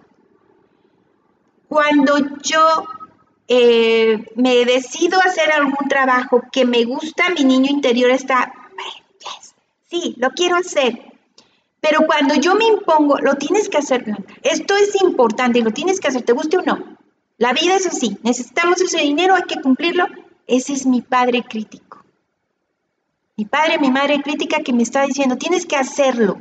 Cuando 1.75 2.15
yo 2.41 2.87
eh, 3.49 4.23
me 4.37 4.63
decido 4.63 5.19
hacer 5.19 5.51
algún 5.51 5.89
trabajo 5.89 6.41
que 6.49 6.63
me 6.63 6.85
gusta, 6.85 7.31
mi 7.31 7.43
niño 7.43 7.69
interior 7.69 8.11
está, 8.11 8.53
sí, 9.89 10.15
lo 10.17 10.29
quiero 10.29 10.55
hacer, 10.55 10.97
pero 11.81 12.05
cuando 12.05 12.35
yo 12.35 12.55
me 12.55 12.63
impongo, 12.63 13.17
lo 13.17 13.35
tienes 13.35 13.67
que 13.67 13.79
hacer. 13.79 14.05
Esto 14.41 14.77
es 14.77 14.95
importante 15.01 15.59
y 15.59 15.63
lo 15.63 15.71
tienes 15.71 15.99
que 15.99 16.07
hacer, 16.07 16.21
te 16.21 16.31
guste 16.31 16.59
o 16.59 16.61
no. 16.61 16.97
La 17.37 17.51
vida 17.51 17.75
es 17.75 17.85
así. 17.85 18.17
Necesitamos 18.23 18.79
ese 18.79 18.99
dinero, 19.01 19.35
hay 19.35 19.43
que 19.43 19.59
cumplirlo. 19.59 20.05
Ese 20.47 20.71
es 20.71 20.85
mi 20.85 21.01
padre 21.01 21.43
crítico. 21.43 22.05
Mi 23.35 23.43
padre, 23.43 23.79
mi 23.79 23.91
madre 23.91 24.21
crítica 24.21 24.63
que 24.63 24.71
me 24.71 24.83
está 24.83 25.05
diciendo, 25.05 25.35
tienes 25.35 25.65
que 25.65 25.75
hacerlo. 25.75 26.39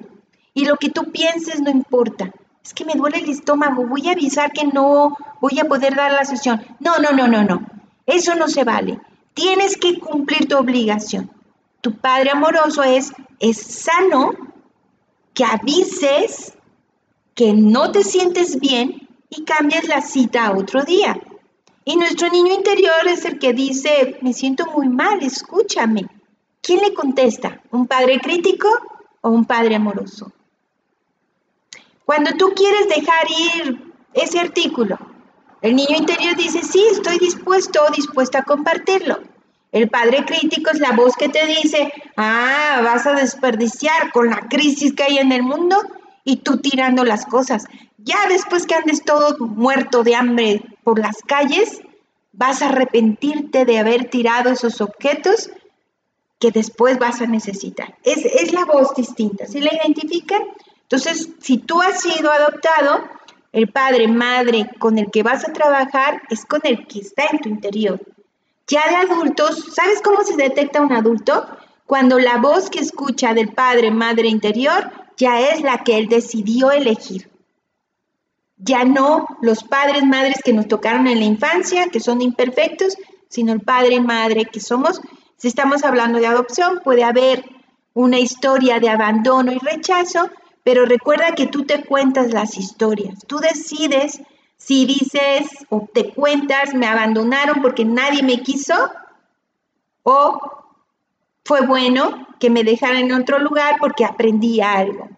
Y 0.54 0.64
lo 0.66 0.76
que 0.76 0.90
tú 0.90 1.10
pienses 1.10 1.60
no 1.60 1.70
importa. 1.70 2.32
Es 2.64 2.72
que 2.72 2.86
me 2.86 2.94
duele 2.94 3.18
el 3.18 3.28
estómago, 3.28 3.86
voy 3.86 4.08
a 4.08 4.12
avisar 4.12 4.50
que 4.50 4.66
no 4.66 5.16
voy 5.40 5.60
a 5.60 5.66
poder 5.66 5.94
dar 5.94 6.12
la 6.12 6.24
sesión. 6.24 6.64
No, 6.80 6.98
no, 6.98 7.12
no, 7.12 7.28
no, 7.28 7.44
no. 7.44 7.66
Eso 8.06 8.34
no 8.34 8.48
se 8.48 8.64
vale. 8.64 8.98
Tienes 9.34 9.76
que 9.76 10.00
cumplir 10.00 10.48
tu 10.48 10.56
obligación. 10.56 11.30
Tu 11.82 11.94
padre 11.94 12.30
amoroso 12.30 12.82
es, 12.82 13.12
es 13.38 13.58
sano 13.58 14.32
que 15.34 15.44
avises 15.44 16.54
que 17.34 17.52
no 17.52 17.92
te 17.92 18.02
sientes 18.02 18.58
bien 18.58 19.08
y 19.28 19.44
cambies 19.44 19.86
la 19.88 20.00
cita 20.00 20.46
a 20.46 20.56
otro 20.56 20.84
día. 20.84 21.20
Y 21.84 21.96
nuestro 21.96 22.30
niño 22.30 22.54
interior 22.54 23.06
es 23.06 23.26
el 23.26 23.38
que 23.38 23.52
dice, 23.52 24.16
me 24.22 24.32
siento 24.32 24.64
muy 24.74 24.88
mal, 24.88 25.22
escúchame. 25.22 26.06
¿Quién 26.62 26.80
le 26.80 26.94
contesta? 26.94 27.60
¿Un 27.72 27.86
padre 27.86 28.20
crítico 28.20 28.68
o 29.20 29.28
un 29.28 29.44
padre 29.44 29.74
amoroso? 29.74 30.32
Cuando 32.04 32.32
tú 32.32 32.52
quieres 32.54 32.88
dejar 32.88 33.26
ir 33.30 33.92
ese 34.12 34.38
artículo, 34.38 34.98
el 35.62 35.76
niño 35.76 35.96
interior 35.96 36.36
dice, 36.36 36.62
sí, 36.62 36.84
estoy 36.90 37.18
dispuesto 37.18 37.82
o 37.82 37.90
dispuesta 37.90 38.40
a 38.40 38.44
compartirlo. 38.44 39.20
El 39.72 39.88
padre 39.88 40.24
crítico 40.24 40.70
es 40.70 40.78
la 40.78 40.92
voz 40.92 41.16
que 41.16 41.28
te 41.28 41.46
dice, 41.46 41.92
ah, 42.16 42.80
vas 42.84 43.06
a 43.06 43.14
desperdiciar 43.14 44.12
con 44.12 44.30
la 44.30 44.46
crisis 44.48 44.92
que 44.92 45.04
hay 45.04 45.18
en 45.18 45.32
el 45.32 45.42
mundo 45.42 45.76
y 46.22 46.36
tú 46.36 46.58
tirando 46.58 47.04
las 47.04 47.26
cosas. 47.26 47.64
Ya 47.98 48.28
después 48.28 48.66
que 48.66 48.74
andes 48.74 49.02
todo 49.02 49.36
muerto 49.38 50.04
de 50.04 50.14
hambre 50.14 50.62
por 50.84 50.98
las 50.98 51.16
calles, 51.26 51.80
vas 52.32 52.62
a 52.62 52.68
arrepentirte 52.68 53.64
de 53.64 53.78
haber 53.78 54.10
tirado 54.10 54.50
esos 54.50 54.80
objetos 54.80 55.50
que 56.38 56.50
después 56.50 56.98
vas 56.98 57.20
a 57.20 57.26
necesitar. 57.26 57.96
Es, 58.04 58.24
es 58.24 58.52
la 58.52 58.64
voz 58.66 58.94
distinta. 58.94 59.46
Si 59.46 59.60
la 59.60 59.74
identifican, 59.74 60.42
Entonces, 60.84 61.30
si 61.40 61.58
tú 61.58 61.82
has 61.82 62.00
sido 62.00 62.30
adoptado, 62.30 63.04
el 63.52 63.68
padre, 63.68 64.08
madre 64.08 64.68
con 64.78 64.98
el 64.98 65.10
que 65.10 65.22
vas 65.22 65.48
a 65.48 65.52
trabajar 65.52 66.22
es 66.30 66.44
con 66.44 66.60
el 66.64 66.86
que 66.86 67.00
está 67.00 67.26
en 67.30 67.38
tu 67.38 67.48
interior. 67.48 68.00
Ya 68.66 68.88
de 68.88 68.96
adultos, 68.96 69.72
¿sabes 69.74 70.00
cómo 70.02 70.24
se 70.24 70.36
detecta 70.36 70.80
un 70.80 70.92
adulto? 70.92 71.46
Cuando 71.86 72.18
la 72.18 72.38
voz 72.38 72.70
que 72.70 72.80
escucha 72.80 73.34
del 73.34 73.52
padre, 73.52 73.90
madre 73.90 74.28
interior 74.28 74.90
ya 75.16 75.40
es 75.40 75.60
la 75.62 75.84
que 75.84 75.98
él 75.98 76.08
decidió 76.08 76.70
elegir. 76.70 77.30
Ya 78.56 78.84
no 78.84 79.26
los 79.42 79.64
padres, 79.64 80.04
madres 80.04 80.40
que 80.44 80.52
nos 80.52 80.66
tocaron 80.66 81.06
en 81.06 81.18
la 81.18 81.24
infancia, 81.24 81.88
que 81.88 82.00
son 82.00 82.22
imperfectos, 82.22 82.96
sino 83.28 83.52
el 83.52 83.60
padre 83.60 84.00
madre 84.00 84.46
que 84.46 84.60
somos. 84.60 85.00
Si 85.36 85.48
estamos 85.48 85.84
hablando 85.84 86.18
de 86.18 86.26
adopción, 86.26 86.80
puede 86.82 87.04
haber 87.04 87.44
una 87.92 88.18
historia 88.18 88.80
de 88.80 88.88
abandono 88.88 89.52
y 89.52 89.58
rechazo, 89.58 90.30
pero 90.64 90.86
recuerda 90.86 91.34
que 91.36 91.46
tú 91.46 91.64
te 91.64 91.84
cuentas 91.84 92.32
las 92.32 92.56
historias. 92.56 93.20
Tú 93.26 93.38
decides 93.38 94.20
si 94.56 94.86
dices 94.86 95.66
o 95.68 95.86
te 95.92 96.14
cuentas, 96.14 96.74
me 96.74 96.86
abandonaron 96.86 97.60
porque 97.60 97.84
nadie 97.84 98.22
me 98.22 98.42
quiso, 98.42 98.74
o 100.02 100.40
fue 101.44 101.66
bueno 101.66 102.26
que 102.40 102.48
me 102.48 102.64
dejaran 102.64 103.02
en 103.02 103.12
otro 103.12 103.38
lugar 103.38 103.76
porque 103.78 104.06
aprendí 104.06 104.62
algo. 104.62 105.10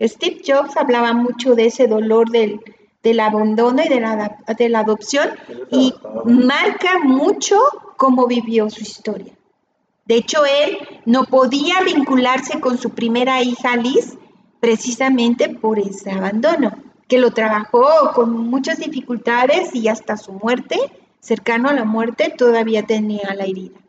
Steve 0.00 0.40
Jobs 0.44 0.76
hablaba 0.76 1.12
mucho 1.12 1.54
de 1.54 1.66
ese 1.66 1.86
dolor 1.86 2.30
del, 2.30 2.60
abandono 3.20 3.82
y 3.84 3.88
de 3.88 4.00
la, 4.00 4.38
de 4.58 4.68
la 4.68 4.80
adopción 4.80 5.30
y 5.70 5.94
marca 6.24 6.98
mucho 7.04 7.60
cómo 7.96 8.26
vivió 8.26 8.70
su 8.70 8.82
historia. 8.82 9.34
De 10.06 10.16
hecho, 10.16 10.44
él 10.44 10.78
no 11.04 11.24
podía 11.24 11.80
vincularse 11.82 12.58
con 12.58 12.76
su 12.76 12.90
primera 12.90 13.42
hija 13.42 13.76
Liz 13.76 14.16
precisamente 14.60 15.48
por 15.48 15.78
ese 15.78 16.10
abandono, 16.10 16.72
que 17.08 17.18
lo 17.18 17.32
trabajó 17.32 18.12
con 18.14 18.36
muchas 18.48 18.78
dificultades 18.78 19.74
y 19.74 19.88
hasta 19.88 20.16
su 20.16 20.32
muerte, 20.32 20.78
cercano 21.18 21.68
a 21.68 21.72
la 21.72 21.84
muerte, 21.84 22.32
todavía 22.36 22.86
tenía 22.86 23.34
la 23.34 23.44
herida. 23.44 23.80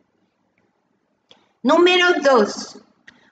Número 1.61 2.05
dos, 2.23 2.79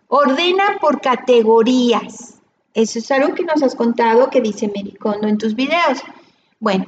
ordena 0.08 0.78
por 0.80 1.02
categorías. 1.02 2.36
Eso 2.76 3.00
es 3.00 3.10
algo 3.10 3.34
que 3.34 3.44
nos 3.44 3.64
has 3.64 3.74
contado 3.74 4.30
que 4.30 4.42
dice 4.42 4.72
Mericondo 4.74 5.28
en 5.28 5.40
tus 5.40 5.56
videos. 5.56 6.04
Bueno, 6.60 6.86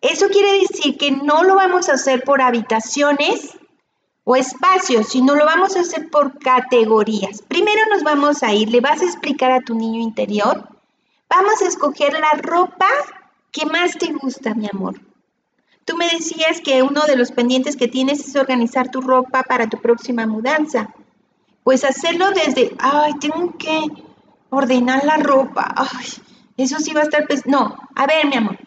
eso 0.00 0.28
quiere 0.28 0.60
decir 0.60 0.96
que 0.96 1.10
no 1.10 1.44
lo 1.44 1.56
vamos 1.56 1.90
a 1.90 1.94
hacer 1.94 2.24
por 2.24 2.40
habitaciones 2.40 3.58
o 4.24 4.36
espacios, 4.36 5.08
sino 5.08 5.34
lo 5.34 5.44
vamos 5.44 5.76
a 5.76 5.80
hacer 5.80 6.10
por 6.10 6.38
categorías. 6.38 7.42
Primero 7.42 7.80
nos 7.90 8.02
vamos 8.02 8.42
a 8.42 8.52
ir, 8.52 8.70
le 8.70 8.80
vas 8.80 9.00
a 9.00 9.06
explicar 9.06 9.50
a 9.50 9.60
tu 9.60 9.74
niño 9.74 10.00
interior, 10.00 10.68
vamos 11.28 11.62
a 11.62 11.66
escoger 11.66 12.12
la 12.12 12.32
ropa 12.40 12.88
que 13.50 13.66
más 13.66 13.96
te 13.98 14.12
gusta, 14.12 14.54
mi 14.54 14.68
amor. 14.70 15.00
Tú 15.84 15.96
me 15.96 16.08
decías 16.08 16.60
que 16.60 16.82
uno 16.82 17.02
de 17.06 17.16
los 17.16 17.32
pendientes 17.32 17.76
que 17.76 17.88
tienes 17.88 18.20
es 18.20 18.36
organizar 18.36 18.90
tu 18.90 19.00
ropa 19.00 19.42
para 19.42 19.68
tu 19.68 19.78
próxima 19.80 20.26
mudanza. 20.26 20.94
Pues 21.64 21.84
hacerlo 21.84 22.30
desde, 22.30 22.76
ay, 22.78 23.14
tengo 23.20 23.56
que 23.58 23.80
ordenar 24.50 25.04
la 25.04 25.16
ropa. 25.16 25.74
Ay, 25.76 26.06
eso 26.56 26.78
sí 26.78 26.92
va 26.92 27.00
a 27.00 27.04
estar... 27.04 27.26
No, 27.46 27.76
a 27.96 28.06
ver, 28.06 28.26
mi 28.26 28.36
amor, 28.36 28.58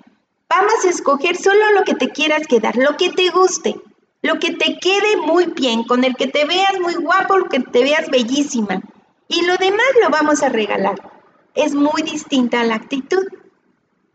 vamos 0.50 0.86
a 0.86 0.90
escoger 0.90 1.38
solo 1.38 1.72
lo 1.72 1.84
que 1.84 1.96
te 1.96 2.10
quieras 2.10 2.48
quedar, 2.48 2.76
lo 2.76 2.98
que 2.98 3.10
te 3.10 3.30
guste, 3.30 3.80
lo 4.24 4.40
que 4.40 4.54
te 4.54 4.80
quede 4.80 5.18
muy 5.18 5.48
bien, 5.48 5.84
con 5.84 6.04
el 6.04 6.16
que 6.16 6.28
te 6.28 6.46
veas 6.46 6.80
muy 6.80 6.96
guapo, 6.96 7.38
lo 7.38 7.50
que 7.50 7.60
te 7.60 7.84
veas 7.84 8.10
bellísima. 8.10 8.82
Y 9.28 9.46
lo 9.46 9.58
demás 9.58 9.86
lo 10.02 10.10
vamos 10.10 10.42
a 10.42 10.50
regalar. 10.50 10.96
Es 11.54 11.76
muy 11.76 12.02
distinta 12.04 12.64
la 12.64 12.76
actitud. 12.76 13.26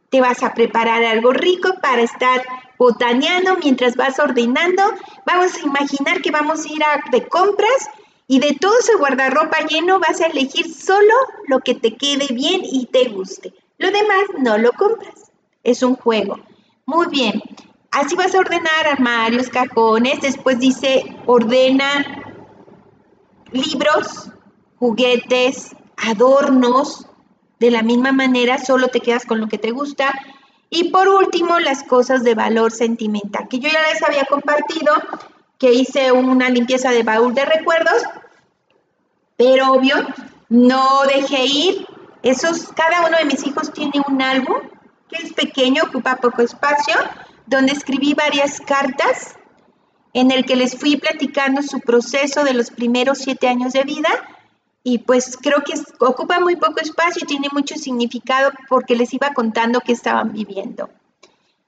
Te 0.08 0.22
vas 0.22 0.42
a 0.42 0.54
preparar 0.54 1.04
algo 1.04 1.32
rico 1.32 1.74
para 1.82 2.00
estar 2.00 2.42
botaneando 2.78 3.56
mientras 3.62 3.96
vas 3.96 4.18
ordenando. 4.18 4.82
Vamos 5.26 5.54
a 5.56 5.66
imaginar 5.66 6.22
que 6.22 6.30
vamos 6.30 6.64
a 6.64 6.72
ir 6.72 6.82
a, 6.82 7.10
de 7.10 7.28
compras 7.28 7.90
y 8.26 8.40
de 8.40 8.56
todo 8.58 8.78
ese 8.78 8.96
guardarropa 8.96 9.58
lleno 9.66 10.00
vas 10.00 10.22
a 10.22 10.26
elegir 10.26 10.72
solo 10.72 11.14
lo 11.48 11.60
que 11.60 11.74
te 11.74 11.96
quede 11.96 12.28
bien 12.32 12.62
y 12.64 12.86
te 12.86 13.08
guste. 13.08 13.52
Lo 13.76 13.90
demás 13.90 14.24
no 14.38 14.56
lo 14.56 14.72
compras. 14.72 15.30
Es 15.64 15.82
un 15.82 15.96
juego. 15.96 16.40
Muy 16.86 17.08
bien. 17.08 17.42
Así 17.90 18.14
vas 18.16 18.34
a 18.34 18.38
ordenar 18.38 18.86
armarios, 18.92 19.48
cajones. 19.48 20.20
Después 20.20 20.58
dice 20.58 21.04
ordena 21.26 22.24
libros, 23.50 24.30
juguetes, 24.78 25.74
adornos. 25.96 27.06
De 27.58 27.70
la 27.72 27.82
misma 27.82 28.12
manera, 28.12 28.58
solo 28.58 28.88
te 28.88 29.00
quedas 29.00 29.26
con 29.26 29.40
lo 29.40 29.48
que 29.48 29.58
te 29.58 29.72
gusta. 29.72 30.12
Y 30.70 30.90
por 30.90 31.08
último, 31.08 31.58
las 31.58 31.82
cosas 31.82 32.22
de 32.22 32.34
valor 32.34 32.72
sentimental, 32.72 33.48
que 33.48 33.58
yo 33.58 33.68
ya 33.68 33.80
les 33.90 34.02
había 34.02 34.24
compartido 34.26 34.92
que 35.58 35.72
hice 35.72 36.12
una 36.12 36.50
limpieza 36.50 36.90
de 36.90 37.02
baúl 37.02 37.34
de 37.34 37.44
recuerdos, 37.44 38.02
pero 39.36 39.72
obvio, 39.72 39.96
no 40.48 41.02
dejé 41.06 41.46
ir. 41.46 41.86
Esos, 42.22 42.68
cada 42.74 43.06
uno 43.06 43.16
de 43.16 43.24
mis 43.24 43.46
hijos 43.46 43.72
tiene 43.72 44.02
un 44.06 44.20
álbum 44.20 44.58
que 45.08 45.24
es 45.24 45.32
pequeño, 45.32 45.84
ocupa 45.84 46.16
poco 46.16 46.42
espacio, 46.42 46.94
donde 47.48 47.72
escribí 47.72 48.14
varias 48.14 48.60
cartas 48.60 49.36
en 50.12 50.30
el 50.30 50.44
que 50.44 50.56
les 50.56 50.76
fui 50.76 50.96
platicando 50.96 51.62
su 51.62 51.80
proceso 51.80 52.44
de 52.44 52.54
los 52.54 52.70
primeros 52.70 53.18
siete 53.18 53.48
años 53.48 53.72
de 53.72 53.82
vida 53.84 54.08
y 54.82 54.98
pues 54.98 55.36
creo 55.40 55.62
que 55.64 55.74
ocupa 56.00 56.40
muy 56.40 56.56
poco 56.56 56.80
espacio 56.80 57.22
y 57.22 57.26
tiene 57.26 57.48
mucho 57.52 57.76
significado 57.76 58.52
porque 58.68 58.96
les 58.96 59.12
iba 59.12 59.32
contando 59.32 59.80
qué 59.80 59.92
estaban 59.92 60.32
viviendo. 60.32 60.90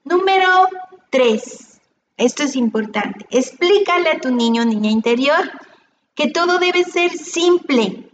Número 0.03 0.67
tres. 1.09 1.79
Esto 2.17 2.43
es 2.43 2.55
importante. 2.55 3.25
Explícale 3.31 4.11
a 4.11 4.19
tu 4.19 4.29
niño 4.29 4.61
o 4.61 4.65
niña 4.65 4.91
interior 4.91 5.51
que 6.13 6.29
todo 6.29 6.59
debe 6.59 6.83
ser 6.83 7.11
simple, 7.11 8.11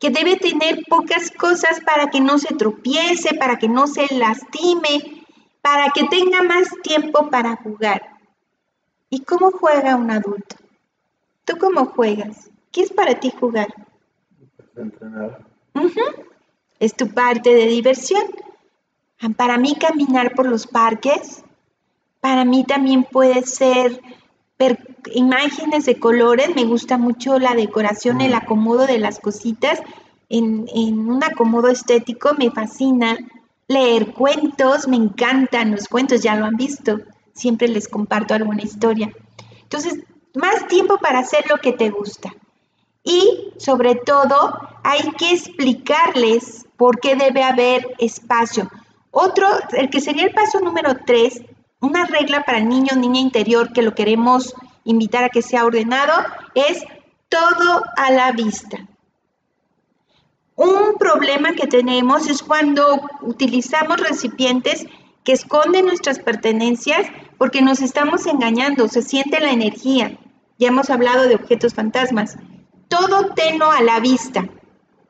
que 0.00 0.10
debe 0.10 0.36
tener 0.36 0.82
pocas 0.88 1.30
cosas 1.30 1.80
para 1.80 2.10
que 2.10 2.20
no 2.20 2.38
se 2.38 2.54
tropiece, 2.54 3.34
para 3.34 3.58
que 3.58 3.68
no 3.68 3.86
se 3.86 4.12
lastime, 4.14 5.15
para 5.66 5.90
que 5.90 6.04
tenga 6.04 6.44
más 6.44 6.68
tiempo 6.84 7.28
para 7.28 7.56
jugar. 7.56 8.00
¿Y 9.10 9.22
cómo 9.22 9.50
juega 9.50 9.96
un 9.96 10.12
adulto? 10.12 10.54
¿Tú 11.44 11.58
cómo 11.58 11.86
juegas? 11.86 12.48
¿Qué 12.70 12.82
es 12.82 12.92
para 12.92 13.18
ti 13.18 13.32
jugar? 13.40 13.74
Entrenar. 14.76 15.44
Es 16.78 16.94
tu 16.94 17.08
parte 17.08 17.52
de 17.52 17.66
diversión. 17.66 18.22
Para 19.36 19.58
mí 19.58 19.74
caminar 19.74 20.36
por 20.36 20.46
los 20.46 20.68
parques 20.68 21.42
para 22.20 22.44
mí 22.44 22.62
también 22.62 23.02
puede 23.02 23.42
ser 23.42 24.00
imágenes 25.14 25.84
de 25.84 25.98
colores. 25.98 26.54
Me 26.54 26.64
gusta 26.64 26.96
mucho 26.96 27.40
la 27.40 27.54
decoración, 27.54 28.20
el 28.20 28.34
acomodo 28.34 28.86
de 28.86 28.98
las 28.98 29.18
cositas 29.18 29.80
en, 30.28 30.66
en 30.72 31.08
un 31.08 31.24
acomodo 31.24 31.68
estético. 31.68 32.34
Me 32.34 32.52
fascina 32.52 33.18
leer 33.68 34.12
cuentos, 34.12 34.88
me 34.88 34.96
encantan 34.96 35.72
los 35.72 35.88
cuentos, 35.88 36.22
ya 36.22 36.36
lo 36.36 36.46
han 36.46 36.56
visto. 36.56 37.00
Siempre 37.32 37.68
les 37.68 37.88
comparto 37.88 38.34
alguna 38.34 38.62
historia. 38.62 39.12
Entonces, 39.62 40.00
más 40.34 40.66
tiempo 40.68 40.98
para 40.98 41.20
hacer 41.20 41.44
lo 41.48 41.58
que 41.58 41.72
te 41.72 41.90
gusta. 41.90 42.34
Y 43.02 43.52
sobre 43.58 43.94
todo, 43.94 44.58
hay 44.82 45.10
que 45.12 45.32
explicarles 45.32 46.66
por 46.76 47.00
qué 47.00 47.16
debe 47.16 47.42
haber 47.42 47.94
espacio. 47.98 48.70
Otro, 49.10 49.48
el 49.72 49.90
que 49.90 50.00
sería 50.00 50.24
el 50.24 50.34
paso 50.34 50.60
número 50.60 50.96
tres, 51.06 51.40
una 51.80 52.06
regla 52.06 52.42
para 52.42 52.58
el 52.58 52.68
niño 52.68 52.96
niña 52.96 53.20
interior 53.20 53.72
que 53.72 53.82
lo 53.82 53.94
queremos 53.94 54.54
invitar 54.84 55.24
a 55.24 55.28
que 55.28 55.42
sea 55.42 55.64
ordenado 55.64 56.12
es 56.54 56.84
todo 57.28 57.82
a 57.96 58.10
la 58.10 58.32
vista. 58.32 58.86
Un 60.56 60.94
problema 60.98 61.52
que 61.52 61.66
tenemos 61.66 62.26
es 62.28 62.42
cuando 62.42 63.02
utilizamos 63.20 63.98
recipientes 63.98 64.86
que 65.22 65.32
esconden 65.32 65.84
nuestras 65.84 66.18
pertenencias 66.18 67.06
porque 67.36 67.60
nos 67.60 67.82
estamos 67.82 68.26
engañando, 68.26 68.88
se 68.88 69.02
siente 69.02 69.38
la 69.38 69.50
energía. 69.50 70.18
Ya 70.58 70.68
hemos 70.68 70.88
hablado 70.88 71.28
de 71.28 71.34
objetos 71.34 71.74
fantasmas. 71.74 72.38
Todo 72.88 73.34
tenlo 73.34 73.70
a 73.70 73.82
la 73.82 74.00
vista. 74.00 74.48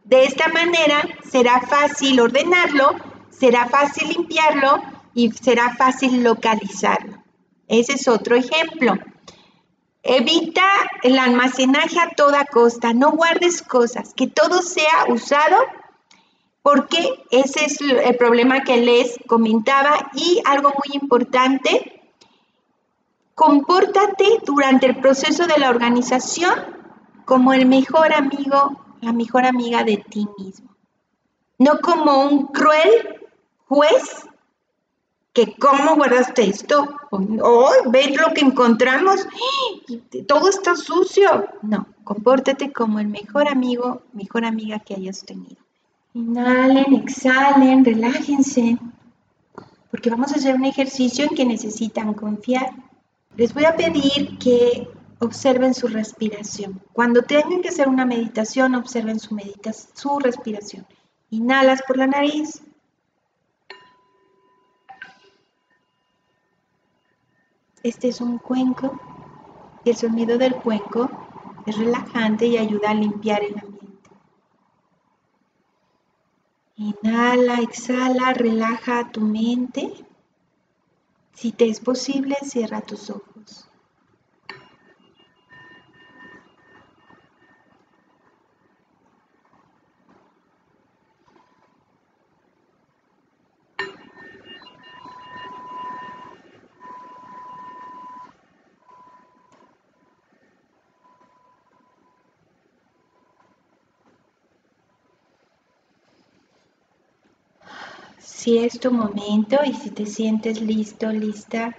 De 0.02 0.24
esta 0.24 0.48
manera 0.48 1.06
será 1.30 1.60
fácil 1.60 2.18
ordenarlo, 2.18 2.96
será 3.30 3.68
fácil 3.68 4.08
limpiarlo 4.08 4.82
y 5.14 5.30
será 5.30 5.76
fácil 5.76 6.24
localizarlo. 6.24 7.22
Ese 7.68 7.92
es 7.92 8.08
otro 8.08 8.34
ejemplo. 8.34 8.94
Evita 10.08 10.66
el 11.02 11.18
almacenaje 11.18 11.98
a 11.98 12.10
toda 12.10 12.44
costa, 12.44 12.92
no 12.92 13.12
guardes 13.12 13.62
cosas, 13.62 14.14
que 14.14 14.26
todo 14.28 14.62
sea 14.62 15.06
usado 15.08 15.56
porque 16.62 17.24
ese 17.30 17.64
es 17.64 17.80
el 17.80 18.16
problema 18.16 18.62
que 18.62 18.76
les 18.78 19.16
comentaba. 19.28 20.10
Y 20.14 20.42
algo 20.44 20.70
muy 20.70 20.96
importante, 21.00 22.02
compórtate 23.36 24.24
durante 24.44 24.86
el 24.86 24.96
proceso 24.96 25.46
de 25.46 25.58
la 25.58 25.70
organización 25.70 26.54
como 27.24 27.52
el 27.52 27.66
mejor 27.66 28.12
amigo, 28.12 28.84
la 29.00 29.12
mejor 29.12 29.44
amiga 29.44 29.84
de 29.84 29.98
ti 29.98 30.26
mismo. 30.38 30.74
no 31.58 31.80
como 31.80 32.24
un 32.24 32.46
cruel 32.48 33.20
juez 33.68 34.26
que 35.36 35.54
cómo 35.54 35.96
guardaste 35.96 36.48
esto, 36.48 36.96
oh, 37.10 37.70
ve 37.88 38.16
lo 38.16 38.32
que 38.32 38.40
encontramos, 38.40 39.28
todo 40.26 40.48
está 40.48 40.74
sucio. 40.74 41.46
No, 41.60 41.86
compórtate 42.04 42.72
como 42.72 43.00
el 43.00 43.08
mejor 43.08 43.46
amigo, 43.46 44.00
mejor 44.14 44.46
amiga 44.46 44.78
que 44.78 44.94
hayas 44.94 45.26
tenido. 45.26 45.56
Inhalen, 46.14 46.94
exhalen, 46.94 47.84
relájense, 47.84 48.78
porque 49.90 50.08
vamos 50.08 50.32
a 50.32 50.36
hacer 50.36 50.54
un 50.54 50.64
ejercicio 50.64 51.26
en 51.26 51.36
que 51.36 51.44
necesitan 51.44 52.14
confiar. 52.14 52.70
Les 53.36 53.52
voy 53.52 53.66
a 53.66 53.76
pedir 53.76 54.38
que 54.38 54.88
observen 55.18 55.74
su 55.74 55.86
respiración. 55.88 56.80
Cuando 56.94 57.20
tengan 57.20 57.60
que 57.60 57.68
hacer 57.68 57.88
una 57.88 58.06
meditación, 58.06 58.74
observen 58.74 59.20
su, 59.20 59.36
su 59.92 60.18
respiración. 60.18 60.86
Inhalas 61.28 61.82
por 61.86 61.98
la 61.98 62.06
nariz. 62.06 62.62
Este 67.86 68.08
es 68.08 68.20
un 68.20 68.38
cuenco 68.38 68.98
y 69.84 69.90
el 69.90 69.96
sonido 69.96 70.38
del 70.38 70.56
cuenco 70.56 71.08
es 71.66 71.78
relajante 71.78 72.44
y 72.44 72.58
ayuda 72.58 72.90
a 72.90 72.94
limpiar 72.94 73.44
el 73.44 73.56
ambiente. 73.56 74.10
Inhala, 76.74 77.60
exhala, 77.60 78.32
relaja 78.32 79.12
tu 79.12 79.20
mente. 79.20 80.04
Si 81.32 81.52
te 81.52 81.68
es 81.68 81.78
posible, 81.78 82.34
cierra 82.42 82.80
tus 82.80 83.08
ojos. 83.08 83.35
Si 108.46 108.58
es 108.58 108.78
tu 108.78 108.92
momento 108.92 109.58
y 109.64 109.74
si 109.74 109.90
te 109.90 110.06
sientes 110.06 110.60
listo, 110.60 111.10
lista, 111.10 111.74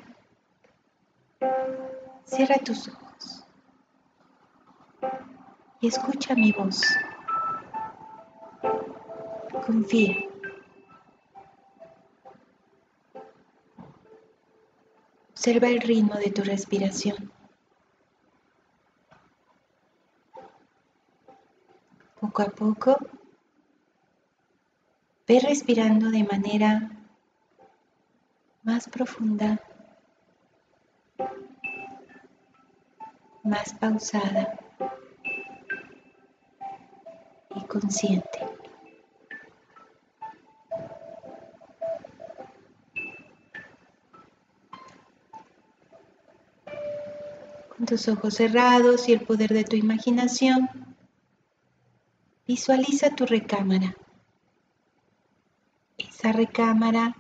cierra 2.26 2.58
tus 2.58 2.90
ojos 2.90 3.46
y 5.80 5.88
escucha 5.88 6.36
mi 6.36 6.52
voz. 6.52 6.82
Confía. 9.66 10.18
Observa 15.30 15.70
el 15.70 15.80
ritmo 15.80 16.16
de 16.16 16.32
tu 16.32 16.44
respiración. 16.44 17.32
Poco 22.20 22.42
a 22.42 22.48
poco 22.48 22.98
Ve 25.28 25.42
respirando 25.42 26.10
de 26.10 26.24
manera 26.24 26.90
más 28.64 28.88
profunda, 28.88 29.60
más 33.44 33.74
pausada 33.74 34.58
y 37.54 37.62
consciente. 37.66 38.40
Con 47.76 47.86
tus 47.86 48.08
ojos 48.08 48.36
cerrados 48.36 49.10
y 49.10 49.12
el 49.12 49.26
poder 49.26 49.54
de 49.54 49.66
tu 49.66 49.76
imaginación, 49.76 50.70
visualiza 52.48 53.14
tu 53.14 53.26
recámara 53.26 53.94
recámara 56.38 57.16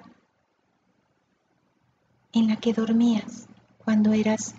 en 2.33 2.47
la 2.47 2.55
que 2.57 2.71
dormías 2.71 3.47
cuando 3.83 4.13
eras 4.13 4.53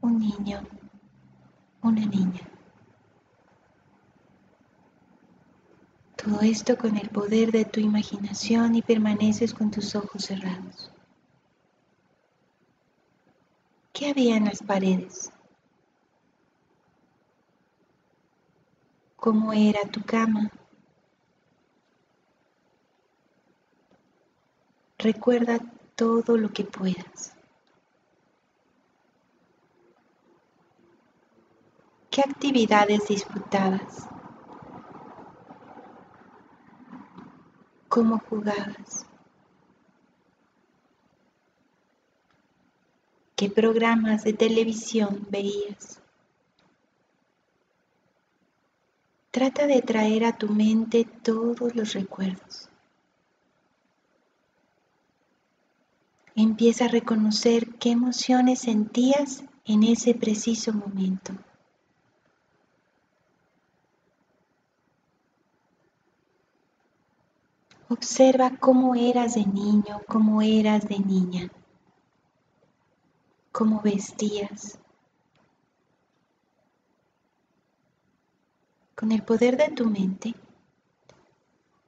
un 0.00 0.18
niño, 0.18 0.60
una 1.82 2.04
niña. 2.04 2.40
Todo 6.16 6.40
esto 6.40 6.76
con 6.76 6.96
el 6.96 7.08
poder 7.10 7.52
de 7.52 7.64
tu 7.64 7.78
imaginación 7.78 8.74
y 8.74 8.82
permaneces 8.82 9.54
con 9.54 9.70
tus 9.70 9.94
ojos 9.94 10.24
cerrados. 10.24 10.90
¿Qué 13.92 14.10
había 14.10 14.36
en 14.36 14.46
las 14.46 14.62
paredes? 14.64 15.30
¿Cómo 19.14 19.52
era 19.52 19.80
tu 19.82 20.02
cama? 20.02 20.50
Recuerda 25.06 25.60
todo 25.94 26.36
lo 26.36 26.52
que 26.52 26.64
puedas. 26.64 27.32
¿Qué 32.10 32.22
actividades 32.22 33.06
disfrutabas? 33.06 34.08
¿Cómo 37.88 38.18
jugabas? 38.18 39.06
¿Qué 43.36 43.48
programas 43.48 44.24
de 44.24 44.32
televisión 44.32 45.24
veías? 45.30 46.00
Trata 49.30 49.68
de 49.68 49.82
traer 49.82 50.24
a 50.24 50.36
tu 50.36 50.48
mente 50.48 51.04
todos 51.22 51.76
los 51.76 51.92
recuerdos. 51.92 52.70
Empieza 56.38 56.84
a 56.84 56.88
reconocer 56.88 57.76
qué 57.76 57.92
emociones 57.92 58.58
sentías 58.58 59.42
en 59.64 59.82
ese 59.84 60.12
preciso 60.12 60.70
momento. 60.70 61.32
Observa 67.88 68.50
cómo 68.60 68.94
eras 68.94 69.36
de 69.36 69.46
niño, 69.46 70.02
cómo 70.06 70.42
eras 70.42 70.86
de 70.86 70.98
niña, 70.98 71.50
cómo 73.50 73.80
vestías. 73.80 74.78
Con 78.94 79.10
el 79.10 79.22
poder 79.22 79.56
de 79.56 79.70
tu 79.70 79.86
mente, 79.86 80.34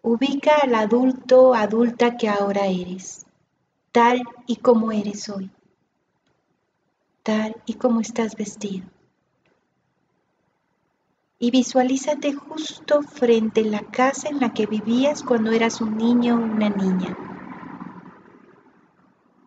ubica 0.01 0.53
al 0.62 0.74
adulto, 0.74 1.53
adulta 1.53 2.16
que 2.16 2.30
ahora 2.30 2.66
eres 2.66 3.28
tal 3.99 4.22
y 4.46 4.55
como 4.55 4.92
eres 4.92 5.28
hoy, 5.28 5.51
tal 7.24 7.57
y 7.66 7.74
como 7.74 7.99
estás 7.99 8.36
vestido. 8.36 8.86
Y 11.40 11.51
visualízate 11.51 12.32
justo 12.32 13.03
frente 13.03 13.62
a 13.62 13.64
la 13.64 13.80
casa 13.80 14.28
en 14.28 14.38
la 14.38 14.55
que 14.55 14.66
vivías 14.66 15.24
cuando 15.24 15.51
eras 15.51 15.80
un 15.80 15.99
niño 15.99 16.36
o 16.36 16.38
una 16.38 16.68
niña. 16.68 17.16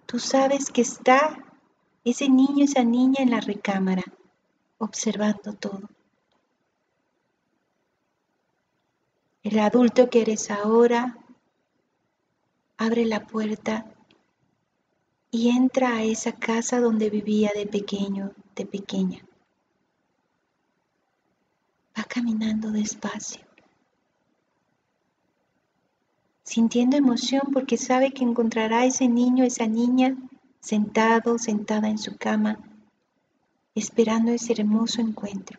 Tú 0.05 0.19
sabes 0.19 0.69
que 0.69 0.81
está 0.81 1.37
ese 2.03 2.27
niño, 2.27 2.65
esa 2.65 2.83
niña 2.83 3.23
en 3.23 3.31
la 3.31 3.39
recámara, 3.39 4.03
observando 4.79 5.53
todo. 5.53 5.89
El 9.43 9.59
adulto 9.59 10.09
que 10.09 10.23
eres 10.23 10.51
ahora 10.51 11.17
abre 12.77 13.05
la 13.05 13.25
puerta 13.25 13.85
y 15.31 15.49
entra 15.49 15.95
a 15.95 16.03
esa 16.03 16.33
casa 16.33 16.81
donde 16.81 17.09
vivía 17.09 17.51
de 17.55 17.65
pequeño, 17.65 18.33
de 18.53 18.65
pequeña. 18.65 19.25
Va 21.97 22.03
caminando 22.03 22.71
despacio, 22.71 23.41
sintiendo 26.43 26.97
emoción 26.97 27.43
porque 27.53 27.77
sabe 27.77 28.11
que 28.11 28.25
encontrará 28.25 28.79
a 28.79 28.85
ese 28.85 29.07
niño, 29.07 29.45
esa 29.45 29.67
niña, 29.67 30.17
sentado, 30.59 31.37
sentada 31.37 31.87
en 31.87 31.97
su 31.97 32.17
cama, 32.17 32.59
esperando 33.73 34.31
ese 34.31 34.51
hermoso 34.51 34.99
encuentro. 34.99 35.57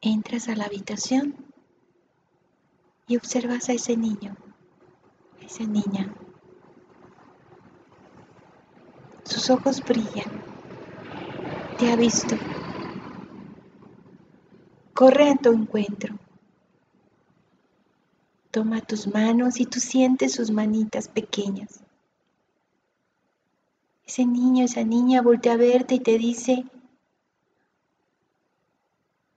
Entras 0.00 0.48
a 0.48 0.54
la 0.54 0.66
habitación 0.66 1.34
y 3.08 3.16
observas 3.16 3.68
a 3.68 3.72
ese 3.72 3.96
niño 3.96 4.36
esa 5.48 5.64
niña. 5.64 6.14
Sus 9.24 9.48
ojos 9.50 9.82
brillan. 9.84 10.44
Te 11.78 11.90
ha 11.90 11.96
visto. 11.96 12.38
corre 14.98 15.30
a 15.30 15.36
tu 15.36 15.52
encuentro. 15.52 16.18
Toma 18.50 18.80
tus 18.80 19.06
manos 19.06 19.60
y 19.60 19.64
tú 19.64 19.78
sientes 19.78 20.32
sus 20.32 20.50
manitas 20.50 21.06
pequeñas. 21.06 21.84
Ese 24.04 24.26
niño, 24.26 24.64
esa 24.64 24.82
niña 24.82 25.22
voltea 25.22 25.52
a 25.52 25.56
verte 25.56 25.94
y 25.94 26.00
te 26.00 26.18
dice, 26.18 26.64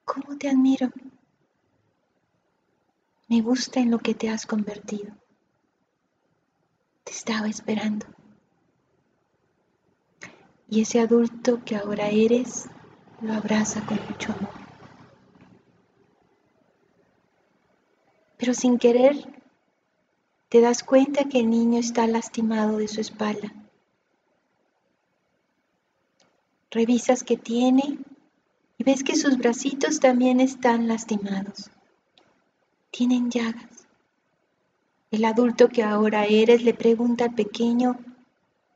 ¿cómo 0.03 0.35
te 0.39 0.49
admiro? 0.49 0.89
Me 3.27 3.41
gusta 3.41 3.81
en 3.81 3.91
lo 3.91 3.99
que 3.99 4.15
te 4.15 4.31
has 4.31 4.47
convertido. 4.47 5.20
Te 7.03 7.11
estaba 7.11 7.47
esperando. 7.47 8.05
Y 10.69 10.81
ese 10.81 10.99
adulto 10.99 11.63
que 11.65 11.75
ahora 11.75 12.07
eres 12.07 12.69
lo 13.21 13.33
abraza 13.33 13.85
con 13.85 13.99
mucho 14.09 14.33
amor. 14.33 14.61
Pero 18.37 18.53
sin 18.53 18.79
querer, 18.79 19.15
te 20.49 20.61
das 20.61 20.83
cuenta 20.83 21.25
que 21.25 21.39
el 21.39 21.49
niño 21.49 21.79
está 21.79 22.07
lastimado 22.07 22.77
de 22.77 22.87
su 22.87 22.99
espalda. 22.99 23.53
Revisas 26.71 27.23
qué 27.23 27.37
tiene 27.37 27.99
y 28.77 28.83
ves 28.83 29.03
que 29.03 29.15
sus 29.15 29.37
bracitos 29.37 29.99
también 29.99 30.39
están 30.39 30.87
lastimados. 30.87 31.69
Tienen 32.89 33.29
llagas. 33.29 33.80
El 35.11 35.25
adulto 35.25 35.67
que 35.67 35.83
ahora 35.83 36.25
eres 36.25 36.63
le 36.63 36.73
pregunta 36.73 37.25
al 37.25 37.35
pequeño, 37.35 37.99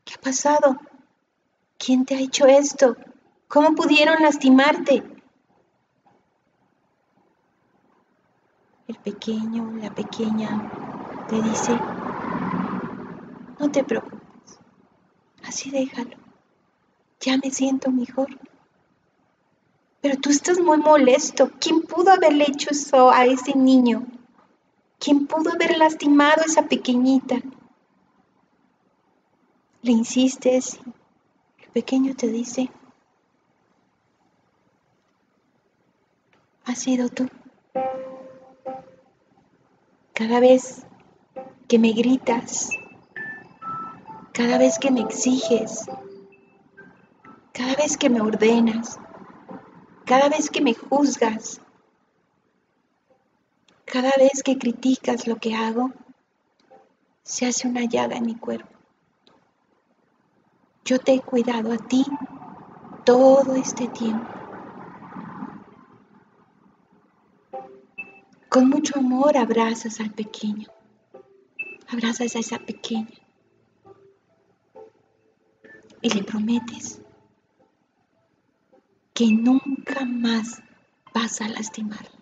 ¿qué 0.03 0.15
ha 0.15 0.21
pasado? 0.21 0.77
¿Quién 1.77 2.03
te 2.03 2.15
ha 2.15 2.19
hecho 2.19 2.45
esto? 2.45 2.97
¿Cómo 3.47 3.73
pudieron 3.73 4.21
lastimarte? 4.21 5.01
El 8.85 8.95
pequeño, 8.97 9.71
la 9.81 9.89
pequeña, 9.91 10.49
te 11.29 11.41
dice, 11.41 11.71
no 13.57 13.71
te 13.71 13.85
preocupes, 13.85 14.59
así 15.43 15.71
déjalo, 15.71 16.17
ya 17.21 17.37
me 17.37 17.49
siento 17.49 17.91
mejor. 17.91 18.27
Pero 20.01 20.17
tú 20.17 20.29
estás 20.29 20.59
muy 20.59 20.77
molesto. 20.77 21.49
¿Quién 21.59 21.81
pudo 21.81 22.11
haberle 22.11 22.43
hecho 22.47 22.69
eso 22.71 23.09
a 23.09 23.25
ese 23.25 23.57
niño? 23.57 24.05
¿Quién 24.99 25.27
pudo 25.27 25.51
haber 25.51 25.77
lastimado 25.77 26.41
a 26.41 26.45
esa 26.45 26.63
pequeñita? 26.63 27.35
Le 29.81 29.91
insistes, 29.91 30.79
el 31.59 31.69
pequeño 31.69 32.15
te 32.15 32.27
dice, 32.27 32.71
ha 36.65 36.75
sido 36.75 37.09
tú. 37.09 37.29
Cada 40.13 40.39
vez 40.39 40.85
que 41.67 41.77
me 41.77 41.91
gritas, 41.91 42.69
cada 44.33 44.57
vez 44.57 44.79
que 44.79 44.91
me 44.91 45.01
exiges, 45.01 45.85
cada 47.51 47.75
vez 47.75 47.97
que 47.97 48.09
me 48.09 48.21
ordenas, 48.21 48.99
cada 50.05 50.29
vez 50.29 50.49
que 50.49 50.61
me 50.61 50.73
juzgas, 50.73 51.61
cada 53.85 54.11
vez 54.17 54.41
que 54.43 54.57
criticas 54.57 55.27
lo 55.27 55.37
que 55.37 55.55
hago, 55.55 55.91
se 57.23 57.45
hace 57.45 57.67
una 57.67 57.85
llaga 57.85 58.17
en 58.17 58.25
mi 58.25 58.35
cuerpo. 58.35 58.69
Yo 60.83 60.99
te 60.99 61.13
he 61.13 61.21
cuidado 61.21 61.71
a 61.71 61.77
ti 61.77 62.05
todo 63.03 63.55
este 63.55 63.87
tiempo. 63.87 64.27
Con 68.49 68.69
mucho 68.69 68.99
amor 68.99 69.37
abrazas 69.37 69.99
al 69.99 70.11
pequeño. 70.11 70.67
Abrazas 71.87 72.35
a 72.35 72.39
esa 72.39 72.59
pequeña. 72.59 73.09
Y 76.01 76.09
le 76.09 76.23
prometes 76.23 77.01
que 79.13 79.27
nunca 79.31 80.05
más 80.05 80.61
vas 81.13 81.41
a 81.41 81.47
lastimarlo. 81.47 82.14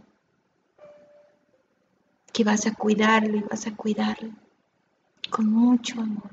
Que 2.33 2.43
vas 2.43 2.65
a 2.65 2.73
cuidarlo 2.73 3.37
y 3.37 3.41
vas 3.41 3.67
a 3.67 3.75
cuidarlo 3.75 4.31
con 5.29 5.49
mucho 5.49 6.01
amor. 6.01 6.31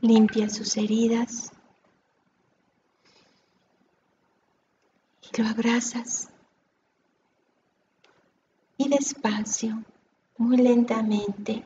Limpia 0.00 0.48
sus 0.48 0.76
heridas 0.76 1.50
y 5.22 5.42
lo 5.42 5.48
abrazas 5.48 6.28
y 8.78 8.88
despacio, 8.88 9.82
muy 10.36 10.58
lentamente, 10.58 11.64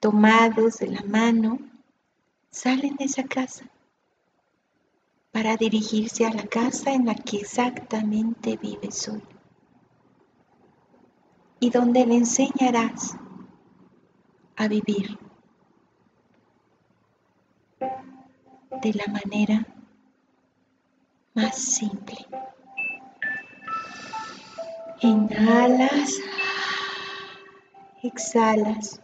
tomados 0.00 0.78
de 0.78 0.88
la 0.88 1.02
mano, 1.02 1.58
salen 2.50 2.96
de 2.96 3.04
esa 3.04 3.24
casa 3.24 3.66
para 5.30 5.56
dirigirse 5.56 6.24
a 6.26 6.32
la 6.32 6.46
casa 6.46 6.92
en 6.92 7.06
la 7.06 7.14
que 7.14 7.38
exactamente 7.38 8.56
vives 8.56 9.08
hoy 9.08 9.22
y 11.62 11.70
donde 11.70 12.04
le 12.04 12.16
enseñarás 12.16 13.16
a 14.56 14.66
vivir 14.66 15.16
de 17.78 18.92
la 18.94 19.06
manera 19.12 19.64
más 21.34 21.56
simple. 21.56 22.26
Inhalas, 25.02 26.18
exhalas. 28.02 29.00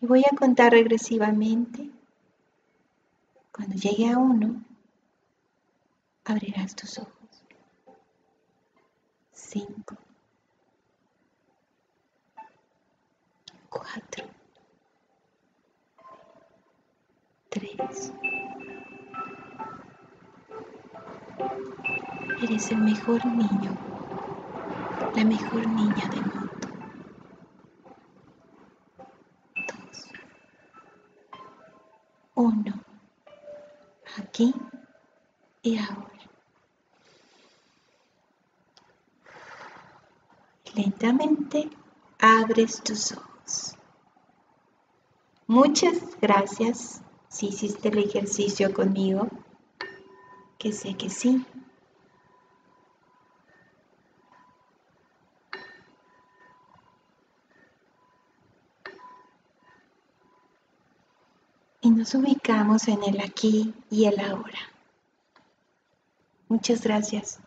Y 0.00 0.06
voy 0.06 0.20
a 0.20 0.36
contar 0.36 0.70
regresivamente. 0.70 1.90
Cuando 3.50 3.74
llegue 3.74 4.08
a 4.08 4.18
uno, 4.18 4.62
abrirás 6.24 6.76
tus 6.76 7.00
ojos. 7.00 7.44
Cinco. 9.32 9.96
Cuatro. 13.72 14.24
Tres. 17.48 18.12
Eres 22.42 22.70
el 22.70 22.78
mejor 22.78 23.24
niño 23.26 23.92
la 25.14 25.24
mejor 25.24 25.66
niña 25.68 26.08
del 26.08 26.24
mundo. 26.24 26.68
Dos. 29.54 30.08
Uno. 32.34 32.82
Aquí 34.16 34.54
y 35.62 35.78
ahora. 35.78 36.08
Lentamente 40.74 41.68
abres 42.18 42.82
tus 42.82 43.12
ojos. 43.12 43.31
Muchas 45.46 45.98
gracias 46.20 47.02
si 47.28 47.48
hiciste 47.48 47.88
el 47.88 47.98
ejercicio 47.98 48.72
conmigo, 48.72 49.28
que 50.58 50.72
sé 50.72 50.96
que 50.96 51.10
sí. 51.10 51.44
y 61.82 61.90
nos 61.90 62.14
ubicamos 62.14 62.86
en 62.86 63.02
el 63.02 63.20
aquí 63.20 63.74
y 63.90 64.04
el 64.04 64.18
ahora. 64.20 64.58
Muchas 66.48 66.82
gracias 66.82 67.40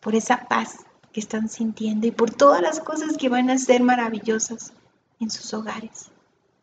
por 0.00 0.14
esa 0.14 0.46
paz 0.48 0.84
que 1.12 1.20
están 1.20 1.48
sintiendo 1.48 2.06
y 2.06 2.10
por 2.10 2.30
todas 2.30 2.60
las 2.60 2.78
cosas 2.78 3.16
que 3.16 3.30
van 3.30 3.48
a 3.48 3.58
ser 3.58 3.82
maravillosas 3.82 4.74
en 5.20 5.30
sus 5.30 5.52
hogares. 5.54 6.10